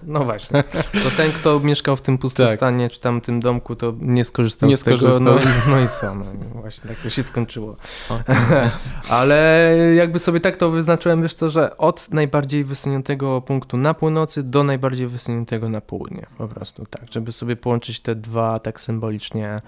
No 0.03 0.23
właśnie. 0.23 0.63
To 1.03 1.09
ten, 1.17 1.31
kto 1.31 1.59
mieszkał 1.59 1.95
w 1.95 2.01
tym 2.01 2.17
pustostanie, 2.17 2.89
czy 2.89 2.99
tam 2.99 3.21
tym 3.21 3.39
domku, 3.39 3.75
to 3.75 3.93
nie 4.01 4.25
skorzystał 4.25 4.69
Nie 4.69 4.77
z 4.77 4.83
tego. 4.83 5.19
No, 5.19 5.35
i- 5.35 5.69
no 5.69 5.79
i 5.79 5.87
co? 5.87 6.15
No, 6.15 6.25
właśnie 6.61 6.89
tak 6.89 6.97
to 6.97 7.09
się 7.09 7.23
skończyło. 7.23 7.75
Ale 9.09 9.75
jakby 9.95 10.19
sobie 10.19 10.39
tak 10.39 10.57
to 10.57 10.71
wyznaczyłem, 10.71 11.21
wiesz 11.21 11.33
co, 11.33 11.49
że 11.49 11.77
od 11.77 12.11
najbardziej 12.13 12.63
wysuniętego 12.63 13.41
punktu 13.41 13.77
na 13.77 13.93
północy 13.93 14.43
do 14.43 14.63
najbardziej 14.63 15.07
wysuniętego 15.07 15.69
na 15.69 15.81
południe. 15.81 16.25
Po 16.37 16.47
prostu 16.59 16.85
tak, 16.89 17.01
żeby 17.13 17.31
sobie 17.31 17.55
połączyć 17.55 17.99
te 17.99 18.15
dwa 18.15 18.59
tak 18.59 18.79
symbolicznie 18.81 19.59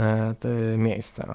e, 0.00 0.34
te 0.40 0.48
miejsca. 0.78 1.34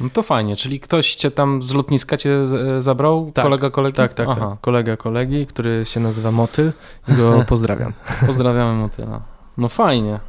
No 0.00 0.08
to 0.10 0.22
fajnie, 0.22 0.56
czyli 0.56 0.80
ktoś 0.80 1.14
cię 1.14 1.30
tam 1.30 1.62
z 1.62 1.72
lotniska 1.74 2.16
cię 2.16 2.46
z- 2.46 2.84
zabrał? 2.84 3.30
Tak. 3.34 3.44
Kolega 3.44 3.70
kolegi? 3.70 3.96
Tak, 3.96 4.14
tak, 4.14 4.28
Aha. 4.30 4.48
tak. 4.50 4.60
Kolega 4.60 4.96
kolegi, 4.96 5.46
który 5.46 5.84
się 5.84 6.00
nazywa 6.00 6.32
Motyl 6.32 6.72
i 7.08 7.12
go 7.14 7.44
pozdrawiam. 7.48 7.92
Pozdrawiamy 8.26 8.80
Motyla. 8.80 9.20
No 9.58 9.68
fajnie. 9.68 10.20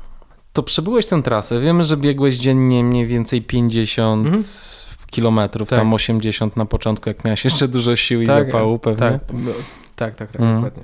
To 0.54 0.64
przebyłeś 0.64 1.08
tę 1.08 1.24
trasę. 1.24 1.60
Wiemy, 1.60 1.84
że 1.84 1.98
biegłeś 1.98 2.36
dziennie 2.38 2.84
mniej 2.84 3.08
więcej 3.08 3.42
50 3.42 4.26
Mhm. 4.26 4.44
kilometrów, 5.12 5.70
Tak. 5.70 5.80
tam 5.80 5.94
80 5.94 6.58
na 6.58 6.66
początku, 6.66 7.10
jak 7.10 7.26
miałeś 7.26 7.46
jeszcze 7.46 7.68
dużo 7.68 7.96
sił 7.96 8.22
i 8.22 8.28
Tak, 8.28 8.46
zapału 8.46 8.80
pewnie. 8.80 8.98
Tak, 9.10 9.22
no, 9.34 9.52
tak, 10.00 10.16
tak, 10.16 10.32
tak 10.32 10.42
Mm. 10.42 10.56
dokładnie. 10.56 10.84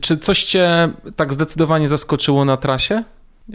Czy 0.00 0.16
coś 0.18 0.44
cię 0.44 0.88
tak 1.16 1.32
zdecydowanie 1.32 1.88
zaskoczyło 1.88 2.44
na 2.44 2.56
trasie? 2.56 3.04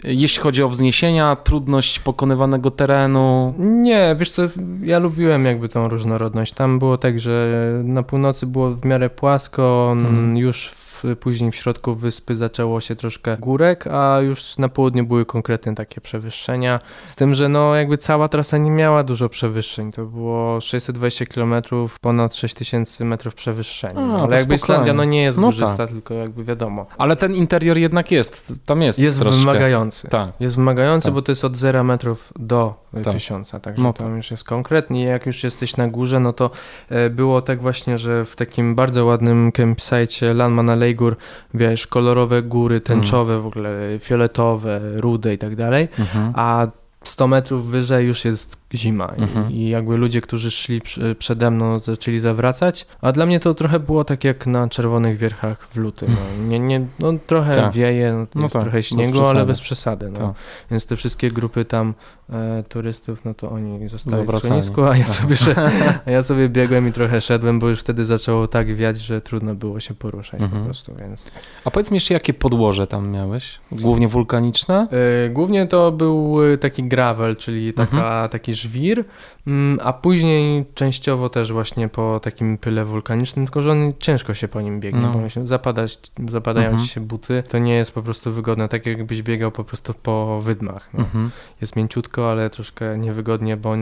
Jeśli 0.04 0.42
chodzi 0.42 0.62
o 0.62 0.68
wzniesienia, 0.68 1.36
trudność 1.36 1.98
pokonywanego 2.00 2.70
terenu. 2.70 3.54
Nie, 3.58 4.16
wiesz 4.18 4.28
co, 4.32 4.42
ja 4.82 4.98
lubiłem 4.98 5.44
jakby 5.44 5.68
tą 5.68 5.88
różnorodność. 5.88 6.52
Tam 6.52 6.78
było 6.78 6.98
tak, 6.98 7.20
że 7.20 7.48
na 7.84 8.02
północy 8.02 8.46
było 8.46 8.70
w 8.70 8.84
miarę 8.84 9.10
płasko, 9.10 9.88
Mhm. 9.92 10.36
już 10.36 10.68
w, 10.68 10.89
później 11.20 11.50
w 11.50 11.54
środku 11.56 11.94
wyspy 11.94 12.36
zaczęło 12.36 12.80
się 12.80 12.96
troszkę 12.96 13.36
górek, 13.36 13.86
a 13.86 14.18
już 14.20 14.58
na 14.58 14.68
południu 14.68 15.06
były 15.06 15.26
konkretne 15.26 15.74
takie 15.74 16.00
przewyższenia. 16.00 16.80
Z 17.06 17.14
tym, 17.14 17.34
że 17.34 17.48
no 17.48 17.74
jakby 17.74 17.98
cała 17.98 18.28
trasa 18.28 18.58
nie 18.58 18.70
miała 18.70 19.02
dużo 19.02 19.28
przewyższeń. 19.28 19.92
To 19.92 20.04
było 20.04 20.60
620 20.60 21.26
km, 21.26 21.54
ponad 22.00 22.34
6000 22.34 23.04
metrów 23.04 23.34
przewyższenia. 23.34 24.00
A, 24.00 24.22
Ale 24.22 24.36
jakby. 24.36 24.54
Islandia 24.54 24.92
no 24.92 25.04
nie 25.04 25.22
jest 25.22 25.38
No 25.38 25.44
górzysta, 25.44 25.86
tylko 25.86 26.14
jakby 26.14 26.44
wiadomo. 26.44 26.86
Ale 26.98 27.16
ten 27.16 27.34
interior 27.34 27.78
jednak 27.78 28.10
jest, 28.10 28.52
tam 28.66 28.82
jest 28.82 28.98
Jest 28.98 29.20
troszkę. 29.20 29.40
wymagający. 29.40 30.08
Tak. 30.08 30.32
Jest 30.40 30.56
wymagający, 30.56 31.04
Tak. 31.04 31.14
bo 31.14 31.22
to 31.22 31.32
jest 31.32 31.44
od 31.44 31.56
0 31.56 31.84
metrów 31.84 32.32
do 32.38 32.74
Tak. 33.04 33.12
1000, 33.14 33.50
także 33.62 33.82
No 33.82 33.92
tam 33.92 34.06
tak. 34.06 34.16
już 34.16 34.30
jest 34.30 34.44
konkretnie. 34.44 35.04
Jak 35.04 35.26
już 35.26 35.44
jesteś 35.44 35.76
na 35.76 35.88
górze, 35.88 36.20
no 36.20 36.32
to 36.32 36.50
e, 36.88 37.10
było 37.10 37.42
tak 37.42 37.60
właśnie, 37.62 37.98
że 37.98 38.24
w 38.24 38.36
takim 38.36 38.74
bardzo 38.74 39.04
ładnym 39.04 39.52
campsite 39.52 40.34
Landmana 40.34 40.74
Leigur, 40.90 41.16
wiesz, 41.54 41.86
kolorowe 41.86 42.42
góry, 42.42 42.80
tęczowe 42.80 43.40
w 43.40 43.46
ogóle, 43.46 43.98
fioletowe, 44.00 44.80
rude 44.94 45.34
i 45.34 45.38
tak 45.38 45.56
dalej, 45.56 45.88
Mhm. 45.98 46.32
a 46.36 46.66
100 47.04 47.26
metrów 47.28 47.66
wyżej 47.66 48.06
już 48.06 48.24
jest 48.24 48.56
zima 48.74 49.12
I- 49.18 49.22
Mhm. 49.22 49.50
i 49.52 49.68
jakby 49.68 49.96
ludzie, 49.96 50.20
którzy 50.20 50.50
szli 50.50 50.80
przede 51.18 51.50
mną 51.50 51.78
zaczęli 51.78 52.20
zawracać, 52.20 52.86
a 53.00 53.12
dla 53.12 53.26
mnie 53.26 53.40
to 53.40 53.54
trochę 53.54 53.80
było 53.80 54.04
tak 54.04 54.24
jak 54.24 54.46
na 54.46 54.68
Czerwonych 54.68 55.18
Wierchach 55.18 55.68
w 55.68 55.76
lutym. 55.76 56.08
No, 56.10 56.48
nie, 56.48 56.58
nie, 56.60 56.86
no 56.98 57.12
trochę 57.26 57.54
Tak. 57.54 57.72
wieje, 57.72 58.12
no, 58.12 58.26
No 58.34 58.42
jest 58.42 58.52
tak, 58.52 58.62
trochę 58.62 58.78
bez 58.78 58.86
śniegu, 58.86 59.12
przesady. 59.12 59.28
ale 59.30 59.46
bez 59.46 59.60
przesady. 59.60 60.10
No. 60.10 60.18
Tak. 60.18 60.34
Więc 60.70 60.86
te 60.86 60.96
wszystkie 60.96 61.30
grupy 61.30 61.64
tam 61.64 61.94
e, 62.32 62.64
turystów, 62.68 63.24
no 63.24 63.34
to 63.34 63.50
oni 63.50 63.88
zostali 63.88 64.16
w 64.16 64.18
Zawracali. 64.26 64.40
schronisku, 64.62 64.84
a 64.84 64.96
ja, 64.96 65.06
sobie, 65.06 65.36
a 66.06 66.10
ja 66.10 66.22
sobie 66.22 66.48
biegłem 66.48 66.88
i 66.88 66.92
trochę 66.92 67.20
szedłem, 67.20 67.58
bo 67.58 67.68
już 67.68 67.80
wtedy 67.80 68.04
zaczęło 68.04 68.48
tak 68.48 68.74
wiać, 68.74 69.00
że 69.00 69.20
trudno 69.20 69.54
było 69.54 69.80
się 69.80 69.94
poruszać 69.94 70.40
Mhm. 70.40 70.60
po 70.62 70.64
prostu, 70.66 70.94
więc... 70.94 71.24
A 71.64 71.70
powiedz 71.70 71.90
mi 71.90 71.94
jeszcze, 71.96 72.14
jakie 72.14 72.34
podłoże 72.34 72.86
tam 72.86 73.08
miałeś? 73.10 73.58
Głównie 73.72 74.08
wulkaniczne? 74.08 74.88
E, 75.26 75.28
Głównie 75.28 75.66
to 75.66 75.92
był 75.92 76.44
e, 76.52 76.58
taki 76.58 76.82
gravel, 76.84 77.36
czyli 77.36 77.72
taka, 77.72 77.96
Mhm. 77.96 78.28
taki 78.28 78.54
żwir, 78.60 79.04
mm, 79.46 79.78
a 79.82 79.92
później 79.92 80.64
częściowo 80.74 81.28
też 81.28 81.52
właśnie 81.52 81.88
po 81.88 82.20
takim 82.22 82.58
pyle 82.58 82.84
wulkanicznym, 82.84 83.46
tylko 83.46 83.62
że 83.62 83.70
on 83.70 83.92
ciężko 83.98 84.34
się 84.34 84.48
po 84.48 84.60
nim 84.60 84.80
biegnie, 84.80 85.00
No. 85.00 85.12
bo 85.12 85.28
się 85.28 85.46
zapadać, 85.46 85.98
zapadają 86.28 86.66
Mhm. 86.68 86.86
ci 86.86 86.94
się 86.94 87.00
buty, 87.00 87.42
to 87.48 87.58
nie 87.58 87.74
jest 87.74 87.92
po 87.92 88.02
prostu 88.02 88.32
wygodne, 88.32 88.68
tak 88.68 88.86
jakbyś 88.86 89.22
biegał 89.22 89.50
po 89.50 89.64
prostu 89.64 89.94
po 89.94 90.40
wydmach. 90.40 90.88
No. 90.94 91.00
Mhm. 91.00 91.30
Jest 91.60 91.76
mięciutko, 91.76 92.30
ale 92.30 92.50
troszkę 92.50 92.98
niewygodnie, 92.98 93.56
bo 93.56 93.74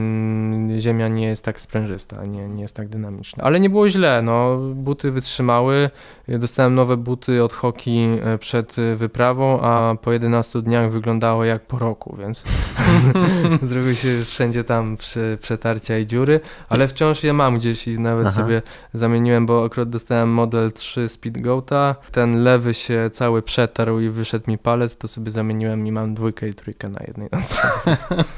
ziemia 0.79 1.09
nie 1.09 1.27
jest 1.27 1.45
tak 1.45 1.61
sprężysta, 1.61 2.25
nie, 2.27 2.49
nie 2.49 2.63
jest 2.63 2.77
tak 2.77 2.89
dynamiczna. 2.89 3.45
Ale 3.45 3.61
nie 3.61 3.71
było 3.71 3.89
źle, 3.89 4.23
no, 4.23 4.59
buty 4.75 5.11
wytrzymały, 5.11 5.91
dostałem 6.29 6.75
nowe 6.75 6.97
buty 6.97 7.45
od 7.45 7.53
hoki 7.53 7.99
e, 8.23 8.39
przed 8.39 8.79
e, 8.79 8.97
wyprawą, 8.97 9.61
a 9.61 9.95
po 10.03 10.13
11 10.13 10.63
dniach 10.63 10.91
wyglądało 10.91 11.45
jak 11.45 11.67
po 11.67 11.79
roku, 11.79 12.17
więc 12.19 12.45
zrobiły 13.63 13.95
się 13.95 14.09
wszędzie 14.25 14.65
tam 14.69 14.97
prze, 14.97 15.39
przetarcia 15.41 15.99
i 15.99 16.07
dziury, 16.07 16.41
ale 16.69 16.89
wciąż 16.89 17.25
je 17.25 17.33
mam 17.33 17.59
gdzieś 17.59 17.89
i 17.89 17.99
nawet 17.99 18.27
Aha. 18.27 18.37
sobie 18.37 18.63
zamieniłem, 18.93 19.47
bo 19.47 19.65
akurat 19.65 19.91
dostałem 19.91 20.29
model 20.29 20.73
3 20.73 21.09
Speedgoata, 21.09 21.95
ten 22.13 22.43
lewy 22.43 22.75
się 22.75 23.11
cały 23.13 23.43
przetarł 23.43 24.01
i 24.01 24.09
wyszedł 24.11 24.51
mi 24.51 24.59
palec, 24.59 24.97
to 24.97 25.09
sobie 25.09 25.31
zamieniłem 25.31 25.87
i 25.87 25.93
mam 25.93 26.15
dwójkę 26.15 26.49
i 26.49 26.55
trójkę 26.55 26.89
na 26.89 27.01
jednej 27.07 27.29
nocy. 27.33 27.57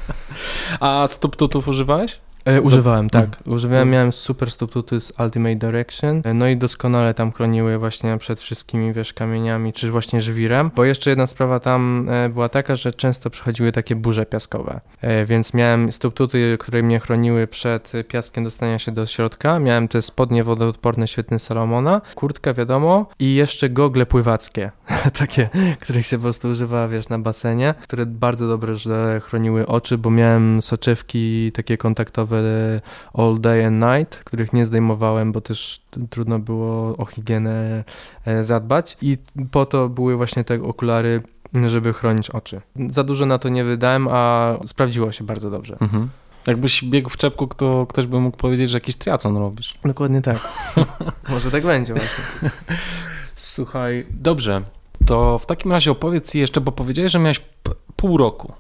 A 0.81 1.07
subtutów 1.09 1.69
używałeś? 1.69 2.21
E, 2.45 2.61
używałem, 2.61 3.11
tak. 3.11 3.25
Mm. 3.25 3.57
Używałem, 3.57 3.83
Mm. 3.83 3.93
miałem 3.93 4.13
super 4.13 4.51
subtuty 4.51 5.01
z 5.01 5.13
Ultimate 5.21 5.57
Direction, 5.57 6.23
e, 6.25 6.35
no 6.35 6.47
i 6.49 6.57
doskonale 6.57 7.15
tam 7.15 7.33
chroniły 7.33 7.79
właśnie 7.79 8.19
przed 8.19 8.41
wszystkimi, 8.41 8.93
wiesz, 8.93 9.13
kamieniami, 9.13 9.73
czy 9.73 9.91
właśnie 9.91 10.21
żwirem, 10.21 10.71
bo 10.77 10.85
jeszcze 10.85 11.11
jedna 11.11 11.27
sprawa 11.27 11.61
tam 11.61 12.07
e, 12.11 12.29
była 12.29 12.49
taka, 12.49 12.77
że 12.77 12.93
często 12.93 13.31
przychodziły 13.31 13.73
takie 13.73 13.97
burze 13.97 14.27
piaskowe, 14.27 14.81
więc 15.27 15.55
miałem 15.55 15.93
subtuty, 15.93 16.57
które 16.61 16.83
mnie 16.83 17.01
chroniły 17.01 17.47
przed 17.47 17.93
piaskiem 18.09 18.45
dostania 18.45 18.79
się 18.79 18.93
do 18.93 19.07
środka, 19.07 19.59
miałem 19.59 19.89
te 19.89 20.03
spodnie 20.03 20.45
wodoodporne 20.45 21.09
świetne 21.09 21.39
Salomona, 21.39 22.01
kurtkę 22.15 22.55
wiadomo 22.55 23.07
i 23.19 23.35
jeszcze 23.35 23.69
gogle 23.71 24.07
pływackie, 24.07 24.71
takie, 25.19 25.49
których 25.81 26.07
się 26.07 26.17
po 26.17 26.23
prostu 26.23 26.49
używa, 26.49 26.89
wiesz, 26.89 27.09
na 27.09 27.19
basenie, 27.19 27.75
które 27.83 28.07
bardzo 28.07 28.49
dobrze 28.49 29.21
chroniły 29.25 29.67
oczy, 29.67 29.99
bo 29.99 30.11
miałem 30.11 30.63
soczewki 30.63 31.53
takie 31.53 31.77
kontaktowe 31.77 32.40
all 33.15 33.39
day 33.41 33.67
and 33.67 33.83
night, 33.83 34.17
których 34.25 34.53
nie 34.53 34.67
zdejmowałem, 34.67 35.33
bo 35.33 35.41
też 35.41 35.81
trudno 36.11 36.39
było 36.39 36.97
o 36.97 37.05
higienę 37.05 37.85
e, 38.25 38.45
zadbać 38.45 38.97
i 39.03 39.19
po 39.51 39.67
to 39.67 39.89
były 39.89 40.17
właśnie 40.17 40.45
te 40.45 40.63
okulary 40.63 41.23
żeby 41.67 41.93
chronić 41.93 42.31
oczy. 42.31 42.61
Za 42.91 43.05
dużo 43.05 43.27
na 43.27 43.39
to 43.39 43.49
nie 43.49 43.65
wydałem, 43.65 44.09
a 44.11 44.53
sprawdziło 44.67 45.13
się 45.13 45.25
bardzo 45.25 45.51
dobrze. 45.51 45.77
Mhm. 45.81 46.09
Jakbyś 46.47 46.85
biegł 46.85 47.11
w 47.11 47.17
czepku, 47.17 47.47
to 47.47 47.87
ktoś 47.89 48.07
by 48.07 48.21
mógł 48.21 48.37
powiedzieć, 48.37 48.71
że 48.71 48.77
jakiś 48.77 48.97
triatlon 48.97 49.37
robisz. 49.37 49.75
Dokładnie 49.85 50.23
tak. 50.23 50.39
Może 51.29 51.51
tak 51.51 51.63
będzie 51.63 51.95
właśnie. 51.95 52.51
Słuchaj, 53.37 54.07
dobrze. 54.11 54.63
To 55.07 55.39
w 55.39 55.47
takim 55.47 55.73
razie 55.73 55.91
opowiedz 55.91 56.35
jeszcze, 56.35 56.61
bo 56.61 56.73
powiedziałeś, 56.73 57.13
że 57.13 57.19
miałeś 57.19 57.39
p- 57.39 57.73
pół 57.97 58.17
roku. 58.17 58.53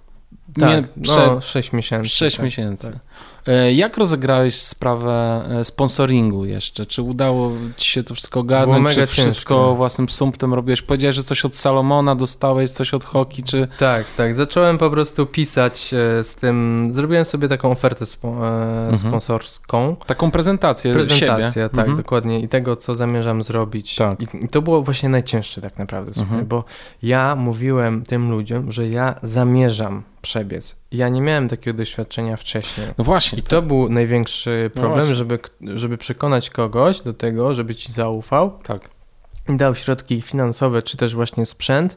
Tak, 0.60 0.68
Nie, 0.96 1.02
prze, 1.02 1.26
no 1.26 1.40
6 1.40 1.72
miesięcy. 1.72 2.08
6 2.08 2.36
tak, 2.36 2.44
miesięcy. 2.44 2.92
tak. 2.92 3.00
E, 3.46 3.72
Jak 3.72 3.96
rozegrałeś 3.96 4.60
sprawę 4.62 5.42
e, 5.60 5.64
sponsoringu 5.64 6.44
jeszcze? 6.44 6.86
Czy 6.86 7.02
udało 7.02 7.52
ci 7.76 7.90
się 7.92 8.02
to 8.02 8.14
wszystko 8.14 8.40
ogarnąć? 8.40 8.82
mega 8.84 8.94
Czy 8.94 9.06
wszystko 9.06 9.54
ciężko. 9.54 9.74
własnym 9.74 10.08
sumptem 10.08 10.54
robiłeś? 10.54 10.82
Powiedziałeś, 10.82 11.16
że 11.16 11.22
coś 11.22 11.44
od 11.44 11.56
Salomona 11.56 12.14
dostałeś, 12.16 12.70
coś 12.70 12.94
od 12.94 13.04
Hoki, 13.04 13.42
czy... 13.42 13.68
Tak, 13.78 14.04
tak. 14.16 14.34
Zacząłem 14.34 14.78
po 14.78 14.90
prostu 14.90 15.26
pisać 15.26 15.94
e, 15.94 16.24
z 16.24 16.34
tym. 16.34 16.86
Zrobiłem 16.90 17.24
sobie 17.24 17.48
taką 17.48 17.70
ofertę 17.70 18.06
spo, 18.06 18.28
Mhm. 18.30 18.98
sponsorską. 18.98 19.96
Taką 20.06 20.30
prezentację, 20.30 20.92
Prezentację, 20.92 21.48
siebie. 21.50 21.68
tak, 21.68 21.78
Mhm. 21.78 21.96
dokładnie. 21.96 22.40
I 22.40 22.48
tego, 22.48 22.76
co 22.76 22.96
zamierzam 22.96 23.42
zrobić. 23.42 23.96
Tak. 23.96 24.20
I, 24.20 24.48
to 24.48 24.62
było 24.62 24.82
właśnie 24.82 25.08
najcięższe 25.08 25.60
tak 25.60 25.78
naprawdę, 25.78 26.20
Mhm. 26.22 26.46
bo 26.46 26.64
ja 27.02 27.36
mówiłem 27.36 28.02
tym 28.02 28.30
ludziom, 28.30 28.72
że 28.72 28.88
ja 28.88 29.14
zamierzam 29.22 30.02
przebiec. 30.22 30.76
Ja 30.92 31.08
nie 31.08 31.20
miałem 31.20 31.48
takiego 31.48 31.78
doświadczenia 31.78 32.36
wcześniej. 32.36 32.86
No 32.98 33.04
właśnie. 33.10 33.38
I 33.38 33.42
to 33.42 33.62
był 33.62 33.88
największy 33.88 34.70
No 34.74 34.80
problem, 34.80 35.06
właśnie. 35.06 35.14
żeby, 35.14 35.38
żeby 35.60 35.98
przekonać 35.98 36.50
kogoś 36.50 37.00
do 37.00 37.14
tego, 37.14 37.54
żeby 37.54 37.74
ci 37.74 37.92
zaufał 37.92 38.58
Tak. 38.62 38.99
Dał 39.56 39.74
środki 39.74 40.22
finansowe, 40.22 40.82
czy 40.82 40.96
też 40.96 41.14
właśnie 41.14 41.46
sprzęt 41.46 41.96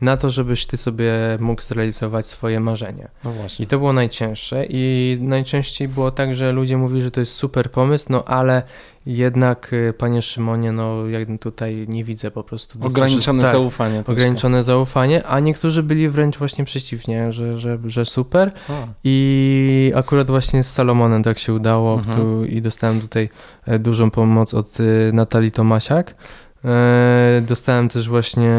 na 0.00 0.16
to, 0.16 0.30
żebyś 0.30 0.66
ty 0.66 0.76
sobie 0.76 1.12
mógł 1.40 1.62
zrealizować 1.62 2.26
swoje 2.26 2.60
marzenie. 2.60 3.08
No. 3.24 3.32
I 3.58 3.66
to 3.66 3.78
było 3.78 3.92
najcięższe 3.92 4.66
i 4.68 5.16
najczęściej 5.20 5.88
było 5.88 6.10
tak, 6.10 6.34
że 6.34 6.52
ludzie 6.52 6.76
mówili, 6.76 7.02
że 7.02 7.10
to 7.10 7.20
jest 7.20 7.32
super 7.32 7.70
pomysł, 7.70 8.06
no 8.10 8.24
ale 8.24 8.62
jednak, 9.06 9.72
y, 9.72 9.94
panie 9.98 10.22
Szymonie, 10.22 10.72
no 10.72 11.06
ja 11.06 11.18
tutaj 11.40 11.86
nie 11.88 12.04
widzę 12.04 12.30
po 12.30 12.44
prostu. 12.44 12.78
Ograniczone 12.82 13.42
tak, 13.42 13.52
zaufanie. 13.52 13.94
troszkę. 13.94 14.12
Ograniczone 14.12 14.64
zaufanie, 14.64 15.26
a 15.26 15.40
niektórzy 15.40 15.82
byli 15.82 16.08
wręcz 16.08 16.38
właśnie 16.38 16.64
przeciwnie, 16.64 17.32
że, 17.32 17.58
że, 17.58 17.78
że 17.84 18.04
super. 18.04 18.52
A. 18.68 18.72
I 19.04 19.92
akurat 19.94 20.26
właśnie 20.26 20.62
z 20.64 20.72
Salomonem 20.72 21.22
tak 21.22 21.38
się 21.38 21.54
udało 21.54 21.94
Mhm. 21.94 22.18
tu, 22.18 22.44
i 22.44 22.62
dostałem 22.62 23.00
tutaj 23.00 23.28
e, 23.66 23.78
dużą 23.78 24.10
pomoc 24.10 24.54
od 24.54 24.80
y, 24.80 25.10
Natalii 25.12 25.52
Tomasiak. 25.52 26.14
E, 26.64 27.42
Dostałem 27.48 27.88
też 27.88 28.08
właśnie 28.08 28.54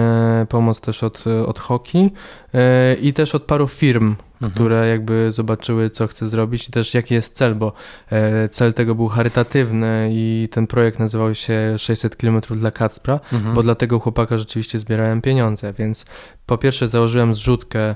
pomoc 0.49 0.81
też 0.81 1.03
od, 1.03 1.23
od 1.47 1.59
Hoki 1.59 2.09
e, 2.53 2.93
i 2.95 3.13
też 3.13 3.35
od 3.35 3.43
paru 3.43 3.67
firm, 3.67 4.15
Mhm. 4.41 4.51
które 4.53 4.87
jakby 4.87 5.31
zobaczyły, 5.31 5.89
co 5.89 6.07
chcę 6.07 6.27
zrobić 6.27 6.69
i 6.69 6.71
też 6.71 6.93
jaki 6.93 7.13
jest 7.13 7.35
cel, 7.35 7.55
bo 7.55 7.73
e, 8.11 8.49
cel 8.49 8.73
tego 8.73 8.95
był 8.95 9.07
charytatywny 9.07 10.09
i 10.11 10.49
ten 10.51 10.67
projekt 10.67 10.99
nazywał 10.99 11.35
się 11.35 11.75
600 11.77 12.15
km 12.15 12.41
dla 12.49 12.71
Kacpra, 12.71 13.19
Mhm. 13.33 13.55
bo 13.55 13.63
dla 13.63 13.75
tego 13.75 13.99
chłopaka 13.99 14.37
rzeczywiście 14.37 14.79
zbierałem 14.79 15.21
pieniądze, 15.21 15.73
więc 15.73 16.05
po 16.45 16.57
pierwsze 16.57 16.87
założyłem 16.87 17.35
zrzutkę 17.35 17.95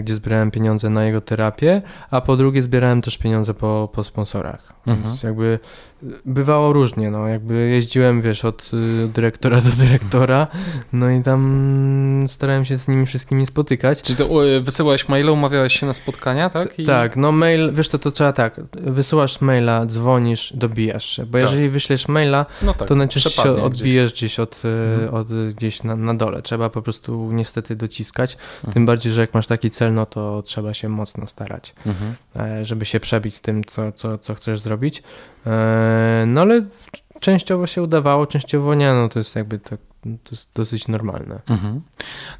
gdzie 0.00 0.14
zbierałem 0.14 0.50
pieniądze 0.50 0.90
na 0.90 1.04
jego 1.04 1.20
terapię, 1.20 1.82
a 2.10 2.20
po 2.20 2.36
drugie 2.36 2.62
zbierałem 2.62 3.02
też 3.02 3.18
pieniądze 3.18 3.54
po, 3.54 3.88
po 3.92 4.04
sponsorach. 4.04 4.72
Mhm. 4.88 5.02
Więc 5.08 5.22
jakby 5.22 5.58
bywało 6.24 6.72
różnie, 6.72 7.10
no 7.10 7.26
jakby 7.28 7.54
jeździłem, 7.54 8.22
wiesz, 8.22 8.44
od 8.44 8.70
y, 9.04 9.08
dyrektora 9.08 9.60
do 9.66 9.70
dyrektora, 9.70 10.46
no 10.92 11.10
i 11.10 11.22
tam 11.22 12.24
starałem 12.28 12.64
się 12.64 12.78
z 12.78 12.88
nimi 12.88 13.06
wszystkimi 13.06 13.46
spotykać. 13.46 14.02
Czyli 14.02 14.16
to 14.18 14.46
e, 14.56 14.60
wysyłałeś 14.60 15.08
maile, 15.08 15.28
umawiałeś 15.30 15.80
się 15.80 15.86
na 15.86 15.94
spotkania, 15.94 16.50
tak? 16.50 16.78
I... 16.78 16.84
Tak, 16.84 17.16
no 17.16 17.32
mail, 17.32 17.72
wiesz 17.74 17.88
co, 17.88 17.98
to 17.98 18.10
trzeba 18.10 18.32
tak, 18.32 18.60
wysyłasz 18.72 19.40
maila, 19.40 19.86
dzwonisz, 19.86 20.52
dobijasz 20.56 21.04
się, 21.16 21.26
bo 21.26 21.32
Tak. 21.32 21.42
jeżeli 21.42 21.68
wyślesz 21.68 22.08
maila, 22.08 22.46
No 22.62 22.74
tak, 22.74 22.88
to 22.88 22.94
najczęściej 22.94 23.32
się 23.32 23.62
odbijesz 23.62 24.12
gdzieś, 24.12 24.40
od, 24.40 24.62
e, 24.64 24.68
Mhm. 24.94 25.14
od 25.14 25.28
gdzieś 25.54 25.82
na, 25.82 25.96
na 25.96 26.14
dole. 26.14 26.42
Trzeba 26.42 26.70
po 26.70 26.82
prostu 26.82 27.32
niestety 27.32 27.76
dociskać. 27.76 28.36
Mhm. 28.56 28.74
Tym 28.74 28.86
bardziej, 28.86 29.12
że 29.12 29.20
jak 29.20 29.34
masz 29.34 29.46
taki 29.46 29.70
cel, 29.70 29.94
no 29.94 30.06
to 30.06 30.42
trzeba 30.42 30.74
się 30.74 30.88
mocno 30.88 31.26
starać, 31.26 31.74
Gdzieś. 31.84 31.94
Mhm. 31.96 32.14
e, 32.60 32.64
żeby 32.64 32.84
się 32.84 33.00
przebić 33.00 33.36
z 33.36 33.40
tym, 33.40 33.64
co, 33.64 33.92
co, 33.92 34.18
co 34.18 34.34
chcesz 34.34 34.60
zrobić. 34.60 34.77
E, 35.46 36.24
No 36.26 36.40
ale 36.40 36.64
częściowo 37.20 37.66
się 37.66 37.82
udawało, 37.82 38.26
częściowo 38.26 38.74
nie, 38.74 38.92
no 38.92 39.08
to 39.08 39.18
jest 39.18 39.36
jakby 39.36 39.58
tak, 39.58 39.78
to 40.02 40.30
jest 40.30 40.50
dosyć 40.54 40.88
normalne. 40.88 41.40
Mhm. 41.48 41.80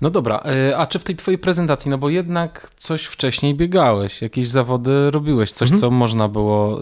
No 0.00 0.10
dobra, 0.10 0.42
e, 0.70 0.78
a 0.78 0.86
czy 0.86 0.98
w 0.98 1.04
tej 1.04 1.16
twojej 1.16 1.38
prezentacji, 1.38 1.90
no 1.90 1.98
bo 1.98 2.08
jednak 2.10 2.70
coś 2.76 3.04
wcześniej 3.04 3.54
biegałeś, 3.54 4.22
jakieś 4.22 4.48
zawody 4.48 5.10
robiłeś, 5.10 5.52
coś 5.52 5.66
Mhm. 5.72 5.80
co 5.80 5.90
można 5.90 6.28
było, 6.28 6.80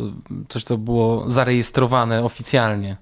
coś 0.49 0.65
co 0.65 0.79
było 0.79 1.31
zarejestrowane 1.31 2.25
oficjalnie. 2.25 2.97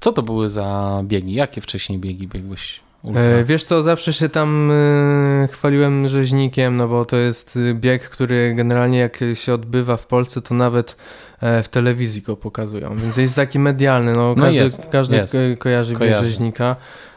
Co 0.00 0.12
to 0.12 0.22
były 0.22 0.48
za 0.48 1.00
biegi? 1.04 1.34
Jakie 1.34 1.60
wcześniej 1.60 1.98
biegi 1.98 2.28
biegłeś? 2.28 2.80
Ultra? 3.04 3.22
E, 3.22 3.44
Wiesz 3.44 3.64
co, 3.64 3.82
zawsze 3.82 4.12
się 4.12 4.28
tam 4.28 4.70
e, 4.70 5.48
chwaliłem 5.52 6.08
rzeźnikiem, 6.08 6.76
no 6.76 6.88
bo 6.88 7.04
to 7.04 7.16
jest 7.16 7.56
y, 7.56 7.74
bieg, 7.74 8.08
który 8.08 8.54
generalnie 8.54 8.98
jak 8.98 9.18
się 9.34 9.54
odbywa 9.54 9.96
w 9.96 10.06
Polsce, 10.06 10.42
to 10.42 10.54
nawet 10.54 10.96
e, 11.40 11.62
w 11.62 11.68
telewizji 11.68 12.22
go 12.22 12.36
pokazują, 12.36 12.96
więc 12.96 13.16
jest 13.16 13.36
taki 13.36 13.58
medialny, 13.58 14.12
no, 14.12 14.34
No 14.36 14.44
każdy, 14.44 14.58
jest, 14.60 14.88
każdy 14.92 15.16
jest. 15.16 15.32
ko- 15.32 15.38
kojarzy 15.58 15.92
bieg 15.92 15.98
Kojarzy. 15.98 16.24
rzeźnika. 16.24 16.76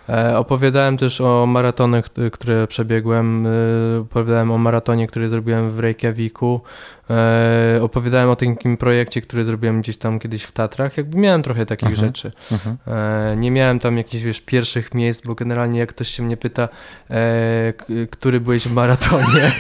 E, 0.10 0.38
Opowiadałem 0.38 0.98
też 0.98 1.22
o 1.22 1.46
maratonach, 1.46 2.06
które 2.32 2.68
przebiegłem, 2.68 3.46
y, 3.46 4.00
opowiadałem 4.02 4.52
o 4.52 4.58
maratonie, 4.58 5.08
który 5.08 5.30
zrobiłem 5.30 5.72
w 5.72 5.80
Reykjaviku, 5.80 6.62
e, 7.10 7.80
opowiadałem 7.82 8.30
o 8.30 8.36
takim 8.36 8.78
projekcie, 8.78 9.22
który 9.22 9.46
zrobiłem 9.46 9.82
gdzieś 9.82 9.98
tam 9.98 10.20
kiedyś 10.20 10.44
w 10.44 10.52
Tatrach, 10.52 10.98
jakby 10.98 11.18
miałem 11.18 11.44
trochę 11.44 11.66
takich 11.66 11.90
Mhm. 11.90 12.08
rzeczy. 12.08 12.32
Mhm. 12.52 12.78
E, 12.88 13.36
Nie 13.38 13.52
miałem 13.52 13.80
tam 13.80 13.98
jakichś, 13.98 14.24
wiesz, 14.24 14.42
pierwszych 14.42 14.94
miejsc, 14.94 15.22
bo 15.28 15.36
generalnie 15.36 15.80
jak 15.80 15.90
ktoś 15.90 16.08
się 16.10 16.24
mnie 16.24 16.38
pyta, 16.38 16.70
e, 17.10 17.74
który 18.12 18.40
byłeś 18.40 18.68
w 18.68 18.74
maratonie, 18.74 19.52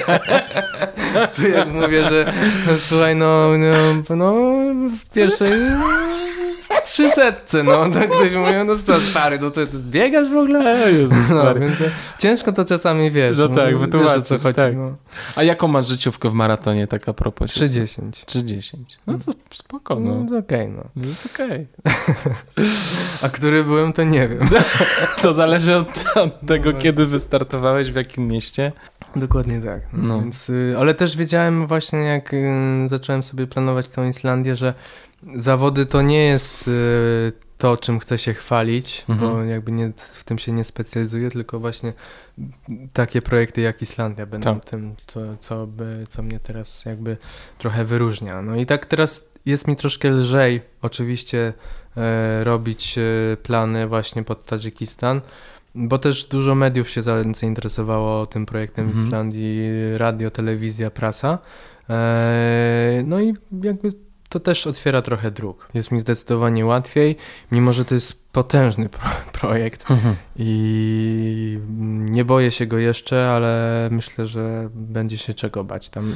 to 1.35 1.47
jak 1.47 1.67
mówię, 1.67 2.09
że 2.09 2.33
no, 2.67 2.73
słuchaj, 2.77 3.15
no, 3.15 3.49
no, 3.57 4.15
no 4.15 4.33
w 5.05 5.09
pierwszej 5.13 5.51
trzy 6.85 7.09
setce, 7.09 7.63
no, 7.63 7.89
to 7.89 7.99
ktoś 7.99 8.31
mówi, 8.35 8.51
no 8.65 8.75
co 8.85 8.99
stary, 8.99 9.39
no 9.39 9.49
to 9.51 9.67
ty 9.67 9.79
biegasz 9.79 10.29
w 10.29 10.36
ogóle? 10.37 10.85
E, 10.85 10.91
Jezus 10.91 11.29
No, 11.29 11.55
więc 11.55 11.81
e, 11.81 11.91
ciężko 12.17 12.51
to 12.51 12.65
czasami, 12.65 13.11
wiesz, 13.11 13.37
No 13.37 13.49
tak, 13.49 13.69
wiesz, 13.71 13.75
wytłumaczyć, 13.79 14.27
co 14.27 14.37
chodzi, 14.39 14.55
tak. 14.55 14.75
no. 14.75 14.95
A 15.35 15.43
jaką 15.43 15.67
masz 15.67 15.87
życiówkę 15.87 16.29
w 16.29 16.33
maratonie, 16.33 16.87
tak 16.87 17.09
a 17.09 17.13
propos? 17.13 17.51
3,10. 17.51 18.11
3,10. 18.11 18.75
No 19.07 19.17
to 19.17 19.31
spoko, 19.53 19.99
No, 19.99 20.15
no. 20.15 20.29
to 20.29 20.37
okej, 20.37 20.67
no. 20.69 20.83
Jest 21.07 21.25
okej. 21.33 21.67
A 23.23 23.29
który 23.29 23.63
byłem, 23.63 23.93
to 23.93 24.03
nie 24.03 24.27
wiem. 24.27 24.49
To 25.21 25.33
zależy 25.33 25.75
od, 25.75 26.05
od 26.15 26.45
tego, 26.47 26.71
właśnie. 26.71 26.81
kiedy 26.91 27.05
wystartowałeś, 27.05 27.91
w 27.91 27.95
jakim 27.95 28.27
mieście. 28.27 28.71
Dokładnie 29.15 29.61
tak. 29.61 29.81
No. 29.93 30.19
Więc, 30.21 30.49
y, 30.49 30.75
ale 30.79 30.93
też 30.93 31.17
wiedziałem 31.17 31.67
właśnie, 31.67 31.99
jak 31.99 32.33
y, 32.33 32.45
zacząłem 32.87 33.23
sobie 33.23 33.47
planować 33.47 33.87
tą 33.87 34.07
Islandię, 34.07 34.55
że 34.55 34.73
zawody 35.35 35.85
to 35.85 36.01
nie 36.01 36.25
jest 36.25 36.67
y, 36.67 37.31
to, 37.57 37.77
czym 37.77 37.99
chcę 37.99 38.17
się 38.17 38.33
chwalić, 38.33 39.05
Mhm. 39.09 39.31
bo 39.31 39.43
jakby 39.43 39.71
nie, 39.71 39.91
w 40.13 40.23
tym 40.23 40.37
się 40.39 40.51
nie 40.51 40.63
specjalizuję, 40.63 41.31
tylko 41.31 41.59
właśnie 41.59 41.93
takie 42.93 43.21
projekty 43.21 43.61
jak 43.61 43.81
Islandia 43.81 44.25
będą 44.25 44.55
Tak. 44.59 44.65
tym, 44.69 44.95
co, 45.07 45.19
co, 45.39 45.67
by, 45.67 46.03
co 46.09 46.23
mnie 46.23 46.39
teraz 46.39 46.85
jakby 46.85 47.17
trochę 47.57 47.85
wyróżnia. 47.85 48.41
No 48.41 48.55
i 48.55 48.65
tak 48.65 48.85
teraz 48.85 49.29
jest 49.45 49.67
mi 49.67 49.75
troszkę 49.75 50.09
lżej 50.09 50.61
oczywiście 50.81 51.53
e, 51.97 52.43
robić 52.43 52.97
e, 52.97 53.01
plany 53.37 53.87
właśnie 53.87 54.23
pod 54.23 54.45
Tadżykistan, 54.45 55.21
bo 55.75 55.97
też 55.97 56.23
dużo 56.25 56.55
mediów 56.55 56.89
się 56.89 57.01
za- 57.01 57.23
zainteresowało 57.35 58.25
tym 58.25 58.45
projektem 58.45 58.85
w 58.85 58.89
Mhm. 58.89 59.05
Islandii, 59.07 59.69
radio, 59.97 60.31
telewizja, 60.31 60.91
prasa. 60.91 61.39
E, 61.89 63.01
no 63.05 63.19
i 63.21 63.33
jakby 63.63 63.89
to 64.29 64.39
też 64.39 64.67
otwiera 64.67 65.01
trochę 65.01 65.31
dróg. 65.31 65.69
Jest 65.73 65.91
mi 65.91 65.99
zdecydowanie 65.99 66.65
łatwiej, 66.65 67.15
mimo 67.51 67.73
że 67.73 67.85
to 67.85 67.95
jest 67.95 68.31
potężny 68.31 68.89
pro 68.89 69.09
projekt 69.39 69.85
i 70.35 71.59
nie 71.87 72.25
boję 72.25 72.51
się 72.51 72.65
go 72.65 72.77
jeszcze, 72.77 73.29
ale 73.31 73.87
myślę, 73.91 74.27
że 74.27 74.69
będzie 74.73 75.17
się 75.17 75.33
czego 75.33 75.63
bać 75.63 75.89
tam 75.89 76.13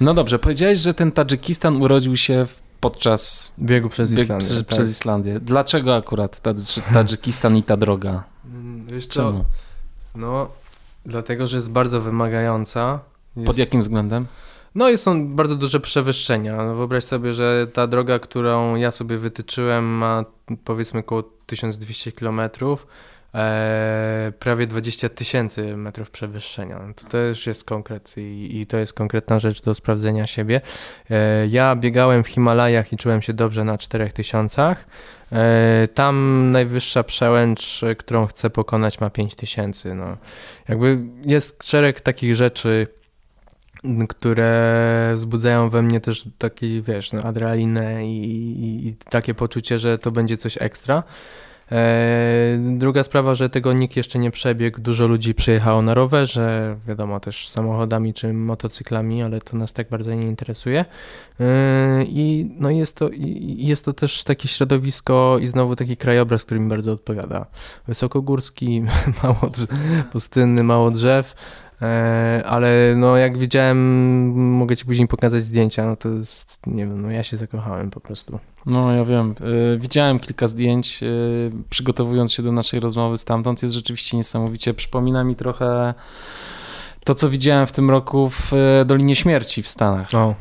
No 0.00 0.14
dobrze, 0.14 0.38
powiedziałeś, 0.38 0.78
że 0.78 0.94
ten 0.94 1.12
Tadżykistan 1.12 1.82
urodził 1.82 2.16
się 2.16 2.46
podczas 2.80 3.52
biegu 3.58 3.88
przez 3.88 4.10
biegu 4.12 4.22
Islandię. 4.22 4.46
przez, 4.46 4.58
tak. 4.58 4.66
przez 4.66 4.90
Islandię. 4.90 5.40
Dlaczego 5.40 5.96
akurat 5.96 6.42
Tadży- 6.42 6.92
Tadżykistan 6.94 7.56
i 7.56 7.62
ta 7.62 7.76
droga? 7.76 8.24
Mm, 8.44 8.86
Wiesz 8.86 9.06
co, 9.06 9.12
Czemu? 9.30 9.44
no 10.14 10.48
dlatego, 11.06 11.46
że 11.46 11.56
jest 11.56 11.70
bardzo 11.70 12.00
wymagająca. 12.00 13.00
Jest, 13.36 13.46
Pod 13.46 13.58
jakim 13.58 13.80
względem? 13.80 14.26
No 14.74 14.90
i 14.90 14.98
są 14.98 15.28
bardzo 15.28 15.56
duże 15.56 15.80
przewyższenia. 15.80 16.56
No, 16.56 16.74
wyobraź 16.74 17.04
sobie, 17.04 17.34
że 17.34 17.66
ta 17.72 17.86
droga, 17.86 18.18
którą 18.18 18.76
ja 18.76 18.90
sobie 18.90 19.18
wytyczyłem 19.18 19.84
ma 19.84 20.24
powiedzmy 20.64 21.00
około 21.00 21.22
1200 21.22 22.12
kilometrów, 22.12 22.86
e, 23.34 24.32
prawie 24.38 24.66
20 24.66 25.08
tysięcy 25.08 25.76
metrów 25.76 26.10
przewyższenia. 26.10 26.78
No 26.86 26.94
to 26.94 27.04
też 27.04 27.46
jest 27.46 27.64
konkret 27.64 28.14
i, 28.16 28.60
i 28.60 28.66
to 28.66 28.76
jest 28.76 28.92
konkretna 28.92 29.38
rzecz 29.38 29.62
do 29.62 29.74
sprawdzenia 29.74 30.26
siebie. 30.26 30.60
E, 31.10 31.46
ja 31.46 31.76
biegałem 31.76 32.24
w 32.24 32.28
Himalajach 32.28 32.92
i 32.92 32.96
czułem 32.96 33.22
się 33.22 33.32
dobrze 33.32 33.64
na 33.64 33.78
4000. 33.78 34.76
E, 35.32 35.88
tam 35.94 36.48
najwyższa 36.52 37.04
przełęcz, 37.04 37.80
którą 37.98 38.26
chcę 38.26 38.50
pokonać 38.50 39.00
ma 39.00 39.10
5000. 39.10 39.94
No. 39.94 40.16
Jakby 40.68 40.98
jest 41.24 41.64
szereg 41.64 42.00
takich 42.00 42.36
rzeczy, 42.36 42.86
które 44.08 45.12
wzbudzają 45.14 45.70
we 45.70 45.82
mnie 45.82 46.00
też 46.00 46.28
taki, 46.38 46.82
wiesz, 46.82 47.12
no, 47.12 47.22
adrenalinę 47.22 48.06
i, 48.06 48.24
i, 48.24 48.88
i 48.88 48.94
takie 48.94 49.34
poczucie, 49.34 49.78
że 49.78 49.98
to 49.98 50.10
będzie 50.10 50.36
coś 50.36 50.62
ekstra. 50.62 51.02
E, 51.72 52.58
druga 52.78 53.04
sprawa, 53.04 53.34
że 53.34 53.50
tego 53.50 53.72
nikt 53.72 53.96
jeszcze 53.96 54.18
nie 54.18 54.30
przebiegł. 54.30 54.80
Dużo 54.80 55.06
ludzi 55.06 55.34
przyjechało 55.34 55.82
na 55.82 55.94
rowerze, 55.94 56.76
wiadomo, 56.86 57.20
też 57.20 57.48
samochodami 57.48 58.14
czy 58.14 58.32
motocyklami, 58.32 59.22
ale 59.22 59.40
to 59.40 59.56
nas 59.56 59.72
tak 59.72 59.88
bardzo 59.88 60.14
nie 60.14 60.26
interesuje. 60.26 60.84
E, 61.40 62.04
I 62.04 62.50
no 62.58 62.70
jest 62.70 62.96
to, 62.96 63.10
jest 63.56 63.84
to 63.84 63.92
też 63.92 64.24
takie 64.24 64.48
środowisko 64.48 65.38
i 65.40 65.46
znowu 65.46 65.76
taki 65.76 65.96
krajobraz, 65.96 66.44
który 66.44 66.60
mi 66.60 66.68
bardzo 66.68 66.92
odpowiada. 66.92 67.46
Wysokogórski, 67.86 68.82
mało 69.22 69.50
pustynny, 70.12 70.64
mało 70.64 70.90
drzew. 70.90 71.34
E, 71.82 72.42
ale 72.46 72.94
no 72.96 73.16
jak 73.16 73.38
widziałem, 73.38 73.78
mogę 74.56 74.76
ci 74.76 74.84
później 74.84 75.08
pokazać 75.08 75.42
zdjęcia, 75.42 75.86
no 75.86 75.96
to 75.96 76.08
jest, 76.08 76.58
nie 76.66 76.86
wiem, 76.86 77.02
no 77.02 77.10
ja 77.10 77.22
się 77.22 77.36
zakochałem 77.36 77.90
po 77.90 78.00
prostu. 78.00 78.38
No 78.66 78.92
ja 78.92 79.04
wiem, 79.04 79.34
y, 79.74 79.78
widziałem 79.78 80.18
kilka 80.18 80.46
zdjęć, 80.46 81.02
y, 81.02 81.50
przygotowując 81.70 82.32
się 82.32 82.42
do 82.42 82.52
naszej 82.52 82.80
rozmowy 82.80 83.18
stamtąd, 83.18 83.62
jest 83.62 83.74
rzeczywiście 83.74 84.16
niesamowicie, 84.16 84.74
przypomina 84.74 85.24
mi 85.24 85.36
trochę 85.36 85.94
to, 87.04 87.14
co 87.14 87.28
widziałem 87.28 87.66
w 87.66 87.72
tym 87.72 87.90
roku 87.90 88.30
w 88.30 88.52
Dolinie 88.86 89.16
Śmierci 89.16 89.62
w 89.62 89.68
Stanach. 89.68 90.14
O, 90.14 90.34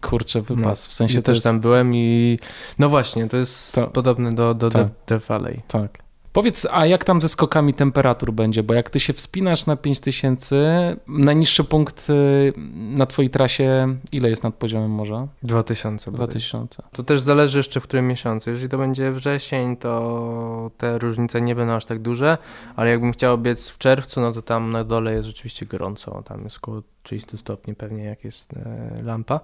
Kurczę, 0.00 0.42
wypas, 0.42 0.86
w 0.86 0.92
sensie 0.92 1.16
ja 1.16 1.22
też 1.22 1.36
jest, 1.36 1.44
tam 1.44 1.60
byłem 1.60 1.94
i 1.94 2.38
no 2.78 2.88
właśnie, 2.88 3.28
to 3.28 3.36
jest 3.36 3.74
To- 3.74 3.86
podobne 3.86 4.34
do, 4.34 4.54
do 4.54 4.70
tak. 4.70 4.82
Death, 4.82 4.94
Death 5.06 5.26
Valley. 5.26 5.62
Tak. 5.68 6.02
Powiedz, 6.32 6.66
a 6.70 6.86
jak 6.86 7.04
tam 7.04 7.20
ze 7.20 7.28
skokami 7.28 7.74
temperatur 7.74 8.32
będzie? 8.32 8.62
Bo 8.62 8.74
jak 8.74 8.90
ty 8.90 9.00
się 9.00 9.12
wspinasz 9.12 9.66
na 9.66 9.76
5000, 9.76 10.96
najniższy 11.08 11.64
punkt 11.64 12.10
y, 12.10 12.52
na 12.76 13.06
twojej 13.06 13.30
trasie, 13.30 13.96
ile 14.12 14.30
jest 14.30 14.42
nad 14.42 14.54
poziomem 14.54 14.90
morza? 14.90 15.28
2000. 15.42 16.10
bodaj. 16.10 16.26
2000. 16.26 16.82
To 16.92 17.02
też 17.02 17.20
zależy 17.20 17.58
jeszcze 17.58 17.80
w 17.80 17.82
którym 17.82 18.08
miesiącu. 18.08 18.50
Jeżeli 18.50 18.68
to 18.68 18.78
będzie 18.78 19.12
wrzesień, 19.12 19.76
to 19.76 20.70
te 20.78 20.98
różnice 20.98 21.40
nie 21.40 21.54
będą 21.54 21.74
aż 21.74 21.84
tak 21.84 21.98
duże, 21.98 22.38
ale 22.76 22.90
jakbym 22.90 23.12
chciał 23.12 23.38
biec 23.38 23.68
w 23.68 23.78
czerwcu, 23.78 24.20
no 24.20 24.32
to 24.32 24.42
tam 24.42 24.70
na 24.70 24.84
dole 24.84 25.12
jest 25.12 25.26
rzeczywiście 25.26 25.66
gorąco. 25.66 26.22
Tam 26.22 26.44
jest 26.44 26.56
około 26.56 26.82
30 27.02 27.38
stopni 27.38 27.74
pewnie, 27.74 28.04
jak 28.04 28.24
jest 28.24 28.52
e, 28.52 29.02
lampa. 29.02 29.40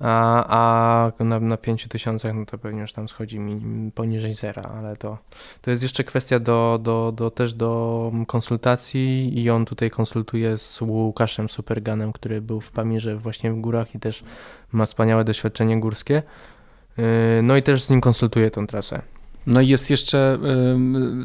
A, 0.00 1.12
a 1.18 1.24
na, 1.24 1.40
na 1.40 1.56
5000 1.56 2.34
no 2.34 2.46
to 2.46 2.58
pewnie 2.58 2.80
już 2.80 2.92
tam 2.92 3.08
schodzi 3.08 3.38
mi 3.38 3.92
poniżej 3.92 4.34
zera, 4.34 4.62
ale 4.62 4.96
to, 4.96 5.18
to 5.60 5.70
jest 5.70 5.82
jeszcze 5.82 6.04
kwestia 6.04 6.40
do, 6.40 6.78
do, 6.82 7.12
do, 7.12 7.30
też 7.30 7.52
do 7.54 8.12
konsultacji 8.26 9.38
i 9.42 9.50
on 9.50 9.64
tutaj 9.64 9.90
konsultuje 9.90 10.58
z 10.58 10.80
Łukaszem 10.80 11.48
Superganem, 11.48 12.12
który 12.12 12.40
był 12.40 12.60
w 12.60 12.70
Pamirze 12.70 13.16
właśnie 13.16 13.52
w 13.52 13.60
górach 13.60 13.94
i 13.94 14.00
też 14.00 14.24
ma 14.72 14.86
wspaniałe 14.86 15.24
doświadczenie 15.24 15.80
górskie. 15.80 16.22
Yy, 16.96 17.04
no 17.42 17.56
i 17.56 17.62
też 17.62 17.82
z 17.82 17.90
nim 17.90 18.00
konsultuje 18.00 18.50
tą 18.50 18.66
trasę. 18.66 19.02
No 19.46 19.60
i 19.60 19.68
jest 19.68 19.90
jeszcze 19.90 20.38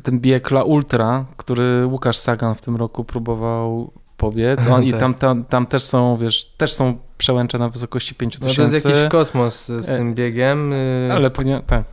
ten 0.04 0.20
bieg 0.20 0.52
La 0.52 0.64
Ultra, 0.64 1.26
który 1.38 1.86
Łukasz 1.86 2.18
Sagan 2.18 2.56
w 2.56 2.62
tym 2.62 2.76
roku 2.76 3.04
próbował 3.04 3.92
pobiec. 4.18 4.68
On, 4.68 4.84
I 4.84 4.94
tam, 4.94 5.14
tam, 5.14 5.46
tam 5.46 5.66
też 5.66 5.84
są, 5.84 6.18
wiesz, 6.18 6.46
też 6.46 6.74
są 6.74 6.98
przełęcze 7.18 7.58
na 7.58 7.70
wysokości 7.70 8.16
5000. 8.16 8.62
No 8.62 8.68
to 8.68 8.74
jest 8.74 8.86
jakiś 8.86 9.04
kosmos 9.10 9.66
z 9.66 9.86
tym 9.86 10.14
biegiem. 10.14 10.74
Y, 10.74 11.10
Ale 11.12 11.32
tak. 11.68 11.84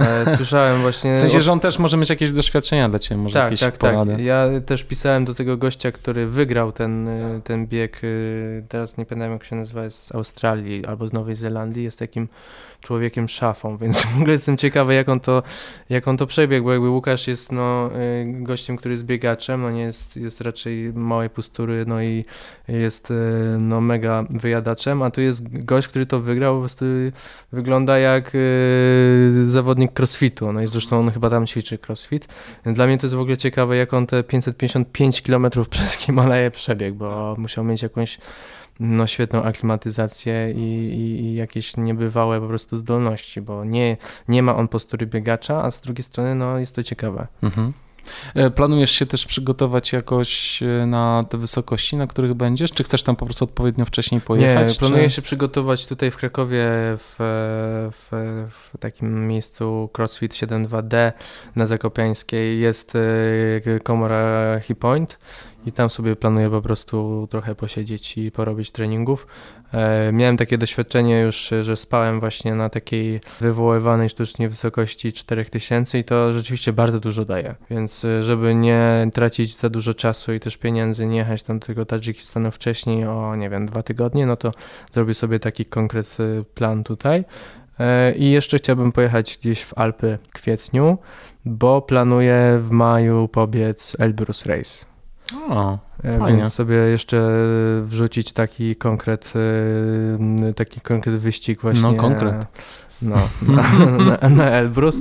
E, 0.00 0.36
słyszałem 0.36 0.80
właśnie. 0.80 1.14
W 1.14 1.18
sensie, 1.18 1.40
że 1.40 1.52
on 1.52 1.60
też 1.60 1.78
może 1.78 1.96
mieć 1.96 2.10
jakieś 2.10 2.32
doświadczenia 2.32 2.88
dla 2.88 2.98
ciebie, 2.98 3.20
może 3.20 3.34
tak, 3.34 3.44
jakieś 3.44 3.60
tak, 3.60 3.78
porady. 3.78 4.12
Tak. 4.12 4.20
Ja 4.20 4.48
też 4.66 4.84
pisałem 4.84 5.24
do 5.24 5.34
tego 5.34 5.56
gościa, 5.56 5.92
który 5.92 6.26
wygrał 6.26 6.72
ten, 6.72 7.08
y, 7.08 7.40
ten 7.44 7.66
bieg. 7.66 8.04
Y, 8.04 8.64
teraz 8.68 8.96
nie 8.96 9.06
pamiętam 9.06 9.32
jak 9.32 9.44
się 9.44 9.56
nazywa, 9.56 9.84
jest 9.84 10.06
z 10.06 10.14
Australii 10.14 10.86
albo 10.86 11.06
z 11.06 11.12
Nowej 11.12 11.34
Zelandii. 11.34 11.84
Jest 11.84 11.98
takim 11.98 12.28
człowiekiem 12.82 13.28
szafą, 13.28 13.76
więc 13.82 14.02
w 14.02 14.16
ogóle 14.16 14.32
jestem 14.32 14.56
ciekawy, 14.56 14.94
jak 14.94 15.08
on 15.08 15.20
to, 15.20 15.42
jak 15.88 16.08
on 16.08 16.16
to 16.16 16.26
przebiegł, 16.26 16.64
bo 16.64 16.72
jakby 16.72 16.88
Łukasz 16.88 17.28
jest 17.28 17.52
no, 17.52 17.90
y, 17.96 18.26
gościem, 18.26 18.76
który 18.76 18.94
jest 18.94 19.04
biegaczem, 19.04 19.62
no 19.62 19.70
nie 19.70 19.82
jest, 19.82 20.16
jest 20.16 20.40
raczej 20.40 20.92
małej 20.92 21.30
postury, 21.30 21.84
no 21.86 22.02
i 22.02 22.24
jest 22.68 23.10
y, 23.10 23.14
no, 23.58 23.80
mega 23.80 24.24
wyjadaczem, 24.30 25.02
a 25.02 25.10
tu 25.10 25.20
jest 25.20 25.64
gość, 25.64 25.88
który 25.88 26.06
to 26.06 26.20
wygrał, 26.20 26.54
po 26.54 26.60
prostu 26.60 26.84
wygląda 27.52 27.98
jak 27.98 28.34
y, 28.34 29.44
zawodnik 29.46 30.00
crossfitu, 30.00 30.52
no 30.52 30.62
i 30.62 30.66
zresztą 30.66 31.00
on 31.00 31.10
chyba 31.10 31.30
tam 31.30 31.46
ćwiczy 31.46 31.78
crossfit. 31.88 32.28
Dla 32.64 32.86
mnie 32.86 32.98
to 32.98 33.06
jest 33.06 33.14
w 33.14 33.20
ogóle 33.20 33.36
ciekawe, 33.36 33.76
jak 33.76 33.94
on 33.94 34.06
te 34.06 34.22
555 34.22 35.22
km 35.22 35.46
przez 35.70 35.92
Himalaje 35.92 36.50
przebiegł, 36.50 36.96
bo 36.96 37.34
musiał 37.38 37.64
mieć 37.64 37.82
jakąś 37.82 38.18
no, 38.80 39.06
świetną 39.06 39.42
aklimatyzację 39.42 40.52
i, 40.56 40.58
i, 40.58 41.24
i, 41.24 41.34
jakieś 41.34 41.76
niebywałe 41.76 42.40
po 42.40 42.46
prostu 42.46 42.76
zdolności, 42.76 43.40
bo 43.40 43.64
nie, 43.64 43.96
nie 44.28 44.42
ma 44.42 44.56
on 44.56 44.68
postury 44.68 45.06
biegacza, 45.06 45.62
a 45.62 45.70
z 45.70 45.80
drugiej 45.80 46.02
strony 46.02 46.34
no, 46.34 46.58
jest 46.58 46.74
to 46.76 46.82
ciekawe. 46.82 47.26
Mhm. 47.42 47.72
E, 48.34 48.50
planujesz 48.50 48.90
się 48.90 49.06
też 49.06 49.26
przygotować 49.26 49.92
jakoś 49.92 50.62
e, 50.62 50.86
na 50.86 51.24
te 51.28 51.38
wysokości, 51.38 51.96
na 51.96 52.06
których 52.06 52.34
będziesz? 52.34 52.70
Czy 52.70 52.84
chcesz 52.84 53.02
tam 53.02 53.16
po 53.16 53.24
prostu 53.24 53.44
odpowiednio 53.44 53.84
wcześniej 53.84 54.20
pojechać? 54.20 54.68
Nie, 54.68 54.74
planuję 54.74 55.04
czy... 55.04 55.10
się 55.10 55.22
przygotować 55.22 55.86
tutaj 55.86 56.10
w 56.10 56.16
Krakowie 56.16 56.64
w, 56.98 57.14
w, 57.92 58.08
w 58.50 58.78
takim 58.78 59.28
miejscu 59.28 59.90
CrossFit 59.96 60.32
72D 60.32 61.12
na 61.56 61.66
Zakopiańskiej. 61.66 62.60
Jest 62.60 62.92
e, 62.96 63.80
komora 63.80 64.60
Hipoint 64.60 65.18
i 65.66 65.72
tam 65.72 65.90
sobie 65.90 66.16
planuję 66.16 66.50
po 66.50 66.62
prostu 66.62 67.28
trochę 67.30 67.54
posiedzieć 67.54 68.18
i 68.18 68.30
porobić 68.30 68.70
treningów. 68.70 69.26
E, 69.72 70.12
miałem 70.12 70.36
takie 70.36 70.58
doświadczenie 70.58 71.20
już, 71.20 71.50
że 71.62 71.76
spałem 71.76 72.20
właśnie 72.20 72.54
na 72.54 72.68
takiej 72.68 73.20
wywoływanej 73.40 74.08
sztucznie 74.08 74.48
wysokości 74.48 75.12
4000 75.12 75.98
i 75.98 76.04
to 76.04 76.32
rzeczywiście 76.32 76.72
bardzo 76.72 77.00
dużo 77.00 77.24
daje, 77.24 77.54
więc 77.70 78.04
e, 78.04 78.22
żeby 78.22 78.54
nie 78.54 79.08
tracić 79.14 79.56
za 79.56 79.70
dużo 79.70 79.94
czasu 79.94 80.32
i 80.32 80.40
też 80.40 80.56
pieniędzy, 80.56 81.06
nie 81.06 81.18
jechać 81.18 81.42
tam 81.42 81.58
do 81.58 81.66
tego 81.66 81.84
Tadżykistanu 81.84 82.50
wcześniej 82.50 83.06
o, 83.06 83.36
nie 83.36 83.50
wiem, 83.50 83.66
dwa 83.66 83.82
tygodnie, 83.82 84.26
no 84.26 84.36
to 84.36 84.52
zrobię 84.92 85.14
sobie 85.14 85.38
taki 85.38 85.66
konkretny 85.66 86.44
plan 86.54 86.84
tutaj. 86.84 87.24
E, 87.80 88.14
I 88.14 88.30
jeszcze 88.30 88.58
chciałbym 88.58 88.92
pojechać 88.92 89.38
gdzieś 89.40 89.62
w 89.64 89.78
Alpy 89.78 90.18
w 90.22 90.32
kwietniu, 90.32 90.98
bo 91.44 91.82
planuję 91.82 92.58
w 92.62 92.70
maju 92.70 93.28
pobiec 93.28 93.96
Elbrus 93.98 94.46
Race. 94.46 94.91
O, 95.48 95.78
e, 96.04 96.18
fajnie. 96.18 96.38
Więc 96.38 96.54
sobie 96.54 96.76
jeszcze 96.76 97.30
wrzucić 97.82 98.32
taki 98.32 98.76
konkret, 98.76 99.32
e, 100.48 100.54
taki 100.54 100.80
konkret 100.80 101.16
wyścig 101.16 101.60
właśnie. 101.60 101.82
No, 101.82 101.94
konkret. 101.94 102.46
No, 103.02 103.16
na, 103.42 103.62
na, 104.18 104.28
na 104.28 104.44
Elbrus 104.44 104.96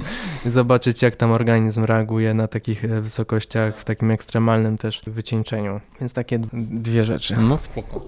i 0.46 0.50
zobaczyć, 0.50 1.02
jak 1.02 1.16
tam 1.16 1.32
organizm 1.32 1.84
reaguje 1.84 2.34
na 2.34 2.48
takich 2.48 2.86
e, 2.86 3.02
wysokościach, 3.02 3.78
w 3.78 3.86
takim 3.86 4.12
ekstremalnym 4.12 4.78
też 4.78 5.02
wycieńczeniu. 5.08 5.82
Więc 6.00 6.14
takie 6.14 6.40
dwie 6.54 7.04
rzeczy. 7.04 7.36
No 7.38 7.58
spoko. 7.58 8.02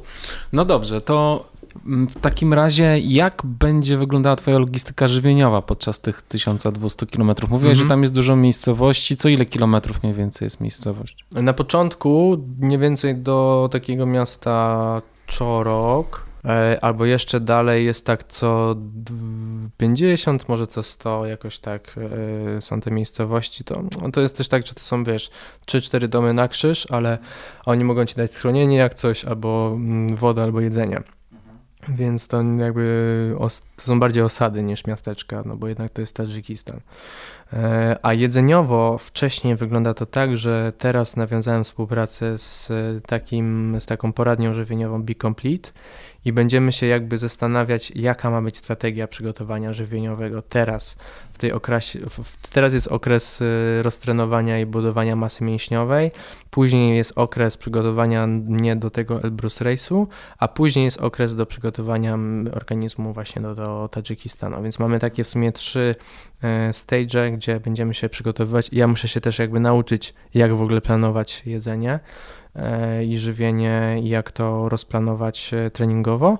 No 0.54 0.66
dobrze, 0.66 1.02
to 1.02 1.50
w 1.86 2.20
takim 2.20 2.54
razie, 2.54 3.00
jak 3.00 3.42
będzie 3.46 3.98
wyglądała 3.98 4.36
Twoja 4.36 4.60
logistyka 4.60 5.08
żywieniowa 5.08 5.62
podczas 5.62 6.00
tych 6.00 6.22
1200 6.22 7.06
km? 7.06 7.28
Mówiłeś, 7.50 7.74
mhm. 7.74 7.76
że 7.76 7.86
tam 7.86 8.02
jest 8.02 8.14
dużo 8.14 8.36
miejscowości. 8.36 9.18
Co 9.18 9.30
ile 9.30 9.46
kilometrów 9.46 10.04
mniej 10.04 10.16
więcej 10.16 10.46
jest 10.46 10.62
miejscowość? 10.62 11.26
Na 11.32 11.54
początku 11.54 12.38
mniej 12.60 12.80
więcej 12.80 13.16
do 13.16 13.70
takiego 13.72 14.06
miasta 14.06 15.02
Czorok, 15.28 16.26
e, 16.46 16.78
albo 16.82 17.06
jeszcze 17.06 17.40
dalej 17.40 17.86
jest 17.86 18.06
tak 18.06 18.24
co 18.24 18.76
50, 19.78 20.50
może 20.50 20.68
co 20.68 20.84
100, 20.84 21.26
jakoś 21.26 21.60
tak 21.60 21.96
e, 22.58 22.62
są 22.62 22.82
te 22.82 22.92
miejscowości. 22.92 23.64
To, 23.64 23.84
to 24.14 24.22
jest 24.22 24.38
też 24.38 24.48
tak, 24.48 24.68
że 24.68 24.74
to 24.74 24.82
są, 24.82 25.04
wiesz, 25.04 25.30
3-4 25.66 26.08
domy 26.08 26.34
na 26.34 26.48
krzyż, 26.48 26.88
ale 26.92 27.18
oni 27.66 27.84
mogą 27.84 28.06
ci 28.06 28.16
dać 28.16 28.36
schronienie 28.36 28.78
jak 28.78 28.94
coś, 28.94 29.26
albo 29.26 29.72
mm, 29.76 30.16
wodę, 30.16 30.44
albo 30.44 30.62
jedzenie. 30.62 31.04
Więc 31.88 32.28
to 32.28 32.44
jakby 32.44 33.36
to 33.76 33.84
są 33.84 34.00
bardziej 34.00 34.24
osady 34.24 34.64
niż 34.64 34.86
miasteczka, 34.86 35.44
no 35.46 35.56
bo 35.56 35.68
jednak 35.68 35.90
to 35.90 36.02
jest 36.02 36.16
Tadżykistan. 36.16 36.80
E, 37.54 37.98
a 38.02 38.14
jedzeniowo 38.14 38.98
wcześniej 38.98 39.56
wygląda 39.56 39.94
to 39.94 40.06
tak, 40.06 40.38
że 40.38 40.74
teraz 40.78 41.16
nawiązałem 41.16 41.64
współpracę 41.64 42.38
z, 42.38 42.72
takim, 43.08 43.76
z 43.80 43.86
taką 43.86 44.14
poradnią 44.14 44.54
żywieniową 44.54 45.04
Be 45.04 45.16
Complete 45.16 45.70
i 46.26 46.34
będziemy 46.34 46.72
się 46.72 46.86
jakby 46.86 47.18
zastanawiać, 47.18 47.92
jaka 47.96 48.30
ma 48.30 48.42
być 48.42 48.58
strategia 48.58 49.08
przygotowania 49.08 49.74
żywieniowego 49.74 50.42
teraz, 50.42 50.96
w 51.34 51.38
tej 51.38 51.52
okresie, 51.52 52.00
w, 52.10 52.48
teraz 52.48 52.74
jest 52.74 52.88
okres 52.88 53.42
y, 53.42 53.84
roztrenowania 53.84 54.60
i 54.60 54.66
budowania 54.66 55.16
masy 55.16 55.44
mięśniowej, 55.44 56.12
później 56.50 56.98
jest 56.98 57.14
okres 57.16 57.58
przygotowania 57.58 58.28
mnie 58.28 58.76
do 58.76 58.90
tego 58.90 59.24
Elbrus 59.24 59.62
Race'u, 59.62 60.08
a 60.38 60.48
później 60.48 60.86
jest 60.86 61.02
okres 61.02 61.36
do 61.36 61.46
przygotowania 61.46 62.18
organizmu 62.54 63.14
właśnie 63.14 63.42
do, 63.42 63.56
do 63.56 63.90
Tadżykistanu, 63.92 64.64
więc 64.64 64.80
mamy 64.80 65.00
takie 65.00 65.24
w 65.24 65.28
sumie 65.28 65.52
trzy 65.52 65.96
y, 66.70 66.74
stage, 66.74 67.32
gdzie 67.32 67.60
będziemy 67.60 67.94
się 67.94 68.10
przygotowywać. 68.10 68.70
Ja 68.72 68.88
muszę 68.88 69.08
się 69.08 69.22
też 69.22 69.40
jakby 69.40 69.60
nauczyć, 69.60 70.14
jak 70.34 70.56
w 70.56 70.62
ogóle 70.62 70.82
planować 70.82 71.44
jedzenie, 71.46 72.00
E, 72.56 73.06
i 73.06 73.20
żywienie, 73.20 74.00
i 74.04 74.10
jak 74.10 74.32
to 74.32 74.70
rozplanować 74.70 75.52
treningowo. 75.74 76.40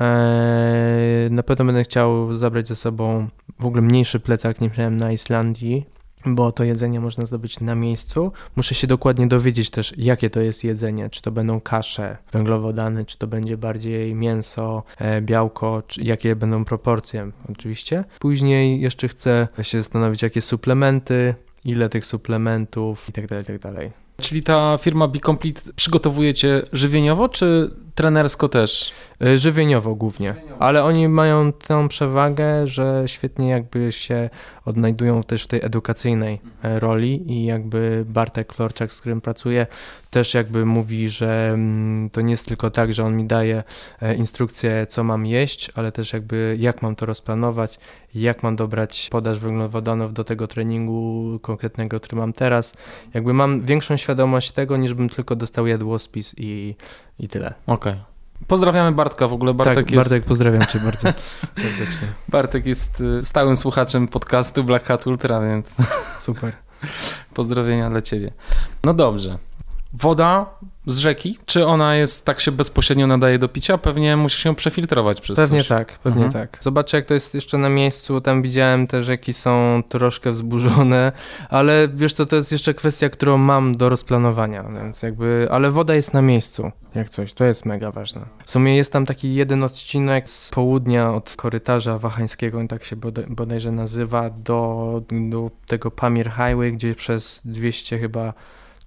E, 0.00 1.28
na 1.30 1.42
pewno 1.42 1.64
będę 1.64 1.84
chciał 1.84 2.36
zabrać 2.36 2.68
ze 2.68 2.76
sobą 2.76 3.28
w 3.58 3.66
ogóle 3.66 3.82
mniejszy 3.82 4.20
plecak 4.20 4.60
niż 4.60 4.76
miałem 4.78 4.96
na 4.96 5.12
Islandii, 5.12 5.86
bo 6.26 6.52
to 6.52 6.64
jedzenie 6.64 7.00
można 7.00 7.26
zdobyć 7.26 7.60
na 7.60 7.74
miejscu. 7.74 8.32
Muszę 8.56 8.74
się 8.74 8.86
dokładnie 8.86 9.26
dowiedzieć 9.26 9.70
też, 9.70 9.94
jakie 9.96 10.30
to 10.30 10.40
jest 10.40 10.64
jedzenie, 10.64 11.10
czy 11.10 11.22
to 11.22 11.30
będą 11.32 11.60
kasze, 11.60 12.16
węglowodany, 12.32 13.04
czy 13.04 13.18
to 13.18 13.26
będzie 13.26 13.56
bardziej 13.56 14.14
mięso, 14.14 14.82
białko, 15.20 15.82
czy 15.86 16.02
jakie 16.02 16.36
będą 16.36 16.64
proporcje 16.64 17.30
oczywiście. 17.52 18.04
Później 18.18 18.80
jeszcze 18.80 19.08
chcę 19.08 19.48
się 19.62 19.78
zastanowić, 19.78 20.22
jakie 20.22 20.40
suplementy, 20.40 21.34
ile 21.64 21.88
tych 21.88 22.06
suplementów 22.06 23.06
itd., 23.08 23.28
tak 23.28 23.48
itd. 23.48 23.74
Tak 23.74 24.08
Czyli 24.20 24.42
ta 24.42 24.78
firma 24.80 25.08
Be 25.08 25.20
Complete 25.20 25.60
przygotowuje 25.76 26.34
cię 26.34 26.62
żywieniowo, 26.72 27.28
czy 27.28 27.70
trenersko 27.94 28.48
też? 28.48 28.92
Y, 29.22 29.38
żywieniowo 29.38 29.94
głównie, 29.94 30.34
ale 30.58 30.84
oni 30.84 31.08
mają 31.08 31.52
tę 31.52 31.88
przewagę, 31.88 32.66
że 32.66 33.02
świetnie 33.06 33.48
jakby 33.48 33.92
się 33.92 34.30
odnajdują 34.64 35.22
też 35.22 35.44
w 35.44 35.46
tej 35.46 35.64
edukacyjnej 35.64 36.40
e, 36.62 36.80
roli 36.80 37.32
i 37.32 37.44
jakby 37.44 38.04
Bartek 38.08 38.52
Florczak, 38.52 38.92
z 38.92 39.00
którym 39.00 39.20
pracuję, 39.20 39.66
też 40.10 40.34
jakby 40.34 40.66
mówi, 40.66 41.08
że 41.08 41.50
mm, 41.54 42.10
to 42.10 42.20
nie 42.20 42.30
jest 42.30 42.48
tylko 42.48 42.70
tak, 42.70 42.94
że 42.94 43.04
on 43.04 43.16
mi 43.16 43.24
daje 43.24 43.62
e, 44.02 44.14
instrukcję, 44.14 44.86
co 44.86 45.04
mam 45.04 45.26
jeść, 45.26 45.70
ale 45.74 45.92
też 45.92 46.12
jakby 46.12 46.56
jak 46.58 46.82
mam 46.82 46.96
to 46.96 47.06
rozplanować, 47.06 47.78
jak 48.14 48.42
mam 48.42 48.56
dobrać 48.56 49.08
podaż 49.10 49.38
węglowodanów 49.38 50.12
do 50.12 50.24
tego 50.24 50.46
treningu 50.46 51.38
konkretnego, 51.42 52.00
który 52.00 52.16
mam 52.16 52.32
teraz. 52.32 52.74
Jakby 53.14 53.32
mam 53.32 53.60
większą 53.60 53.96
świadomość 53.96 54.52
tego, 54.52 54.76
niż 54.76 54.94
bym 54.94 55.08
tylko 55.08 55.36
dostał 55.36 55.66
jadłospis 55.66 56.34
i, 56.36 56.74
i 57.18 57.28
tyle. 57.28 57.54
Okej. 57.66 57.92
Okay. 57.92 58.07
Pozdrawiamy 58.46 58.92
Bartka 58.92 59.28
w 59.28 59.32
ogóle. 59.32 59.54
Bartek 59.54 59.74
tak, 59.74 59.90
jest... 59.90 60.10
Bartek, 60.10 60.28
pozdrawiam 60.28 60.66
cię 60.66 60.80
bardzo 60.80 61.08
serdecznie. 61.62 62.08
Bartek 62.28 62.66
jest 62.66 63.00
y, 63.00 63.24
stałym 63.24 63.56
słuchaczem 63.56 64.08
podcastu 64.08 64.64
Black 64.64 64.86
Hat 64.86 65.06
Ultra, 65.06 65.40
więc 65.40 65.76
super. 66.20 66.52
Pozdrowienia 67.34 67.90
dla 67.90 68.02
ciebie. 68.02 68.32
No 68.84 68.94
dobrze. 68.94 69.38
Woda 69.92 70.46
z 70.86 70.98
rzeki, 70.98 71.38
czy 71.46 71.66
ona 71.66 71.94
jest 71.96 72.24
tak 72.24 72.40
się 72.40 72.52
bezpośrednio 72.52 73.06
nadaje 73.06 73.38
do 73.38 73.48
picia? 73.48 73.78
Pewnie 73.78 74.16
musi 74.16 74.40
się 74.40 74.54
przefiltrować 74.54 75.20
przez 75.20 75.36
Pewnie 75.38 75.58
coś. 75.58 75.68
tak, 75.68 75.98
pewnie 75.98 76.24
Mhm. 76.24 76.46
tak. 76.48 76.58
Zobaczę, 76.62 76.96
jak 76.96 77.06
to 77.06 77.14
jest 77.14 77.34
jeszcze 77.34 77.58
na 77.58 77.68
miejscu. 77.68 78.20
Tam 78.20 78.42
widziałem, 78.42 78.86
te 78.86 79.02
rzeki 79.02 79.32
są 79.32 79.82
troszkę 79.88 80.30
wzburzone, 80.30 81.12
ale 81.50 81.88
wiesz 81.94 82.12
co, 82.14 82.26
to 82.26 82.36
jest 82.36 82.52
jeszcze 82.52 82.74
kwestia, 82.74 83.08
którą 83.08 83.38
mam 83.38 83.76
do 83.76 83.88
rozplanowania, 83.88 84.62
więc 84.62 85.02
jakby, 85.02 85.48
ale 85.50 85.70
woda 85.70 85.94
jest 85.94 86.14
na 86.14 86.22
miejscu, 86.22 86.70
jak 86.94 87.10
coś, 87.10 87.34
to 87.34 87.44
jest 87.44 87.64
mega 87.66 87.90
ważne. 87.92 88.20
W 88.44 88.50
sumie 88.50 88.76
jest 88.76 88.92
tam 88.92 89.06
taki 89.06 89.34
jeden 89.34 89.62
odcinek 89.64 90.28
z 90.28 90.50
południa 90.50 91.14
od 91.14 91.34
korytarza 91.36 91.98
wahańskiego, 91.98 92.58
on 92.58 92.68
tak 92.68 92.84
się 92.84 92.96
bodaj, 92.96 93.24
bodajże 93.28 93.72
nazywa, 93.72 94.30
do, 94.30 95.02
do 95.30 95.50
tego 95.66 95.90
Pamir 95.90 96.30
Highway, 96.30 96.72
gdzie 96.72 96.94
przez 96.94 97.42
200 97.44 97.98
chyba 97.98 98.32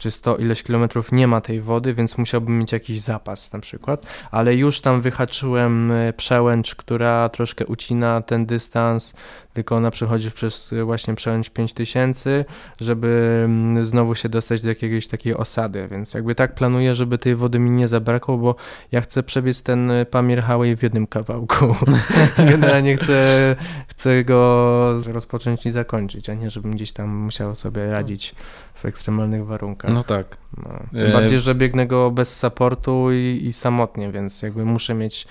czy 0.01 0.11
100 0.11 0.37
ileś 0.37 0.63
kilometrów 0.63 1.11
nie 1.11 1.27
ma 1.27 1.41
tej 1.41 1.61
wody, 1.61 1.93
więc 1.93 2.17
musiałbym 2.17 2.59
mieć 2.59 2.71
jakiś 2.71 2.99
zapas 2.99 3.53
na 3.53 3.59
przykład, 3.59 4.05
ale 4.31 4.55
już 4.55 4.81
tam 4.81 5.01
wyhaczyłem 5.01 5.91
e, 5.91 6.13
przełęcz, 6.13 6.75
która 6.75 7.29
troszkę 7.29 7.65
ucina 7.65 8.21
ten 8.21 8.45
dystans, 8.45 9.13
tylko 9.53 9.75
ona 9.75 9.91
przechodzi 9.91 10.31
przez 10.31 10.73
e, 10.73 10.83
właśnie 10.83 11.15
przełęcz 11.15 11.49
5000, 11.49 12.45
żeby 12.79 13.41
mm, 13.45 13.85
znowu 13.85 14.15
się 14.15 14.29
dostać 14.29 14.61
do 14.61 14.69
jakiejś 14.69 15.07
takiej 15.07 15.35
osady, 15.35 15.87
więc 15.91 16.13
jakby 16.13 16.35
tak 16.35 16.55
planuję, 16.55 16.95
żeby 16.95 17.17
tej 17.17 17.35
wody 17.35 17.59
mi 17.59 17.69
nie 17.69 17.87
zabrakło, 17.87 18.37
bo 18.37 18.55
ja 18.91 19.01
chcę 19.01 19.23
przebiec 19.23 19.63
ten 19.63 19.91
e, 19.91 20.05
Pamir 20.05 20.39
Highway 20.39 20.77
w 20.77 20.83
jednym 20.83 21.07
kawałku. 21.07 21.75
Generalnie 22.51 22.97
chcę, 22.97 23.55
chcę 23.87 24.23
go 24.23 24.99
rozpocząć 25.05 25.65
i 25.65 25.71
zakończyć, 25.71 26.29
a 26.29 26.33
nie 26.33 26.49
żebym 26.49 26.71
gdzieś 26.71 26.91
tam 26.91 27.09
musiał 27.09 27.55
sobie 27.55 27.91
radzić 27.91 28.35
w 28.82 28.86
ekstremalnych 28.86 29.45
warunkach. 29.45 29.93
No 29.93 30.03
tak. 30.03 30.38
No, 30.57 30.79
tym 30.99 31.09
E, 31.09 31.13
bardziej, 31.13 31.39
że 31.39 31.55
biegnę 31.55 31.88
go 31.88 32.11
bez 32.11 32.38
supportu 32.39 33.11
i, 33.11 33.41
i 33.45 33.53
samotnie, 33.53 34.11
więc 34.11 34.41
jakby 34.41 34.65
muszę 34.65 34.93
mieć 34.93 35.27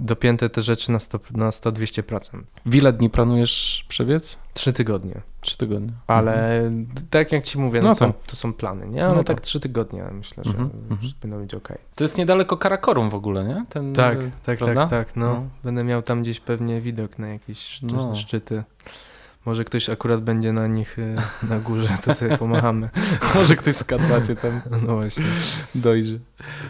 dopięte 0.00 0.48
te 0.50 0.62
rzeczy 0.62 0.92
na 0.92 0.98
100%, 0.98 1.36
na 1.36 1.50
100-200%. 1.50 2.42
W 2.66 2.74
ile 2.74 2.92
dni 2.92 3.10
planujesz 3.10 3.84
przebiec? 3.88 4.38
Trzy 4.54 4.72
tygodnie, 4.72 5.20
Trzy 5.40 5.56
tygodnie. 5.58 5.92
ale 6.06 6.62
tak 7.10 7.32
jak 7.32 7.44
ci 7.44 7.58
mówię, 7.58 7.80
no 7.82 7.88
No 7.88 7.94
są, 7.94 8.12
tak. 8.12 8.22
to 8.26 8.36
są 8.36 8.52
plany, 8.52 8.88
nie? 8.88 9.04
Ale 9.04 9.10
No 9.14 9.24
tak 9.24 9.36
tak. 9.36 9.40
trzy 9.40 9.60
tygodnie 9.60 10.04
myślę, 10.12 10.44
że, 10.44 10.50
Mhm, 10.50 10.70
że 10.70 10.94
mhm. 10.94 11.12
będą 11.22 11.38
być 11.40 11.54
okej. 11.54 11.78
To 11.94 12.04
jest 12.04 12.18
niedaleko 12.18 12.56
Karakorum 12.56 13.10
w 13.10 13.14
ogóle, 13.14 13.44
nie? 13.44 13.64
Ten, 13.68 13.94
Tak, 13.94 14.18
e, 14.18 14.30
tak, 14.46 14.58
prawda? 14.58 14.80
tak, 14.86 14.90
tak, 14.90 15.16
no. 15.16 15.26
No. 15.34 15.46
Będę 15.64 15.84
miał 15.84 16.02
tam 16.02 16.22
gdzieś 16.22 16.40
pewnie 16.40 16.80
widok 16.80 17.18
na 17.18 17.28
jakieś 17.28 17.82
No. 17.82 18.14
szczyty. 18.14 18.64
Może 19.44 19.64
ktoś 19.64 19.88
akurat 19.90 20.20
będzie 20.22 20.52
na 20.52 20.66
nich 20.66 20.98
y, 20.98 21.16
na 21.42 21.58
górze, 21.58 21.98
to 22.04 22.14
sobie 22.14 22.38
pomachamy. 22.38 22.88
Może 23.34 23.56
ktoś 23.56 23.74
z 23.74 23.84
Karpacie 23.84 24.36
tam 24.36 24.60
No 24.86 24.94
właśnie. 24.96 25.24
dojrzy. 25.74 26.20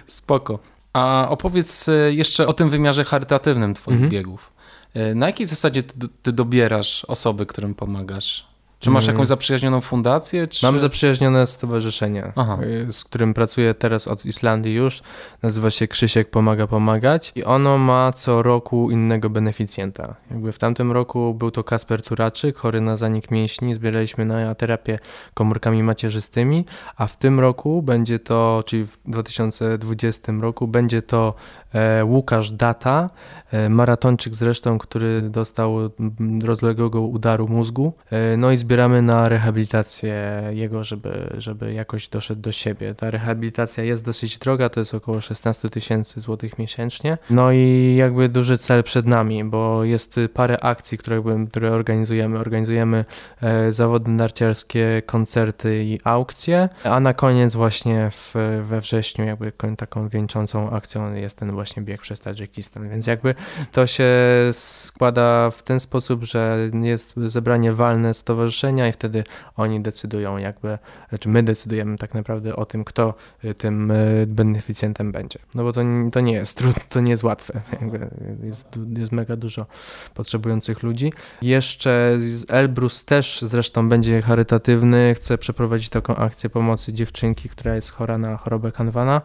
Spoko. 0.07 0.59
A 0.93 1.27
opowiedz 1.29 1.89
e, 1.89 1.93
jeszcze 2.13 2.47
o 2.47 2.53
tym 2.53 2.71
wymiarze 2.71 3.05
charytatywnym 3.05 3.75
twoich 3.75 3.95
Mhm. 3.97 4.11
biegów. 4.11 4.53
E, 4.95 5.15
Na 5.15 5.27
jakiej 5.27 5.47
zasadzie 5.47 5.83
ty, 5.83 6.09
ty 6.23 6.33
dobierasz 6.33 7.05
osoby, 7.05 7.47
którym 7.47 7.75
pomagasz? 7.75 8.48
Czy 8.81 8.91
masz 8.91 9.05
Mm. 9.05 9.15
jakąś 9.15 9.29
zaprzyjaźnioną 9.29 9.81
fundację? 9.81 10.49
Czy... 10.49 10.67
Mam 10.67 10.79
zaprzyjaźnione 10.81 11.47
stowarzyszenie, 11.47 12.33
Aha. 12.37 12.59
y, 12.89 12.93
z 12.93 13.05
którym 13.05 13.35
pracuję 13.35 13.75
teraz 13.75 14.09
od 14.09 14.27
Islandii 14.27 14.75
już. 14.75 15.03
Nazywa 15.43 15.71
się 15.71 15.89
Krzysiek 15.89 16.31
Pomaga 16.31 16.67
Pomagać 16.67 17.33
i 17.35 17.45
ono 17.45 17.79
ma 17.79 18.13
co 18.13 18.43
roku 18.43 18.91
innego 18.91 19.31
beneficjenta. 19.31 20.15
Jakby 20.31 20.53
w 20.53 20.59
tamtym 20.59 20.93
roku 20.93 21.35
był 21.35 21.51
to 21.51 21.65
Kasper 21.65 22.03
Turaczyk, 22.03 22.57
chory 22.57 22.81
na 22.81 22.97
zanik 22.97 23.31
mięśni. 23.31 23.75
Zbieraliśmy 23.75 24.25
na 24.25 24.55
terapię 24.55 24.99
komórkami 25.35 25.83
macierzystymi, 25.83 26.65
a 26.97 27.07
w 27.07 27.17
tym 27.17 27.41
roku 27.41 27.83
będzie 27.83 28.19
to, 28.19 28.65
czyli 28.67 28.85
w 28.85 28.99
2020 29.07 30.33
roku, 30.41 30.69
będzie 30.69 31.03
to 31.03 31.35
e, 31.75 32.05
Łukasz 32.05 32.51
Data, 32.51 33.11
e, 33.53 33.69
maratończyk 33.69 34.35
zresztą, 34.35 34.79
który 34.79 35.23
dostał 35.23 35.79
mm, 35.79 36.41
rozległego 36.45 37.01
udaru 37.01 37.49
mózgu. 37.49 37.93
E, 38.11 38.37
no 38.37 38.51
i 38.51 38.57
zbieramy 38.69 39.03
na 39.03 39.29
rehabilitację 39.29 40.43
jego, 40.51 40.85
żeby, 40.85 41.35
żeby 41.39 41.73
jakoś 41.73 42.09
doszedł 42.09 42.41
do 42.41 42.53
siebie. 42.53 42.95
Ta 42.95 43.11
rehabilitacja 43.11 43.85
jest 43.85 44.05
dosyć 44.05 44.39
droga, 44.39 44.69
to 44.69 44.81
jest 44.81 44.95
około 44.95 45.21
16 45.21 45.71
tysięcy 45.71 46.21
złotych 46.21 46.59
miesięcznie. 46.59 47.19
No 47.31 47.53
i 47.53 47.95
jakby 47.99 48.29
duży 48.29 48.59
cel 48.59 48.83
przed 48.83 49.07
nami, 49.07 49.45
bo 49.45 49.85
jest 49.85 50.21
parę 50.35 50.65
akcji, 50.65 50.99
które, 50.99 51.23
które 51.51 51.73
organizujemy. 51.73 52.39
Organizujemy 52.39 53.05
e, 53.43 53.73
zawody 53.73 54.11
narciarskie, 54.11 55.03
koncerty 55.07 55.85
i 55.85 56.01
aukcje, 56.05 56.69
a 56.85 57.01
na 57.01 57.15
koniec 57.15 57.55
właśnie 57.55 58.11
w, 58.11 58.35
we 58.65 58.81
wrześniu 58.81 59.25
jakby 59.25 59.53
taką 59.77 60.09
wieńczącą 60.09 60.71
akcją 60.71 61.15
jest 61.15 61.39
ten 61.39 61.53
właśnie 61.53 61.83
bieg 61.83 62.01
przez 62.01 62.21
Tadżykistan, 62.21 62.89
więc 62.89 63.07
jakby 63.07 63.35
to 63.73 63.87
się 63.87 64.09
składa 64.53 65.51
w 65.51 65.63
ten 65.63 65.81
sposób, 65.81 66.25
że 66.25 66.71
jest 66.83 67.15
zebranie 67.17 67.73
walne 67.73 68.15
stowarzyszenia 68.15 68.58
i 68.89 68.93
wtedy 68.93 69.25
oni 69.57 69.81
decydują 69.81 70.37
jakby, 70.37 70.79
znaczy 71.09 71.29
my 71.29 71.43
decydujemy 71.43 71.99
tak 71.99 72.15
naprawdę 72.15 72.57
o 72.57 72.67
tym, 72.67 72.85
kto 72.85 73.15
y, 73.45 73.55
tym 73.55 73.91
y, 73.91 74.27
beneficjentem 74.29 75.13
będzie. 75.13 75.39
No 75.55 75.63
bo 75.63 75.73
to, 75.73 75.81
to 76.13 76.21
nie 76.21 76.33
jest 76.33 76.59
trudne, 76.59 76.83
to 76.89 77.01
nie 77.01 77.11
jest 77.11 77.23
łatwe. 77.23 77.61
Jakby 77.81 78.11
jest, 78.43 78.69
jest 78.97 79.13
mega 79.13 79.37
dużo 79.37 79.67
potrzebujących 80.15 80.83
ludzi. 80.83 81.13
Jeszcze 81.43 82.19
Elbrus 82.49 83.05
też 83.05 83.41
zresztą 83.43 83.89
będzie 83.89 84.23
charytatywny, 84.23 85.15
chce 85.15 85.39
przeprowadzić 85.39 85.89
taką 85.89 86.17
akcję 86.17 86.51
pomocy 86.51 86.93
dziewczynki, 86.93 87.49
która 87.49 87.75
jest 87.75 87.93
chora 87.93 88.19
na 88.19 88.37
chorobę 88.37 88.73
Kanwana, 88.73 89.23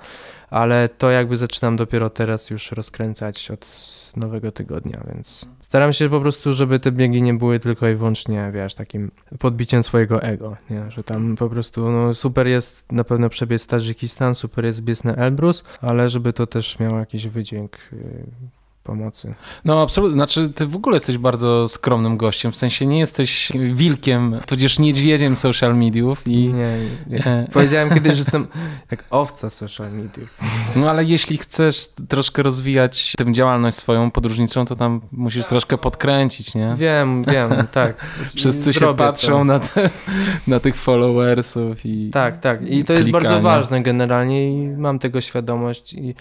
ale 0.49 0.89
to 0.89 1.11
jakby 1.11 1.37
zaczynam 1.37 1.75
dopiero 1.75 2.09
teraz 2.09 2.49
już 2.49 2.71
rozkręcać 2.71 3.51
od 3.51 3.65
nowego 4.15 4.51
tygodnia, 4.51 5.03
więc 5.13 5.45
staram 5.73 5.93
się 5.93 6.09
po 6.09 6.21
prostu, 6.21 6.53
żeby 6.53 6.79
te 6.79 6.91
biegi 6.91 7.21
nie 7.21 7.33
były 7.33 7.59
tylko 7.59 7.89
i 7.89 7.95
wyłącznie, 7.95 8.51
wiesz, 8.53 8.75
takim 8.75 9.11
podbiciem 9.39 9.83
swojego 9.83 10.21
ego, 10.21 10.57
nie? 10.69 10.91
że 10.91 11.03
tam 11.03 11.35
po 11.35 11.49
prostu 11.49 11.91
no, 11.91 12.13
super 12.13 12.47
jest 12.47 12.85
na 12.91 13.03
pewno 13.03 13.29
przebiec 13.29 13.67
Tadżykistan, 13.67 14.35
super 14.35 14.65
jest 14.65 14.81
biec 14.81 15.03
na 15.03 15.15
Elbrus, 15.15 15.63
ale 15.81 16.09
żeby 16.09 16.33
to 16.33 16.47
też 16.47 16.79
miało 16.79 16.99
jakiś 16.99 17.27
wydźwięk 17.27 17.77
y, 17.93 18.25
pomocy. 18.83 19.33
No 19.65 19.81
absolutnie, 19.81 20.13
znaczy 20.13 20.49
ty 20.49 20.67
w 20.67 20.75
ogóle 20.75 20.95
jesteś 20.95 21.17
bardzo 21.17 21.67
skromnym 21.67 22.17
gościem, 22.17 22.51
w 22.51 22.55
sensie 22.55 22.85
nie 22.85 22.99
jesteś 22.99 23.51
wilkiem, 23.73 24.39
tudzież 24.47 24.79
niedźwiedziem 24.79 25.35
social 25.35 25.77
mediów 25.77 26.27
i... 26.27 26.53
Nie, 26.53 26.77
nie. 27.07 27.25
E, 27.25 27.47
Powiedziałem 27.53 27.89
kiedyś, 27.93 28.13
że 28.13 28.17
jestem 28.19 28.47
jak 28.91 29.03
owca 29.09 29.49
social 29.49 29.91
mediów. 29.91 30.39
No 30.75 30.89
ale 30.89 31.03
jeśli 31.03 31.37
chcesz 31.37 31.87
troszkę 32.09 32.43
rozwijać 32.43 33.13
tę 33.17 33.33
działalność 33.33 33.77
swoją 33.77 34.11
podróżniczą, 34.11 34.65
to 34.65 34.75
tam 34.75 35.01
musisz 35.11 35.45
troszkę 35.45 35.77
podkręcić, 35.77 36.55
nie? 36.55 36.73
Wiem, 36.77 37.23
wiem, 37.23 37.51
tak. 37.71 38.05
Wszyscy 38.35 38.73
się 38.73 38.79
Zrobię 38.79 38.97
patrzą 38.97 39.37
to. 39.37 39.43
na, 39.43 39.59
te, 39.59 39.89
na 40.47 40.59
tych 40.59 40.75
followersów 40.75 41.85
i... 41.85 42.09
Tak, 42.09 42.37
tak. 42.37 42.69
I 42.69 42.83
to 42.83 42.93
jest 42.93 43.09
bardzo 43.09 43.41
ważne 43.41 43.83
generalnie 43.83 44.51
i 44.51 44.67
mam 44.67 44.99
tego 44.99 45.21
świadomość 45.21 45.93
i 45.93 46.15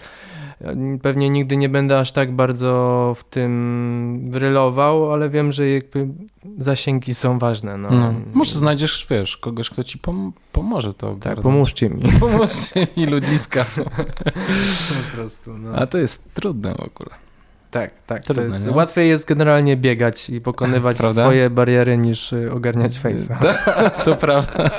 pewnie 1.01 1.29
nigdy 1.29 1.57
nie 1.57 1.69
będę 1.69 1.99
aż 1.99 2.11
tak 2.11 2.31
bardzo 2.35 3.13
w 3.19 3.23
tym 3.23 4.19
brylował, 4.23 5.13
ale 5.13 5.29
wiem, 5.29 5.51
że 5.51 5.69
jakby 5.69 6.07
zasięgi 6.57 7.13
są 7.13 7.39
ważne. 7.39 7.77
No. 7.77 7.89
No, 7.91 8.13
może 8.33 8.51
znajdziesz, 8.51 9.07
wiesz, 9.09 9.37
kogoś, 9.37 9.69
kto 9.69 9.83
ci 9.83 9.97
pom- 9.97 10.31
pomoże 10.51 10.93
to 10.93 11.15
Tak, 11.21 11.41
pomóżcie 11.41 11.89
mi. 11.89 12.11
Pomóżcie 12.19 12.87
mi 12.97 13.05
ludziska. 13.05 13.65
Po 14.89 15.15
prostu, 15.15 15.57
no. 15.57 15.75
A 15.75 15.87
to 15.87 15.97
jest 15.97 16.33
trudne 16.33 16.71
w 16.75 16.79
ogóle. 16.79 17.09
Tak, 17.71 17.91
tak. 18.07 18.23
Trudne, 18.23 18.43
jest, 18.43 18.69
łatwiej 18.69 19.09
jest 19.09 19.27
generalnie 19.27 19.77
biegać 19.77 20.29
i 20.29 20.41
pokonywać 20.41 20.97
Prawda? 20.97 21.21
swoje 21.21 21.49
bariery 21.49 21.97
niż 21.97 22.33
y, 22.33 22.51
ogarniać 22.51 22.99
face'a. 22.99 23.39
To, 23.39 23.53
to 24.05 24.15
prawda. 24.15 24.69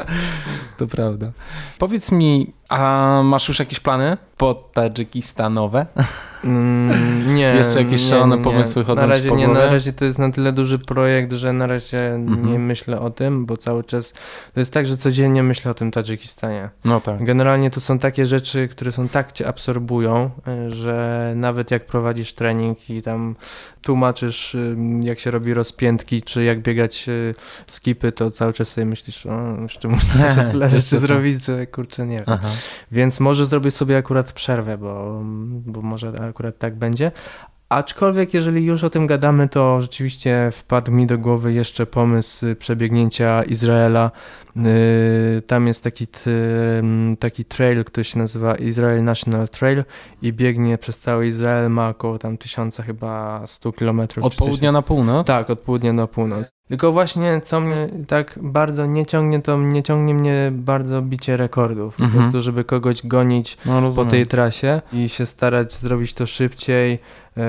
To 0.76 0.86
prawda. 0.86 1.32
Powiedz 1.78 2.12
mi, 2.12 2.52
a 2.68 3.20
masz 3.24 3.48
już 3.48 3.58
jakieś 3.58 3.80
plany 3.80 4.16
po-tadżykistanowe? 4.36 5.86
Mm, 6.44 7.34
nie. 7.34 7.54
Jeszcze 7.58 7.78
jakieś 7.82 8.02
nie, 8.02 8.08
szalone 8.08 8.36
nie, 8.36 8.38
nie. 8.38 8.44
pomysły 8.44 8.84
chodzą 8.84 9.00
Na 9.00 9.06
razie 9.06 9.28
po 9.28 9.36
nie, 9.36 9.48
na 9.48 9.66
razie 9.66 9.92
to 9.92 10.04
jest 10.04 10.18
na 10.18 10.32
tyle 10.32 10.52
duży 10.52 10.78
projekt, 10.78 11.32
że 11.32 11.52
na 11.52 11.66
razie 11.66 12.14
Mhm. 12.14 12.52
nie 12.52 12.58
myślę 12.58 13.00
o 13.00 13.10
tym, 13.10 13.46
bo 13.46 13.56
cały 13.56 13.84
czas 13.84 14.12
to 14.54 14.60
jest 14.60 14.72
tak, 14.72 14.86
że 14.86 14.96
codziennie 14.96 15.42
myślę 15.42 15.70
o 15.70 15.74
tym 15.74 15.90
Tadżykistanie. 15.90 16.70
No 16.84 17.00
tak. 17.00 17.24
Generalnie 17.24 17.70
to 17.70 17.80
są 17.80 17.98
takie 17.98 18.26
rzeczy, 18.26 18.68
które 18.68 18.92
są 18.92 19.08
tak 19.08 19.32
cię 19.32 19.48
absorbują, 19.48 20.30
że 20.68 21.32
nawet 21.36 21.70
jak 21.70 21.86
prowadzisz 21.86 22.32
trening 22.32 22.90
i 22.90 23.02
tam 23.02 23.36
tłumaczysz, 23.82 24.54
y, 24.54 24.76
jak 25.02 25.18
się 25.18 25.30
robi 25.30 25.54
rozpiętki, 25.54 26.22
czy 26.22 26.44
jak 26.44 26.60
biegać 26.62 27.08
y, 27.08 27.34
skipy, 27.66 28.12
to 28.12 28.30
cały 28.30 28.52
czas 28.52 28.68
sobie 28.68 28.84
myślisz, 28.84 29.26
o, 29.26 29.62
jeszcze 29.62 29.88
muszę 29.88 30.06
jeszcze 30.26 30.50
tyle 30.50 30.70
rzeczy 30.70 30.98
zrobić, 30.98 31.44
że 31.44 31.66
kurczę 31.66 32.06
nie 32.06 32.16
wiem. 32.16 32.24
Aha. 32.28 32.48
Więc 32.92 33.20
może 33.20 33.46
zrobię 33.46 33.70
sobie 33.70 33.96
akurat 33.96 34.32
przerwę, 34.32 34.78
bo, 34.78 35.20
bo 35.66 35.82
może 35.82 36.12
akurat 36.28 36.58
tak 36.58 36.76
będzie. 36.76 37.12
Aczkolwiek, 37.68 38.34
jeżeli 38.34 38.64
już 38.64 38.84
o 38.84 38.90
tym 38.90 39.06
gadamy, 39.06 39.48
to 39.48 39.80
rzeczywiście 39.80 40.50
wpadł 40.52 40.92
mi 40.92 41.06
do 41.06 41.18
głowy 41.18 41.52
jeszcze 41.52 41.86
pomysł 41.86 42.46
przebiegnięcia 42.58 43.42
Izraela. 43.42 44.10
Yy, 44.56 45.42
tam 45.46 45.66
jest 45.66 45.84
taki, 45.84 46.06
taki 47.18 47.44
trail, 47.44 47.84
który 47.84 48.04
się 48.04 48.18
nazywa 48.18 48.54
Israel 48.54 49.04
National 49.04 49.48
Trail 49.48 49.84
i 50.22 50.32
biegnie 50.32 50.78
przez 50.78 50.98
cały 50.98 51.26
Izrael, 51.26 51.70
ma 51.70 51.88
około 51.88 52.18
tam 52.18 52.38
tysiąca 52.38 52.82
chyba 52.82 53.42
100 53.46 53.72
kilometrów. 53.72 54.24
Od 54.24 54.34
południa 54.34 54.72
na 54.72 54.82
północ? 54.82 55.26
Tak, 55.26 55.50
od 55.50 55.58
południa 55.58 55.92
na 55.92 56.06
północ. 56.06 56.54
Tylko 56.68 56.92
właśnie 56.92 57.40
co 57.40 57.60
mnie 57.60 57.88
tak 58.06 58.38
bardzo 58.42 58.86
nie 58.86 59.06
ciągnie, 59.06 59.42
to 59.42 59.58
nie 59.58 59.82
ciągnie 59.82 60.14
mnie 60.14 60.52
bardzo 60.52 61.02
bicie 61.02 61.36
rekordów. 61.36 61.96
Po 61.96 62.04
mhm. 62.04 62.22
prostu, 62.22 62.40
żeby 62.40 62.64
kogoś 62.64 63.06
gonić 63.06 63.58
no, 63.66 63.92
po 63.92 64.04
tej 64.04 64.26
trasie 64.26 64.82
i 64.92 65.08
się 65.08 65.26
starać 65.26 65.72
zrobić 65.72 66.14
to 66.14 66.26
szybciej, 66.26 66.98
yy, 67.36 67.42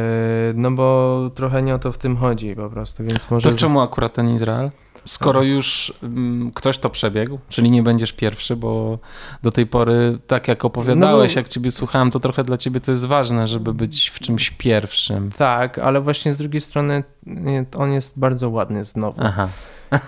no 0.56 0.72
bo 0.72 1.32
trochę 1.36 1.62
nie 1.62 1.76
o 1.76 1.80
to 1.80 1.92
w 1.92 1.98
tym 1.98 2.18
chodzi 2.18 2.56
po 2.56 2.70
prostu, 2.70 3.04
więc 3.04 3.32
może... 3.32 3.52
To 3.52 3.58
czemu 3.58 3.82
akurat 3.82 4.14
ten 4.14 4.30
Izrael? 4.30 4.72
Skoro 5.06 5.44
już 5.44 5.94
mm, 6.04 6.52
ktoś 6.52 6.78
to 6.78 6.90
przebiegł, 6.90 7.40
czyli 7.50 7.72
nie 7.72 7.84
będziesz 7.84 8.14
pierwszy, 8.14 8.56
bo 8.56 9.00
do 9.44 9.52
tej 9.52 9.68
pory, 9.68 10.20
tak 10.28 10.48
jak 10.48 10.66
opowiadałeś, 10.66 11.36
no, 11.36 11.40
jak 11.40 11.48
ciebie 11.48 11.72
słuchałem, 11.72 12.12
to 12.12 12.20
trochę 12.20 12.44
dla 12.44 12.58
ciebie 12.58 12.80
to 12.80 12.92
jest 12.92 13.06
ważne, 13.06 13.48
żeby 13.48 13.74
być 13.74 14.10
w 14.10 14.20
czymś 14.20 14.52
pierwszym. 14.52 15.32
Tak, 15.38 15.80
ale 15.80 16.02
właśnie 16.02 16.34
z 16.34 16.38
drugiej 16.38 16.62
strony 16.62 17.04
on 17.78 17.92
jest 17.92 18.20
bardzo 18.20 18.50
ładny 18.50 18.86
znowu. 18.86 19.22
Aha. 19.24 19.50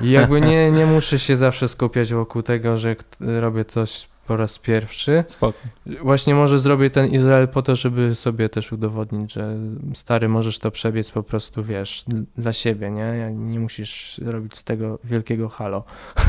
I 0.02 0.10
jakby 0.10 0.42
nie, 0.42 0.72
nie 0.72 0.86
muszę 0.86 1.20
się 1.20 1.36
zawsze 1.36 1.68
skupiać 1.68 2.14
wokół 2.14 2.42
tego, 2.42 2.78
że 2.78 2.96
robię 3.20 3.66
coś 3.66 4.08
po 4.28 4.38
raz 4.38 4.60
pierwszy. 4.60 5.24
Spoko. 5.28 5.60
Właśnie 6.04 6.36
może 6.36 6.60
zrobię 6.60 6.90
ten 6.90 7.08
Izrael 7.08 7.48
po 7.48 7.62
to, 7.62 7.76
żeby 7.76 8.16
sobie 8.16 8.50
też 8.50 8.72
udowodnić, 8.72 9.34
że 9.34 9.58
stary, 9.94 10.30
możesz 10.30 10.60
to 10.60 10.72
przebiec 10.72 11.12
po 11.12 11.24
prostu, 11.24 11.64
wiesz, 11.64 12.06
dla 12.38 12.54
siebie, 12.54 12.92
nie? 12.92 13.32
Nie 13.34 13.60
musisz 13.60 14.22
robić 14.26 14.58
z 14.58 14.64
tego 14.64 15.00
wielkiego 15.04 15.50
halo. 15.50 15.84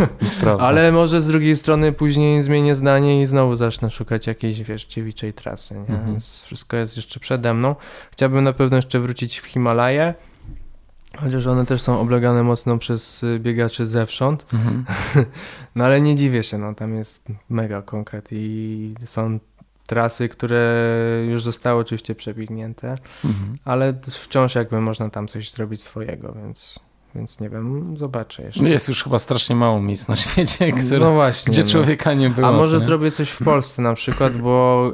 Ale 0.58 0.92
może 0.92 1.22
z 1.22 1.26
drugiej 1.26 1.56
strony 1.56 1.92
później 1.92 2.42
zmienię 2.42 2.74
zdanie 2.74 3.22
i 3.22 3.26
znowu 3.26 3.56
zacznę 3.56 3.90
szukać 3.90 4.26
jakiejś, 4.26 4.62
wiesz, 4.62 4.86
dziewiczej 4.86 5.32
trasy, 5.32 5.74
nie? 5.74 5.80
Mhm. 5.80 6.06
Więc 6.06 6.44
wszystko 6.44 6.76
jest 6.76 6.96
jeszcze 6.96 7.20
przede 7.20 7.54
mną. 7.54 7.76
Chciałbym 8.10 8.44
na 8.44 8.52
pewno 8.52 8.76
jeszcze 8.76 9.00
wrócić 9.00 9.40
w 9.40 9.46
Himalaje. 9.46 10.14
Chociaż 11.20 11.46
one 11.46 11.66
też 11.66 11.82
są 11.82 12.00
oblegane 12.00 12.42
mocno 12.42 12.78
przez 12.78 13.22
y, 13.22 13.40
biegaczy 13.40 13.86
zewsząd. 13.86 14.46
Mhm. 14.54 14.84
no 15.76 15.84
ale 15.84 16.00
nie 16.00 16.16
dziwię 16.16 16.42
się, 16.42 16.58
no 16.58 16.74
tam 16.74 16.94
jest 16.94 17.22
mega 17.50 17.82
konkret 17.82 18.28
i 18.32 18.94
są 19.04 19.38
trasy, 19.86 20.28
które 20.28 20.84
już 21.28 21.42
zostały 21.42 21.80
oczywiście 21.80 22.14
przebiegnięte, 22.14 22.90
mhm. 23.24 23.58
ale 23.64 23.94
wciąż 24.10 24.54
jakby 24.54 24.80
można 24.80 25.10
tam 25.10 25.28
coś 25.28 25.50
zrobić 25.50 25.82
swojego, 25.82 26.32
więc 26.32 26.80
więc 27.14 27.40
nie 27.40 27.50
wiem, 27.50 27.96
zobaczę 27.96 28.42
jeszcze. 28.42 28.64
Jest 28.64 28.88
już 28.88 29.04
chyba 29.04 29.18
strasznie 29.18 29.56
mało 29.56 29.80
miejsc 29.80 30.08
na 30.08 30.16
świecie, 30.16 30.72
które, 30.72 30.98
no 30.98 31.12
właśnie, 31.12 31.52
gdzie 31.52 31.62
no. 31.62 31.68
człowieka 31.68 32.14
nie 32.14 32.30
było. 32.30 32.48
A 32.48 32.52
może 32.52 32.76
nie? 32.76 32.80
zrobię 32.80 33.10
coś 33.10 33.30
w 33.30 33.44
Polsce 33.44 33.82
na 33.82 33.94
przykład, 33.94 34.36
bo 34.36 34.92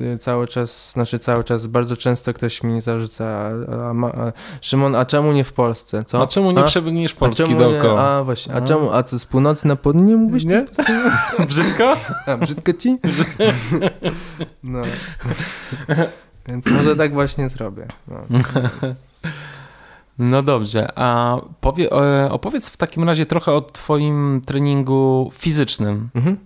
y, 0.00 0.18
cały 0.18 0.48
czas, 0.48 0.92
znaczy 0.92 1.18
cały 1.18 1.44
czas, 1.44 1.66
bardzo 1.66 1.96
często 1.96 2.34
ktoś 2.34 2.62
mi 2.62 2.80
zarzuca, 2.80 3.24
a, 3.24 3.72
a, 3.72 4.26
a, 4.26 4.32
Szymon, 4.60 4.94
a 4.94 5.04
czemu 5.04 5.32
nie 5.32 5.44
w 5.44 5.52
Polsce? 5.52 6.04
Co? 6.04 6.22
A 6.22 6.26
czemu 6.26 6.50
nie 6.50 6.60
a? 6.60 6.64
przebiegniesz 6.64 7.14
Polski 7.14 7.54
dookoła? 7.54 8.00
A 8.00 8.24
właśnie, 8.24 8.54
a 8.54 8.60
czemu, 8.60 8.92
a 8.92 9.02
co 9.02 9.18
z 9.18 9.24
północy 9.24 9.66
na 9.68 9.76
południe 9.76 10.04
nie 10.04 10.16
mógłbyś? 10.16 10.44
Nie? 10.44 10.64
Brzydko? 11.48 11.96
A, 12.26 12.36
brzydko 12.36 12.72
ci? 12.72 12.98
no. 14.62 14.82
Więc 16.48 16.66
może 16.66 16.96
tak 16.96 17.12
właśnie 17.12 17.48
zrobię. 17.48 17.86
No. 18.08 18.20
No 20.18 20.42
dobrze, 20.42 20.92
a 20.98 21.36
powie, 21.60 21.92
e, 21.92 22.30
opowiedz 22.32 22.70
w 22.70 22.76
takim 22.76 23.04
razie 23.04 23.26
trochę 23.26 23.52
o 23.52 23.60
Twoim 23.60 24.42
treningu 24.46 25.30
fizycznym. 25.34 26.10
Mhm. 26.14 26.36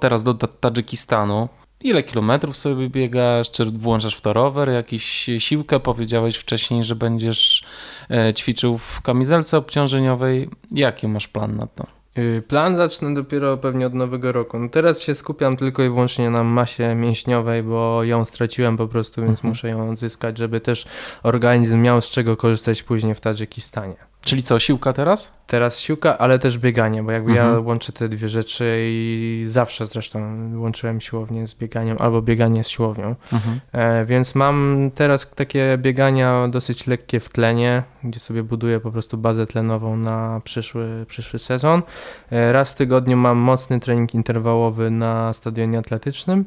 Teraz 0.00 0.24
do 0.24 0.34
Tadżykistanu. 0.34 1.48
Ile 1.84 2.02
kilometrów 2.02 2.56
sobie 2.56 2.90
biegasz? 2.90 3.50
Czy 3.50 3.64
włączasz 3.64 4.16
w 4.16 4.20
to 4.20 4.32
rower? 4.32 4.68
Jakiś 4.68 5.30
siłkę? 5.38 5.80
Powiedziałeś 5.80 6.36
wcześniej, 6.36 6.84
że 6.84 6.96
będziesz 6.96 7.64
e, 8.10 8.34
ćwiczył 8.34 8.78
w 8.78 9.00
kamizelce 9.00 9.58
obciążeniowej. 9.58 10.48
Jaki 10.70 11.08
masz 11.08 11.28
plan 11.28 11.56
na 11.56 11.66
to? 11.66 11.97
Y, 12.18 12.42
plan 12.48 12.76
zacznę 12.76 13.14
dopiero 13.14 13.56
pewnie 13.56 13.86
od 13.86 13.94
nowego 13.94 14.32
roku. 14.32 14.58
No 14.58 14.68
teraz 14.68 15.00
się 15.00 15.14
skupiam 15.14 15.56
tylko 15.56 15.82
i 15.82 15.88
wyłącznie 15.88 16.30
na 16.30 16.44
masie 16.44 16.94
mięśniowej, 16.94 17.62
bo 17.62 18.04
ją 18.04 18.24
straciłem 18.24 18.76
po 18.76 18.88
prostu, 18.88 19.20
więc 19.20 19.38
mhm. 19.38 19.50
muszę 19.50 19.68
ją 19.68 19.90
odzyskać, 19.90 20.38
żeby 20.38 20.60
też 20.60 20.86
organizm 21.22 21.82
miał 21.82 22.00
z 22.00 22.10
czego 22.10 22.36
korzystać 22.36 22.82
później 22.82 23.14
w 23.14 23.20
Tadżykistanie. 23.20 23.96
Czyli 24.28 24.42
co, 24.42 24.58
siłka 24.58 24.92
teraz? 24.92 25.32
Teraz 25.46 25.80
siłka, 25.80 26.18
ale 26.18 26.38
też 26.38 26.58
bieganie, 26.58 27.02
bo 27.02 27.12
jakby 27.12 27.30
mhm. 27.30 27.54
ja 27.54 27.60
łączę 27.60 27.92
te 27.92 28.08
dwie 28.08 28.28
rzeczy 28.28 28.76
i 28.80 29.44
zawsze 29.48 29.86
zresztą 29.86 30.20
łączyłem 30.60 31.00
siłownię 31.00 31.46
z 31.46 31.54
bieganiem 31.54 31.96
albo 32.00 32.22
bieganie 32.22 32.64
z 32.64 32.68
siłownią. 32.68 33.14
Mhm. 33.32 33.60
E, 33.72 34.04
więc 34.04 34.34
mam 34.34 34.90
teraz 34.94 35.30
takie 35.30 35.78
biegania 35.78 36.48
dosyć 36.48 36.86
lekkie 36.86 37.20
w 37.20 37.28
tlenie, 37.28 37.82
gdzie 38.04 38.20
sobie 38.20 38.42
buduję 38.42 38.80
po 38.80 38.92
prostu 38.92 39.18
bazę 39.18 39.46
tlenową 39.46 39.96
na 39.96 40.40
przyszły, 40.44 41.04
przyszły 41.08 41.38
sezon. 41.38 41.82
E, 42.30 42.52
raz 42.52 42.72
w 42.72 42.74
tygodniu 42.74 43.16
mam 43.16 43.38
mocny 43.38 43.80
trening 43.80 44.14
interwałowy 44.14 44.90
na 44.90 45.32
stadionie 45.32 45.78
atletycznym. 45.78 46.44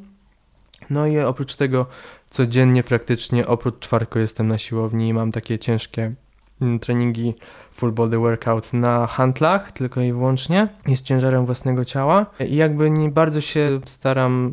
No 0.89 1.07
i 1.07 1.19
oprócz 1.19 1.55
tego 1.55 1.85
codziennie 2.29 2.83
praktycznie, 2.83 3.47
oprócz 3.47 3.79
czwartku 3.79 4.19
jestem 4.19 4.47
na 4.47 4.57
siłowni 4.57 5.07
i 5.07 5.13
mam 5.13 5.31
takie 5.31 5.59
ciężkie 5.59 6.13
mm, 6.61 6.79
treningi 6.79 7.33
full 7.71 7.91
body 7.91 8.17
workout 8.17 8.73
na 8.73 9.07
handlach 9.07 9.71
tylko 9.71 10.01
i 10.01 10.11
wyłącznie. 10.13 10.67
I 10.87 10.97
z 10.97 11.01
ciężarem 11.01 11.45
własnego 11.45 11.85
ciała. 11.85 12.25
I 12.47 12.55
jakby 12.55 12.91
nie 12.91 13.09
bardzo 13.09 13.41
się 13.41 13.79
staram, 13.85 14.51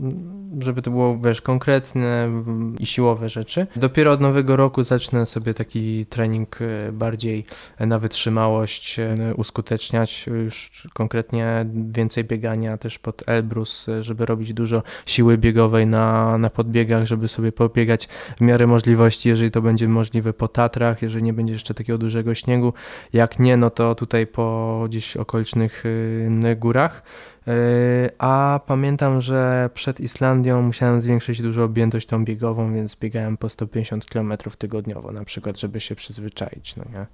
żeby 0.60 0.82
to 0.82 0.90
było, 0.90 1.18
wiesz, 1.18 1.42
konkretne 1.42 2.30
i 2.78 2.86
siłowe 2.86 3.28
rzeczy. 3.28 3.66
Dopiero 3.76 4.12
od 4.12 4.20
nowego 4.20 4.56
roku 4.56 4.82
zacznę 4.82 5.26
sobie 5.26 5.54
taki 5.54 6.06
trening 6.06 6.58
e, 6.62 6.92
bardziej 6.92 7.44
na 7.80 7.98
wytrzymałość 7.98 8.98
e, 8.98 9.14
uskuteczniać, 9.36 10.26
już 10.26 10.88
konkretnie 10.92 11.66
więcej 11.90 12.24
biegania 12.24 12.76
też 12.76 12.98
pod 12.98 13.28
Elbrus, 13.28 13.88
e, 13.88 14.02
żeby 14.02 14.26
robić 14.26 14.52
dużo 14.52 14.82
siły 15.06 15.38
biegowej 15.38 15.86
na, 15.86 16.38
na 16.38 16.50
podbiegach, 16.50 17.06
żeby 17.06 17.28
sobie 17.28 17.52
pobiegać 17.52 18.08
w 18.36 18.40
miarę 18.40 18.66
możliwości, 18.66 19.28
jeżeli 19.28 19.50
to 19.50 19.62
będzie 19.62 19.88
możliwe 19.88 20.32
po 20.32 20.48
Tatrach, 20.48 21.02
jeżeli 21.02 21.24
nie 21.24 21.32
będzie 21.32 21.52
jeszcze 21.52 21.74
takiego 21.74 21.98
dużego 21.98 22.34
śniegu, 22.34 22.72
jak 23.12 23.38
nie, 23.38 23.56
no 23.56 23.70
to 23.70 23.94
tutaj 23.94 24.26
po 24.26 24.84
gdzieś 24.88 25.16
okolicznych 25.16 25.86
y, 25.86 26.56
górach. 26.56 27.02
Y, 27.48 28.10
a 28.18 28.60
pamiętam, 28.66 29.20
że 29.20 29.70
przed 29.74 30.00
Islandią 30.00 30.62
musiałem 30.62 31.00
zwiększyć 31.00 31.42
dużo 31.42 31.64
objętość 31.64 32.06
tą 32.06 32.24
biegową, 32.24 32.74
więc 32.74 32.96
biegałem 32.96 33.36
po 33.36 33.48
150 33.48 34.04
km 34.04 34.32
tygodniowo 34.58 35.12
na 35.12 35.24
przykład, 35.24 35.60
żeby 35.60 35.80
się 35.80 35.94
przyzwyczaić. 35.94 36.76
No 36.76 36.84
nie? 36.92 37.06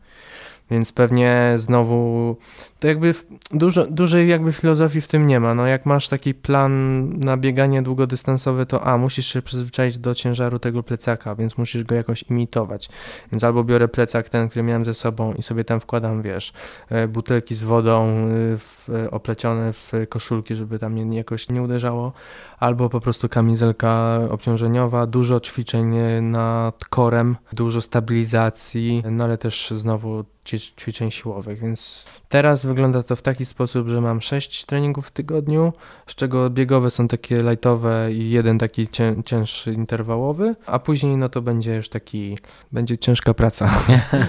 Więc 0.71 0.93
pewnie 0.93 1.55
znowu 1.57 2.37
to 2.79 2.89
jakby 2.89 3.15
dużo, 3.51 3.87
dużej 3.87 4.29
jakby 4.29 4.53
filozofii 4.53 5.01
w 5.01 5.09
tym 5.09 5.27
nie 5.27 5.41
ma. 5.41 5.55
No 5.55 5.67
jak 5.67 5.87
masz 5.87 6.09
taki 6.09 6.35
plan 6.35 7.09
na 7.19 7.37
bieganie 7.37 7.83
długodystansowe, 7.83 8.67
to 8.67 8.87
a, 8.87 8.99
musisz 8.99 9.27
się 9.27 9.43
przyzwyczaić 9.43 9.99
do 9.99 10.15
ciężaru 10.15 10.59
tego 10.59 10.83
plecaka, 10.83 11.35
więc 11.35 11.59
musisz 11.59 11.85
go 11.85 11.95
jakoś 11.95 12.23
imitować. 12.23 12.89
Więc 13.33 13.45
albo 13.45 13.65
biorę 13.65 13.89
plecak 13.89 14.29
ten, 14.29 14.49
który 14.49 14.63
miałem 14.63 14.85
ze 14.85 14.95
sobą 14.95 15.33
i 15.33 15.43
sobie 15.43 15.65
tam 15.65 15.81
wkładam, 15.81 16.23
wiesz, 16.23 16.53
e, 16.89 17.09
butelki 17.09 17.55
z 17.55 17.65
wodą 17.65 18.07
e, 18.07 18.29
w, 18.59 18.89
e, 18.89 19.11
oplecione 19.11 19.73
w 19.73 19.93
koszulki, 20.09 20.55
żeby 20.55 20.79
tam 20.79 20.93
mnie 20.93 21.17
jakoś 21.17 21.49
nie 21.49 21.63
uderzało, 21.63 22.13
albo 22.59 22.89
po 22.89 23.01
prostu 23.01 23.29
kamizelka 23.29 24.19
obciążeniowa, 24.31 25.07
dużo 25.07 25.41
ćwiczeń 25.41 25.95
nad 26.23 26.85
korem, 26.85 27.37
dużo 27.53 27.81
stabilizacji, 27.81 29.03
no 29.11 29.25
ale 29.25 29.39
też 29.39 29.73
znowu 29.77 30.25
ćwiczeń 30.45 31.11
siłowych, 31.11 31.61
więc 31.61 32.05
teraz 32.29 32.67
wygląda 32.67 33.03
to 33.03 33.17
w 33.17 33.23
taki 33.23 33.45
sposób, 33.45 33.89
że 33.89 34.01
mam 34.01 34.21
6 34.21 34.65
treningów 34.65 35.07
w 35.07 35.11
tygodniu, 35.11 35.73
z 36.07 36.15
czego 36.15 36.51
biegowe 36.51 36.91
są 36.91 37.09
takie 37.09 37.37
lightowe 37.37 38.13
i 38.13 38.31
jeden 38.31 38.59
taki 38.59 38.89
cię, 38.89 39.15
cięższy 39.25 39.73
interwałowy, 39.73 40.55
a 40.67 40.79
później 40.79 41.17
no 41.17 41.29
to 41.29 41.43
będzie 41.43 41.75
już 41.75 41.89
taki, 41.89 42.39
będzie 42.73 42.99
ciężka 42.99 43.35
praca. 43.35 43.71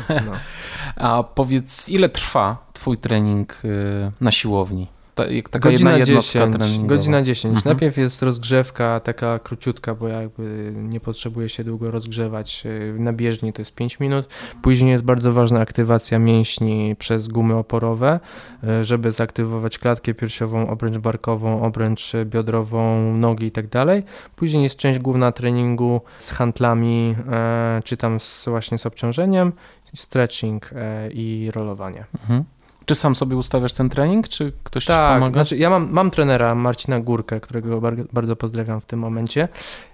No. 0.10 0.32
A 0.96 1.24
powiedz, 1.24 1.90
ile 1.90 2.10
trwa 2.10 2.70
twój 2.74 2.98
trening 2.98 3.66
y, 3.66 4.12
na 4.22 4.32
siłowni? 4.32 4.88
Ta, 5.16 5.26
jak 5.26 5.50
taka 5.50 5.70
jedna 5.70 5.92
Godzina 5.92 5.98
jednostka 5.98 6.40
10, 6.40 6.56
treningowa. 6.56 6.88
godzina 6.96 7.22
10. 7.22 7.56
Mhm. 7.56 7.74
Najpierw 7.74 7.98
jest 7.98 8.22
rozgrzewka 8.22 9.00
taka 9.00 9.40
króciutka, 9.40 9.96
bo 9.96 10.08
jakby 10.08 10.74
nie 10.76 11.00
potrzebuje 11.00 11.50
się 11.50 11.64
długo 11.64 11.92
rozgrzewać. 11.92 12.66
Yy, 12.66 13.00
Na 13.00 13.14
bieżni 13.14 13.54
to 13.54 13.62
jest 13.62 13.76
5 13.76 14.00
minut. 14.00 14.28
Później 14.62 14.92
jest 14.92 15.04
bardzo 15.04 15.34
ważna 15.34 15.60
aktywacja 15.60 16.20
mięśni 16.20 16.96
przez 17.00 17.28
gumy 17.28 17.56
oporowe, 17.56 18.20
yy, 18.64 18.86
żeby 18.86 19.12
zaktywować 19.12 19.80
klatkę 19.80 20.14
piersiową, 20.14 20.68
obręcz 20.68 20.98
barkową, 20.98 21.62
obręcz 21.64 22.12
biodrową, 22.26 23.14
nogi 23.14 23.46
i 23.46 23.52
tak 23.52 23.68
dalej. 23.68 24.04
Później 24.36 24.64
jest 24.64 24.78
część 24.78 25.00
główna 25.00 25.32
treningu 25.32 26.02
z 26.20 26.32
handlami, 26.32 27.10
yy, 27.10 27.16
czy 27.84 27.98
tam 27.98 28.20
z, 28.20 28.46
właśnie 28.48 28.78
z 28.78 28.86
obciążeniem, 28.86 29.54
stretching 29.94 30.70
i 31.12 31.50
rolowanie. 31.54 32.06
Mhm. 32.22 32.44
Czy 32.86 32.96
sam 32.96 33.16
sobie 33.16 33.36
ustawiasz 33.36 33.74
ten 33.74 33.90
trening, 33.90 34.28
czy 34.28 34.52
ktoś 34.64 34.84
ci 34.84 34.88
Tak, 34.88 35.14
pomaga? 35.20 35.34
znaczy 35.34 35.58
ja 35.58 35.70
mam, 35.70 35.92
mam 35.92 36.12
trenera 36.12 36.56
Marcina 36.56 37.00
Górkę, 37.00 37.40
którego 37.40 37.82
bar 37.82 37.96
bardzo 38.14 38.36
pozdrawiam 38.36 38.82
w 38.82 38.86
tym 38.86 39.00
momencie. 39.00 39.48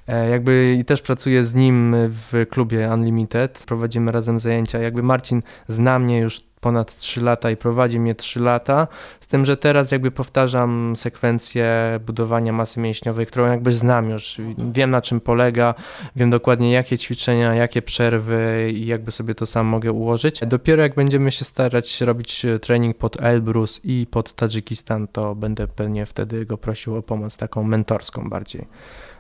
E, 0.08 0.30
jakby 0.30 0.78
i 0.80 0.86
też 0.86 1.02
pracuję 1.02 1.44
z 1.44 1.54
nim 1.54 1.96
w 1.98 2.46
klubie 2.50 2.90
Unlimited. 2.94 3.64
Prowadzimy 3.68 4.12
razem 4.12 4.40
zajęcia. 4.40 4.80
Jakby 4.80 5.04
Marcin 5.04 5.42
zna 5.68 6.00
mnie 6.00 6.20
już 6.20 6.42
ponad 6.62 6.96
3 6.96 7.22
lata 7.22 7.52
i 7.52 7.58
prowadzi 7.58 8.00
mnie 8.00 8.16
3 8.16 8.40
lata, 8.40 8.88
z 9.22 9.28
tym, 9.28 9.46
że 9.46 9.58
teraz 9.58 9.92
jakby 9.92 10.12
powtarzam 10.12 10.94
sekwencję 10.98 12.00
budowania 12.06 12.54
masy 12.54 12.80
mięśniowej, 12.80 13.26
którą 13.26 13.46
jakby 13.46 13.74
znam 13.74 14.10
już, 14.10 14.38
wiem 14.72 14.90
na 14.90 15.02
czym 15.02 15.20
polega, 15.20 15.74
wiem 16.16 16.30
dokładnie 16.30 16.72
jakie 16.72 16.98
ćwiczenia, 16.98 17.56
jakie 17.56 17.82
przerwy 17.82 18.72
i 18.74 18.86
jakby 18.86 19.12
sobie 19.12 19.36
to 19.36 19.46
sam 19.46 19.66
mogę 19.66 19.92
ułożyć. 19.92 20.40
Dopiero 20.48 20.82
jak 20.82 20.96
będziemy 20.96 21.32
się 21.32 21.46
starać 21.46 22.02
robić 22.02 22.46
e, 22.46 22.60
trening 22.60 22.98
pod 22.98 23.22
Elbrus 23.22 23.82
i 23.84 24.08
pod 24.12 24.34
Tadżykistan, 24.34 25.08
to 25.08 25.36
będę 25.36 25.68
pewnie 25.68 26.06
wtedy 26.06 26.46
go 26.46 26.58
prosił 26.58 26.96
o 26.96 27.02
pomoc 27.02 27.38
taką 27.38 27.64
mentorską 27.64 28.30
bardziej. 28.30 28.68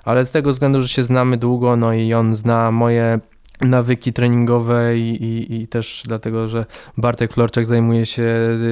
Ale 0.03 0.25
z 0.25 0.31
tego 0.31 0.51
względu, 0.51 0.81
że 0.81 0.87
się 0.87 1.03
znamy 1.03 1.37
długo, 1.37 1.75
no 1.75 1.93
i 1.93 2.13
on 2.13 2.35
zna 2.35 2.71
moje 2.71 3.19
nawyki 3.61 4.13
treningowe 4.13 4.97
i, 4.97 5.23
i, 5.23 5.61
i 5.61 5.67
też 5.67 6.03
dlatego, 6.07 6.47
że 6.47 6.65
Bartek 6.97 7.33
Florczak 7.33 7.65
zajmuje 7.65 8.05
się 8.05 8.23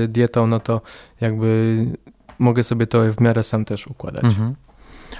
y, 0.03 0.07
dietą, 0.07 0.47
no 0.47 0.59
to 0.59 0.81
jakby 1.21 1.85
mogę 2.39 2.63
sobie 2.63 2.87
to 2.87 3.13
w 3.13 3.21
miarę 3.21 3.43
sam 3.43 3.65
też 3.65 3.87
układać. 3.87 4.23
Mhm. 4.23 4.55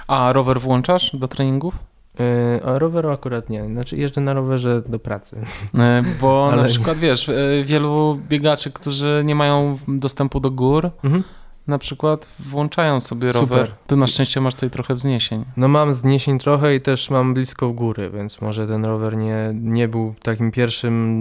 A 0.06 0.32
rower 0.32 0.60
włączasz 0.60 1.16
do 1.16 1.28
treningów? 1.28 1.74
Y, 2.20 2.64
A 2.64 2.78
roweru 2.78 3.10
akurat 3.10 3.50
nie, 3.50 3.64
znaczy 3.66 3.96
jeżdżę 3.96 4.20
na 4.20 4.32
rowerze 4.34 4.82
do 4.86 4.98
pracy. 4.98 5.40
E, 5.78 6.02
Bo 6.20 6.50
na 6.56 6.64
przykład 6.64 6.98
wiesz, 6.98 7.28
e, 7.28 7.34
wielu 7.64 8.20
biegaczy, 8.28 8.70
którzy 8.70 9.22
nie 9.24 9.34
mają 9.34 9.78
dostępu 9.88 10.40
do 10.40 10.50
gór, 10.50 10.90
Mhm. 11.04 11.24
Na 11.70 11.78
przykład 11.78 12.28
włączają 12.38 13.00
sobie 13.00 13.32
Super. 13.32 13.48
rower. 13.58 13.72
Ty 13.86 13.96
na 13.96 14.06
szczęście 14.06 14.40
masz 14.40 14.54
tutaj 14.54 14.70
trochę 14.70 14.94
wzniesień. 14.94 15.44
No 15.56 15.68
mam 15.68 15.94
zniesień 15.94 16.38
trochę 16.38 16.74
i 16.74 16.80
też 16.80 17.10
mam 17.10 17.34
blisko 17.34 17.68
w 17.68 17.72
góry, 17.72 18.10
więc 18.10 18.40
może 18.40 18.66
ten 18.66 18.84
rower 18.84 19.16
nie, 19.16 19.52
nie 19.54 19.88
był 19.88 20.14
takim 20.22 20.50
pierwszym, 20.50 21.18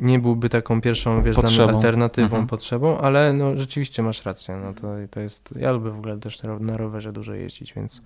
nie 0.00 0.18
byłby 0.18 0.48
taką 0.48 0.80
pierwszą, 0.80 1.22
wiesz, 1.22 1.36
Potrzebą. 1.36 1.74
alternatywą, 1.74 2.24
Mhm. 2.26 2.46
potrzebą, 2.46 2.98
ale 2.98 3.32
no 3.32 3.58
rzeczywiście 3.58 4.02
masz 4.02 4.24
rację, 4.24 4.56
no 4.64 4.74
to, 4.74 4.88
to 5.10 5.20
jest, 5.20 5.48
ja 5.56 5.72
lubię 5.72 5.90
w 5.90 5.98
ogóle 5.98 6.18
też 6.18 6.42
na 6.60 6.76
rowerze 6.76 7.12
dużo 7.12 7.34
jeździć, 7.34 7.72
więc 7.74 8.02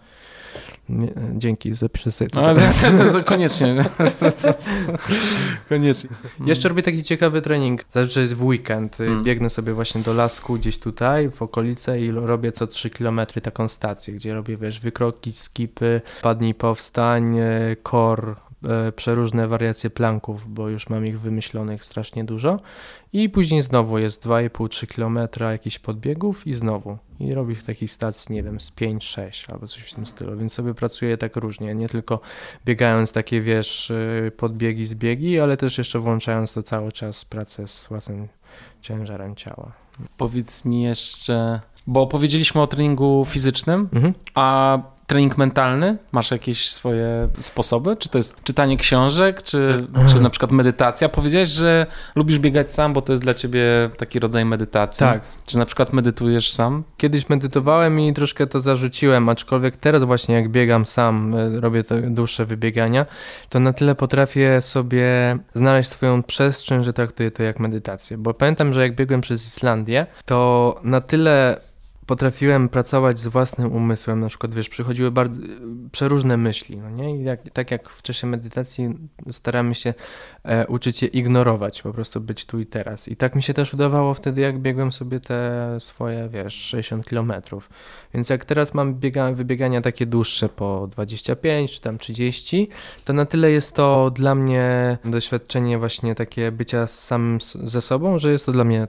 nie, 0.88 1.08
dzięki, 1.36 1.74
zapiszę 1.74 2.12
sobie 2.12 2.30
to. 2.30 2.48
Ale 2.48 2.72
sobie. 2.72 3.24
koniecznie. 3.24 3.74
koniecznie. 5.68 6.10
Jeszcze 6.46 6.68
robię 6.68 6.82
taki 6.82 7.02
ciekawy 7.04 7.42
trening. 7.42 7.84
Zazwyczaj 7.90 8.22
jest 8.22 8.34
w 8.34 8.44
weekend. 8.44 9.00
Mm. 9.00 9.22
Biegnę 9.24 9.50
sobie 9.50 9.74
właśnie 9.74 10.00
do 10.02 10.12
lasku 10.14 10.54
gdzieś 10.54 10.78
tutaj, 10.78 11.30
w 11.30 11.42
okolice 11.42 11.77
lo- 12.12 12.26
robię 12.26 12.52
co 12.52 12.66
3 12.66 12.90
km 12.90 13.20
taką 13.42 13.68
stację, 13.68 14.14
gdzie 14.14 14.34
robię, 14.34 14.56
wiesz, 14.56 14.80
wykroki, 14.80 15.32
skipy, 15.32 16.00
padnij, 16.22 16.54
powstań, 16.54 17.38
y, 17.38 17.76
core, 17.90 18.34
y, 18.88 18.92
przeróżne 18.92 19.48
wariacje 19.48 19.90
planków, 19.90 20.54
bo 20.54 20.68
już 20.68 20.88
mam 20.88 21.06
ich 21.06 21.20
wymyślonych 21.20 21.84
strasznie 21.84 22.24
dużo. 22.24 22.60
I 23.12 23.28
później 23.28 23.62
znowu 23.62 23.98
jest 23.98 24.22
2,5-3 24.26 24.86
km 24.86 25.18
jakichś 25.50 25.78
podbiegów 25.78 26.46
i 26.46 26.54
znowu. 26.54 26.98
I 27.20 27.34
robię 27.34 27.56
takich 27.66 27.92
stacji, 27.92 28.34
nie 28.34 28.42
wiem, 28.42 28.60
z 28.60 28.70
5-6 28.72 29.52
albo 29.52 29.66
coś 29.66 29.82
w 29.82 29.94
tym 29.94 30.06
stylu, 30.06 30.36
więc 30.36 30.52
sobie 30.52 30.74
pracuję 30.74 31.16
tak 31.16 31.36
różnie, 31.36 31.74
nie 31.74 31.88
tylko 31.88 32.20
biegając 32.64 33.12
takie, 33.12 33.40
wiesz, 33.40 33.90
y, 33.90 34.32
podbiegi, 34.36 34.86
zbiegi, 34.86 35.40
ale 35.40 35.56
też 35.56 35.78
jeszcze 35.78 35.98
włączając 35.98 36.52
to 36.52 36.62
cały 36.62 36.92
czas 36.92 37.24
pracę 37.24 37.66
z 37.66 37.86
własnym 37.86 38.28
ciężarem 38.80 39.36
ciała. 39.36 39.87
Powiedz 40.16 40.64
mi 40.64 40.82
jeszcze, 40.82 41.60
bo 41.86 42.06
powiedzieliśmy 42.06 42.60
o 42.60 42.66
treningu 42.66 43.26
fizycznym, 43.28 43.88
Mhm. 43.92 44.14
a 44.34 44.78
trening 45.08 45.38
mentalny? 45.38 45.96
Masz 46.12 46.30
jakieś 46.30 46.70
swoje 46.70 47.28
sposoby? 47.38 47.96
Czy 47.96 48.08
to 48.08 48.18
jest 48.18 48.36
czytanie 48.44 48.76
książek, 48.76 49.42
czy, 49.42 49.86
czy 50.08 50.20
na 50.20 50.30
przykład 50.30 50.52
medytacja? 50.52 51.08
Powiedziałeś, 51.08 51.48
że 51.48 51.86
lubisz 52.14 52.38
biegać 52.38 52.74
sam, 52.74 52.92
bo 52.92 53.02
to 53.02 53.12
jest 53.12 53.22
dla 53.22 53.34
ciebie 53.34 53.62
taki 53.98 54.18
rodzaj 54.18 54.44
medytacji. 54.44 54.98
Tak, 55.06 55.20
Czy 55.46 55.58
na 55.58 55.66
przykład 55.66 55.92
medytujesz 55.92 56.50
sam? 56.50 56.84
kiedyś 56.96 57.28
medytowałem 57.28 58.00
i 58.00 58.14
troszkę 58.14 58.46
to 58.46 58.60
zarzuciłem, 58.60 59.28
aczkolwiek 59.28 59.76
teraz 59.76 60.04
właśnie 60.04 60.34
jak 60.34 60.50
biegam 60.50 60.86
sam, 60.86 61.34
y, 61.34 61.60
robię 61.60 61.84
te 61.84 62.00
dłuższe 62.00 62.44
wybiegania, 62.44 63.06
to 63.48 63.60
na 63.60 63.72
tyle 63.72 63.94
potrafię 63.94 64.62
sobie 64.62 65.38
znaleźć 65.54 65.90
swoją 65.90 66.22
przestrzeń, 66.22 66.84
że 66.84 66.92
traktuję 66.92 67.30
to 67.30 67.42
jak 67.42 67.60
medytację. 67.60 68.18
Bo 68.18 68.34
pamiętam, 68.34 68.72
że 68.74 68.82
jak 68.82 68.94
biegłem 68.94 69.20
przez 69.20 69.46
Islandię, 69.46 70.06
to 70.24 70.80
na 70.84 71.00
tyle 71.00 71.60
potrafiłem 72.08 72.68
pracować 72.68 73.18
z 73.18 73.26
własnym 73.26 73.72
umysłem, 73.72 74.20
na 74.20 74.28
przykład, 74.28 74.54
wiesz, 74.54 74.68
przychodziły 74.68 75.10
bardzo 75.10 75.40
przeróżne 75.92 76.36
myśli, 76.36 76.76
no 76.78 76.90
nie? 76.90 77.22
I 77.22 77.26
tak 77.52 77.70
jak 77.70 77.88
w 77.88 78.02
czasie 78.02 78.26
medytacji 78.26 78.94
staramy 79.30 79.74
się 79.74 79.94
e, 80.44 80.66
uczyć 80.66 81.02
je 81.02 81.08
ignorować, 81.08 81.82
po 81.82 81.92
prostu 81.92 82.20
być 82.20 82.44
tu 82.46 82.60
i 82.60 82.66
teraz. 82.66 83.08
I 83.08 83.16
tak 83.16 83.34
mi 83.34 83.42
się 83.42 83.54
też 83.54 83.74
udawało 83.74 84.14
wtedy, 84.14 84.40
jak 84.40 84.58
biegłem 84.58 84.92
sobie 84.92 85.20
te 85.20 85.76
swoje, 85.80 86.28
wiesz, 86.28 86.54
60 86.54 87.06
kilometrów. 87.06 87.70
Więc 88.14 88.28
jak 88.30 88.44
teraz 88.44 88.74
mam 88.74 88.94
biega, 88.94 89.32
wybiegania 89.32 89.80
takie 89.80 90.06
dłuższe 90.06 90.48
po 90.48 90.88
25 90.90 91.72
czy 91.72 91.80
tam 91.80 91.98
30, 91.98 92.68
to 93.04 93.12
na 93.12 93.26
tyle 93.26 93.50
jest 93.50 93.74
to 93.74 94.10
dla 94.10 94.34
mnie 94.34 94.98
doświadczenie 95.04 95.78
właśnie 95.78 96.14
takie 96.14 96.52
bycia 96.52 96.86
samym 96.86 97.36
s- 97.36 97.58
ze 97.64 97.80
sobą, 97.80 98.18
że 98.18 98.30
jest 98.32 98.46
to 98.46 98.52
dla 98.52 98.64
mnie 98.64 98.88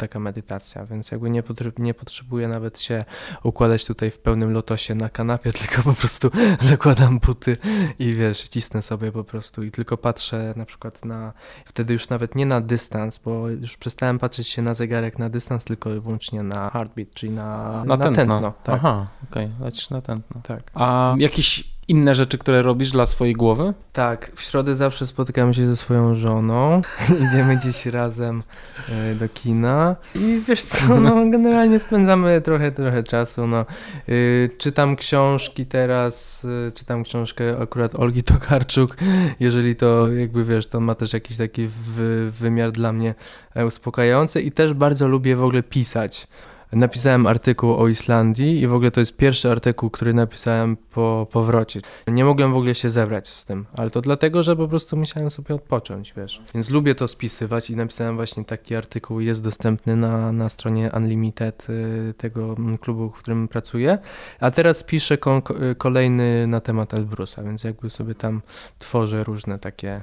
taka 0.00 0.18
medytacja, 0.20 0.86
więc 0.86 1.10
jakby 1.10 1.30
nie, 1.30 1.42
nie 1.78 1.94
potrzebuję 1.94 2.48
nawet 2.48 2.80
się 2.80 3.04
układać 3.42 3.84
tutaj 3.84 4.10
w 4.10 4.18
pełnym 4.18 4.52
lotosie 4.52 4.94
na 4.94 5.08
kanapie, 5.08 5.52
tylko 5.60 5.82
po 5.82 5.94
prostu 5.94 6.30
zakładam 6.60 7.18
buty 7.18 7.56
i 7.98 8.14
wiesz, 8.14 8.48
cisnę 8.48 8.82
sobie 8.82 9.12
po 9.12 9.24
prostu 9.24 9.62
i 9.62 9.70
tylko 9.70 9.96
patrzę 9.96 10.54
na 10.56 10.64
przykład 10.64 11.04
na, 11.04 11.32
wtedy 11.64 11.92
już 11.92 12.08
nawet 12.08 12.34
nie 12.34 12.46
na 12.46 12.60
dystans, 12.60 13.18
bo 13.18 13.48
już 13.48 13.76
przestałem 13.76 14.18
patrzeć 14.18 14.48
się 14.48 14.62
na 14.62 14.74
zegarek 14.74 15.18
na 15.18 15.30
dystans, 15.30 15.64
tylko 15.64 15.90
wyłącznie 15.90 16.42
na 16.42 16.70
heartbeat, 16.70 17.08
czyli 17.14 17.32
na, 17.32 17.84
Na, 17.84 17.96
tętno. 17.98 18.52
tak, 18.64 18.74
Aha, 18.74 19.06
okej, 19.30 19.50
lecisz 19.60 19.90
na 19.90 20.00
tętno. 20.02 20.40
tak. 20.44 20.62
A 20.74 21.14
jakieś 21.18 21.64
inne 21.90 22.14
rzeczy, 22.14 22.38
które 22.38 22.62
robisz 22.62 22.90
dla 22.90 23.06
swojej 23.06 23.34
głowy? 23.34 23.74
Tak, 23.92 24.32
w 24.34 24.42
środę 24.42 24.76
zawsze 24.76 25.06
spotykamy 25.06 25.54
się 25.54 25.66
ze 25.66 25.76
swoją 25.76 26.14
żoną, 26.14 26.82
idziemy 27.28 27.56
gdzieś 27.56 27.86
razem 27.86 28.42
e, 28.88 29.14
do 29.14 29.28
kina 29.28 29.96
i 30.14 30.42
wiesz 30.48 30.62
co, 30.62 30.96
no 31.00 31.30
generalnie 31.30 31.78
spędzamy 31.78 32.40
trochę, 32.40 32.72
trochę 32.72 33.02
czasu, 33.02 33.46
no. 33.46 33.66
Y, 34.08 34.50
czytam 34.58 34.96
książki 34.96 35.66
teraz, 35.66 36.44
y, 36.44 36.72
czytam 36.72 37.04
książkę 37.04 37.58
akurat 37.62 37.94
Olgi 37.94 38.22
Tokarczuk, 38.22 38.96
jeżeli 39.40 39.76
to 39.76 40.08
jakby 40.08 40.44
wiesz, 40.44 40.66
to 40.66 40.80
ma 40.80 40.94
też 40.94 41.12
jakiś 41.12 41.36
taki 41.36 41.68
wy, 41.82 42.30
wymiar 42.30 42.72
dla 42.72 42.92
mnie 42.92 43.14
e, 43.54 43.66
uspokajający 43.66 44.40
i 44.40 44.52
też 44.52 44.74
bardzo 44.74 45.08
lubię 45.08 45.36
w 45.36 45.44
ogóle 45.44 45.62
pisać. 45.62 46.26
Napisałem 46.72 47.26
artykuł 47.26 47.74
o 47.76 47.88
Islandii 47.88 48.60
i 48.60 48.66
w 48.66 48.74
ogóle 48.74 48.90
to 48.90 49.00
jest 49.00 49.16
pierwszy 49.16 49.50
artykuł, 49.50 49.90
który 49.90 50.14
napisałem 50.14 50.76
po 50.76 51.26
powrocie. 51.32 51.80
Nie 52.08 52.24
mogłem 52.24 52.52
w 52.52 52.56
ogóle 52.56 52.74
się 52.74 52.90
zebrać 52.90 53.28
z 53.28 53.44
tym, 53.44 53.66
ale 53.76 53.90
to 53.90 54.00
dlatego, 54.00 54.42
że 54.42 54.56
po 54.56 54.68
prostu 54.68 54.96
musiałem 54.96 55.30
sobie 55.30 55.54
odpocząć, 55.54 56.14
wiesz. 56.16 56.42
Więc 56.54 56.70
lubię 56.70 56.94
to 56.94 57.08
spisywać 57.08 57.70
i 57.70 57.76
napisałem 57.76 58.16
właśnie 58.16 58.44
taki 58.44 58.74
artykuł, 58.74 59.20
jest 59.20 59.42
dostępny 59.42 59.96
na, 59.96 60.32
na 60.32 60.48
stronie 60.48 60.90
Unlimited 60.96 61.66
y, 61.70 62.14
tego 62.16 62.54
mm, 62.58 62.78
klubu, 62.78 63.10
w 63.10 63.18
którym 63.18 63.48
pracuję. 63.48 63.98
A 64.40 64.50
teraz 64.50 64.82
piszę 64.82 65.14
y, 65.14 65.74
kolejny 65.74 66.46
na 66.46 66.60
temat 66.60 66.94
Elbrusa, 66.94 67.42
więc 67.42 67.64
jakby 67.64 67.90
sobie 67.90 68.14
tam 68.14 68.42
tworzę 68.78 69.24
różne 69.24 69.58
takie 69.58 70.00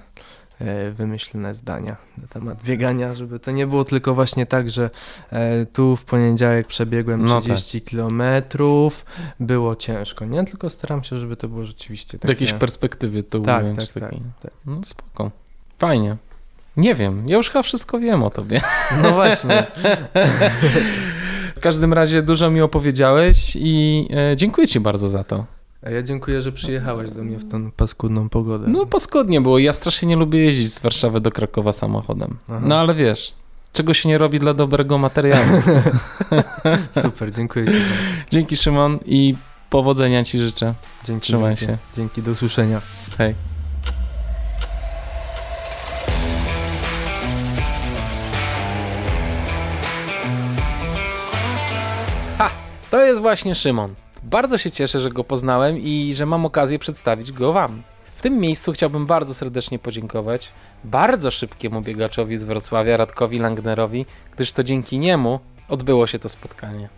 wymyślne 0.93 1.55
zdania 1.55 1.95
na 2.17 2.27
temat 2.27 2.63
biegania, 2.63 3.13
żeby 3.13 3.39
to 3.39 3.51
nie 3.51 3.67
było 3.67 3.83
tylko 3.85 4.13
właśnie 4.13 4.45
tak, 4.45 4.69
że 4.69 4.89
e, 5.31 5.65
tu 5.65 5.95
w 5.95 6.05
poniedziałek 6.05 6.67
przebiegłem 6.67 7.25
No 7.25 7.41
30 7.41 7.81
kilometrów, 7.81 9.05
było 9.39 9.75
ciężko, 9.75 10.25
nie? 10.25 10.43
Tylko 10.45 10.69
staram 10.69 11.03
się, 11.03 11.19
żeby 11.19 11.35
to 11.37 11.47
było 11.47 11.65
rzeczywiście 11.65 12.17
W 12.17 12.21
takie... 12.21 12.33
jakiejś 12.33 12.53
perspektywie 12.53 13.23
to 13.23 13.39
Tak, 13.39 13.63
ująć. 13.63 13.89
tak, 13.91 14.03
tak, 14.03 14.13
tak. 14.41 14.51
No 14.65 14.81
spoko. 14.85 15.31
Fajnie. 15.79 16.17
Nie 16.77 16.95
wiem, 16.95 17.23
ja 17.29 17.37
już 17.37 17.49
chyba 17.49 17.61
wszystko 17.63 17.99
wiem 17.99 18.23
o 18.23 18.29
tobie. 18.29 18.61
No 19.03 19.11
właśnie. 19.11 19.67
W 21.55 21.59
każdym 21.61 21.93
razie 21.93 22.21
dużo 22.21 22.51
mi 22.51 22.61
opowiedziałeś 22.61 23.53
i 23.59 24.07
e, 24.31 24.35
dziękuję 24.35 24.67
ci 24.67 24.79
bardzo 24.79 25.09
za 25.09 25.23
to. 25.23 25.45
A 25.85 25.89
ja 25.89 26.03
dziękuję, 26.03 26.41
że 26.41 26.51
przyjechałeś 26.51 27.11
do 27.11 27.23
mnie 27.23 27.37
w 27.37 27.51
tą 27.51 27.71
paskudną 27.71 28.29
pogodę. 28.29 28.67
No 28.67 28.85
paskudnie 28.85 29.41
było. 29.41 29.59
Ja 29.59 29.73
strasznie 29.73 30.07
nie 30.07 30.15
lubię 30.15 30.39
jeździć 30.39 30.73
z 30.73 30.79
Warszawy 30.79 31.21
do 31.21 31.31
Krakowa 31.31 31.73
samochodem. 31.73 32.37
Aha. 32.49 32.59
No 32.63 32.79
ale 32.79 32.93
wiesz, 32.95 33.33
czego 33.73 33.93
się 33.93 34.09
nie 34.09 34.17
robi 34.17 34.39
dla 34.39 34.53
dobrego 34.53 34.97
materiału. 34.97 35.45
Super, 37.01 37.31
dziękuję 37.31 37.65
ci. 37.65 37.71
bardzo. 37.71 37.87
Dzięki 38.29 38.57
Szymon 38.57 38.99
i 39.05 39.35
powodzenia 39.69 40.23
ci 40.23 40.39
życzę. 40.39 40.73
Dzięki, 41.03 41.21
Trzymaj 41.21 41.55
dzięki. 41.55 41.65
się. 41.65 41.77
Dzięki, 41.95 42.21
do 42.21 42.31
usłyszenia. 42.31 42.81
Hej. 43.17 43.35
Ha! 52.37 52.49
To 52.91 53.01
jest 53.05 53.21
właśnie 53.21 53.55
Szymon. 53.55 53.95
Bardzo 54.23 54.57
się 54.57 54.71
cieszę, 54.71 54.99
że 54.99 55.09
go 55.09 55.23
poznałem 55.23 55.77
i 55.77 56.13
że 56.13 56.25
mam 56.25 56.45
okazję 56.45 56.79
przedstawić 56.79 57.31
go 57.31 57.53
wam. 57.53 57.83
W 58.15 58.21
tym 58.21 58.39
miejscu 58.39 58.71
chciałbym 58.71 59.05
bardzo 59.05 59.33
serdecznie 59.33 59.79
podziękować 59.79 60.51
bardzo 60.83 61.31
szybkiemu 61.31 61.81
biegaczowi 61.81 62.37
z 62.37 62.43
Wrocławia, 62.43 62.97
Radkowi 62.97 63.39
Langnerowi, 63.39 64.05
gdyż 64.31 64.51
to 64.51 64.63
dzięki 64.63 64.99
niemu 64.99 65.39
odbyło 65.69 66.07
się 66.07 66.19
to 66.19 66.29
spotkanie. 66.29 66.89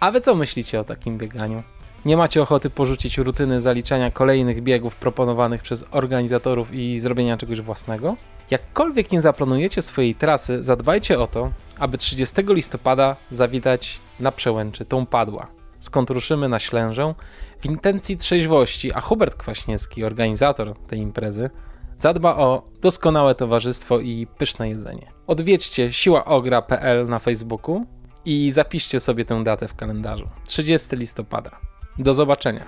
A 0.00 0.10
wy 0.10 0.20
co 0.20 0.34
myślicie 0.34 0.80
o 0.80 0.84
takim 0.84 1.18
bieganiu? 1.18 1.62
Nie 2.04 2.16
macie 2.16 2.42
ochoty 2.42 2.70
porzucić 2.70 3.18
rutyny 3.18 3.60
zaliczania 3.60 4.10
kolejnych 4.10 4.62
biegów 4.62 4.96
proponowanych 4.96 5.62
przez 5.62 5.84
organizatorów 5.90 6.74
i 6.74 6.98
zrobienia 6.98 7.36
czegoś 7.36 7.60
własnego? 7.60 8.16
Jakkolwiek 8.50 9.12
nie 9.12 9.20
zaplanujecie 9.20 9.82
swojej 9.82 10.14
trasy, 10.14 10.62
zadbajcie 10.62 11.18
o 11.18 11.26
to, 11.26 11.50
aby 11.78 11.98
30 11.98 12.36
listopada 12.48 13.16
zawitać 13.30 14.00
na 14.20 14.32
przełęczy 14.32 14.84
tą 14.84 15.06
padła. 15.06 15.57
Skąd 15.80 16.10
ruszymy 16.10 16.48
na 16.48 16.58
Ślężę 16.58 17.14
w 17.60 17.66
intencji 17.66 18.16
trzeźwości, 18.16 18.92
a 18.92 19.00
Hubert 19.00 19.34
Kwaśniewski, 19.34 20.04
organizator 20.04 20.74
tej 20.88 20.98
imprezy, 20.98 21.50
zadba 21.98 22.36
o 22.36 22.62
doskonałe 22.80 23.34
towarzystwo 23.34 24.00
i 24.00 24.26
pyszne 24.38 24.68
jedzenie. 24.68 25.06
Odwiedźcie 25.26 25.92
siłaogra.pl 25.92 27.08
na 27.08 27.18
Facebooku 27.18 27.86
i 28.24 28.50
zapiszcie 28.50 29.00
sobie 29.00 29.24
tę 29.24 29.44
datę 29.44 29.68
w 29.68 29.74
kalendarzu. 29.74 30.28
30 30.46 30.96
listopada. 30.96 31.50
Do 31.98 32.14
zobaczenia. 32.14 32.64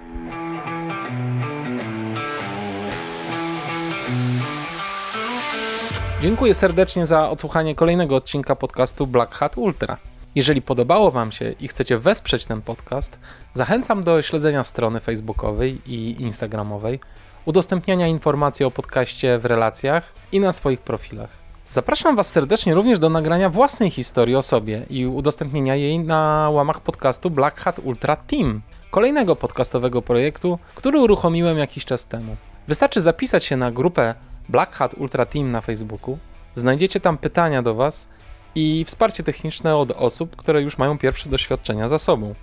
Dziękuję 6.22 6.54
serdecznie 6.54 7.06
za 7.06 7.30
odsłuchanie 7.30 7.74
kolejnego 7.74 8.16
odcinka 8.16 8.56
podcastu 8.56 9.06
Black 9.06 9.34
Hat 9.34 9.58
Ultra. 9.58 10.09
Jeżeli 10.34 10.62
podobało 10.62 11.10
Wam 11.10 11.32
się 11.32 11.54
i 11.60 11.68
chcecie 11.68 11.98
wesprzeć 11.98 12.44
ten 12.44 12.62
podcast, 12.62 13.18
zachęcam 13.54 14.04
do 14.04 14.22
śledzenia 14.22 14.64
strony 14.64 15.00
facebookowej 15.00 15.80
i 15.86 16.22
instagramowej, 16.22 17.00
udostępniania 17.44 18.06
informacji 18.06 18.64
o 18.64 18.70
podcaście 18.70 19.38
w 19.38 19.44
relacjach 19.44 20.12
i 20.32 20.40
na 20.40 20.52
swoich 20.52 20.80
profilach. 20.80 21.30
Zapraszam 21.68 22.16
Was 22.16 22.30
serdecznie 22.30 22.74
również 22.74 22.98
do 22.98 23.08
nagrania 23.08 23.50
własnej 23.50 23.90
historii 23.90 24.36
o 24.36 24.42
sobie 24.42 24.86
i 24.90 25.06
udostępnienia 25.06 25.76
jej 25.76 25.98
na 25.98 26.50
łamach 26.52 26.80
podcastu 26.80 27.30
Black 27.30 27.60
Hat 27.60 27.78
Ultra 27.78 28.16
Team, 28.16 28.62
kolejnego 28.90 29.36
podcastowego 29.36 30.02
projektu, 30.02 30.58
który 30.74 30.98
uruchomiłem 30.98 31.58
jakiś 31.58 31.84
czas 31.84 32.06
temu. 32.06 32.36
Wystarczy 32.68 33.00
zapisać 33.00 33.44
się 33.44 33.56
na 33.56 33.70
grupę 33.70 34.14
Black 34.48 34.72
Hat 34.72 34.94
Ultra 34.94 35.26
Team 35.26 35.52
na 35.52 35.60
Facebooku, 35.60 36.18
znajdziecie 36.54 37.00
tam 37.00 37.18
pytania 37.18 37.62
do 37.62 37.74
Was 37.74 38.08
i 38.54 38.84
wsparcie 38.84 39.22
techniczne 39.22 39.76
od 39.76 39.90
osób, 39.90 40.36
które 40.36 40.62
już 40.62 40.78
mają 40.78 40.98
pierwsze 40.98 41.30
doświadczenia 41.30 41.88
za 41.88 41.98
sobą. 41.98 42.34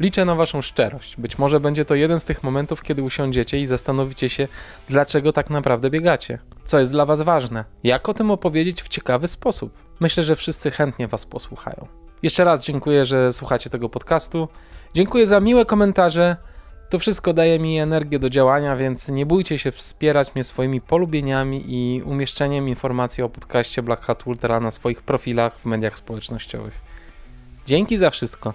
Liczę 0.00 0.24
na 0.24 0.34
Waszą 0.34 0.62
szczerość. 0.62 1.16
Być 1.16 1.38
może 1.38 1.60
będzie 1.60 1.84
to 1.84 1.94
jeden 1.94 2.20
z 2.20 2.24
tych 2.24 2.42
momentów, 2.42 2.82
kiedy 2.82 3.02
usiądziecie 3.02 3.60
i 3.60 3.66
zastanowicie 3.66 4.28
się, 4.28 4.48
dlaczego 4.88 5.32
tak 5.32 5.50
naprawdę 5.50 5.90
biegacie. 5.90 6.38
Co 6.64 6.80
jest 6.80 6.92
dla 6.92 7.06
Was 7.06 7.22
ważne? 7.22 7.64
Jak 7.84 8.08
o 8.08 8.14
tym 8.14 8.30
opowiedzieć 8.30 8.82
w 8.82 8.88
ciekawy 8.88 9.28
sposób? 9.28 9.72
Myślę, 10.00 10.22
że 10.24 10.36
wszyscy 10.36 10.70
chętnie 10.70 11.08
Was 11.08 11.26
posłuchają. 11.26 11.86
Jeszcze 12.22 12.44
raz 12.44 12.64
dziękuję, 12.64 13.04
że 13.04 13.32
słuchacie 13.32 13.70
tego 13.70 13.88
podcastu. 13.88 14.48
Dziękuję 14.94 15.26
za 15.26 15.40
miłe 15.40 15.64
komentarze. 15.64 16.36
To 16.90 16.98
wszystko 16.98 17.32
daje 17.32 17.58
mi 17.58 17.78
energię 17.78 18.18
do 18.18 18.30
działania, 18.30 18.76
więc 18.76 19.08
nie 19.08 19.26
bójcie 19.26 19.58
się 19.58 19.72
wspierać 19.72 20.34
mnie 20.34 20.44
swoimi 20.44 20.80
polubieniami 20.80 21.64
i 21.66 22.02
umieszczeniem 22.02 22.68
informacji 22.68 23.22
o 23.22 23.28
podcaście 23.28 23.82
Black 23.82 24.02
Hat 24.02 24.26
Ultra 24.26 24.60
na 24.60 24.70
swoich 24.70 25.02
profilach 25.02 25.58
w 25.58 25.64
mediach 25.64 25.98
społecznościowych. 25.98 26.80
Dzięki 27.66 27.96
za 27.96 28.10
wszystko 28.10 28.54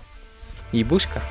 i 0.73 0.85
buźka. 0.85 1.21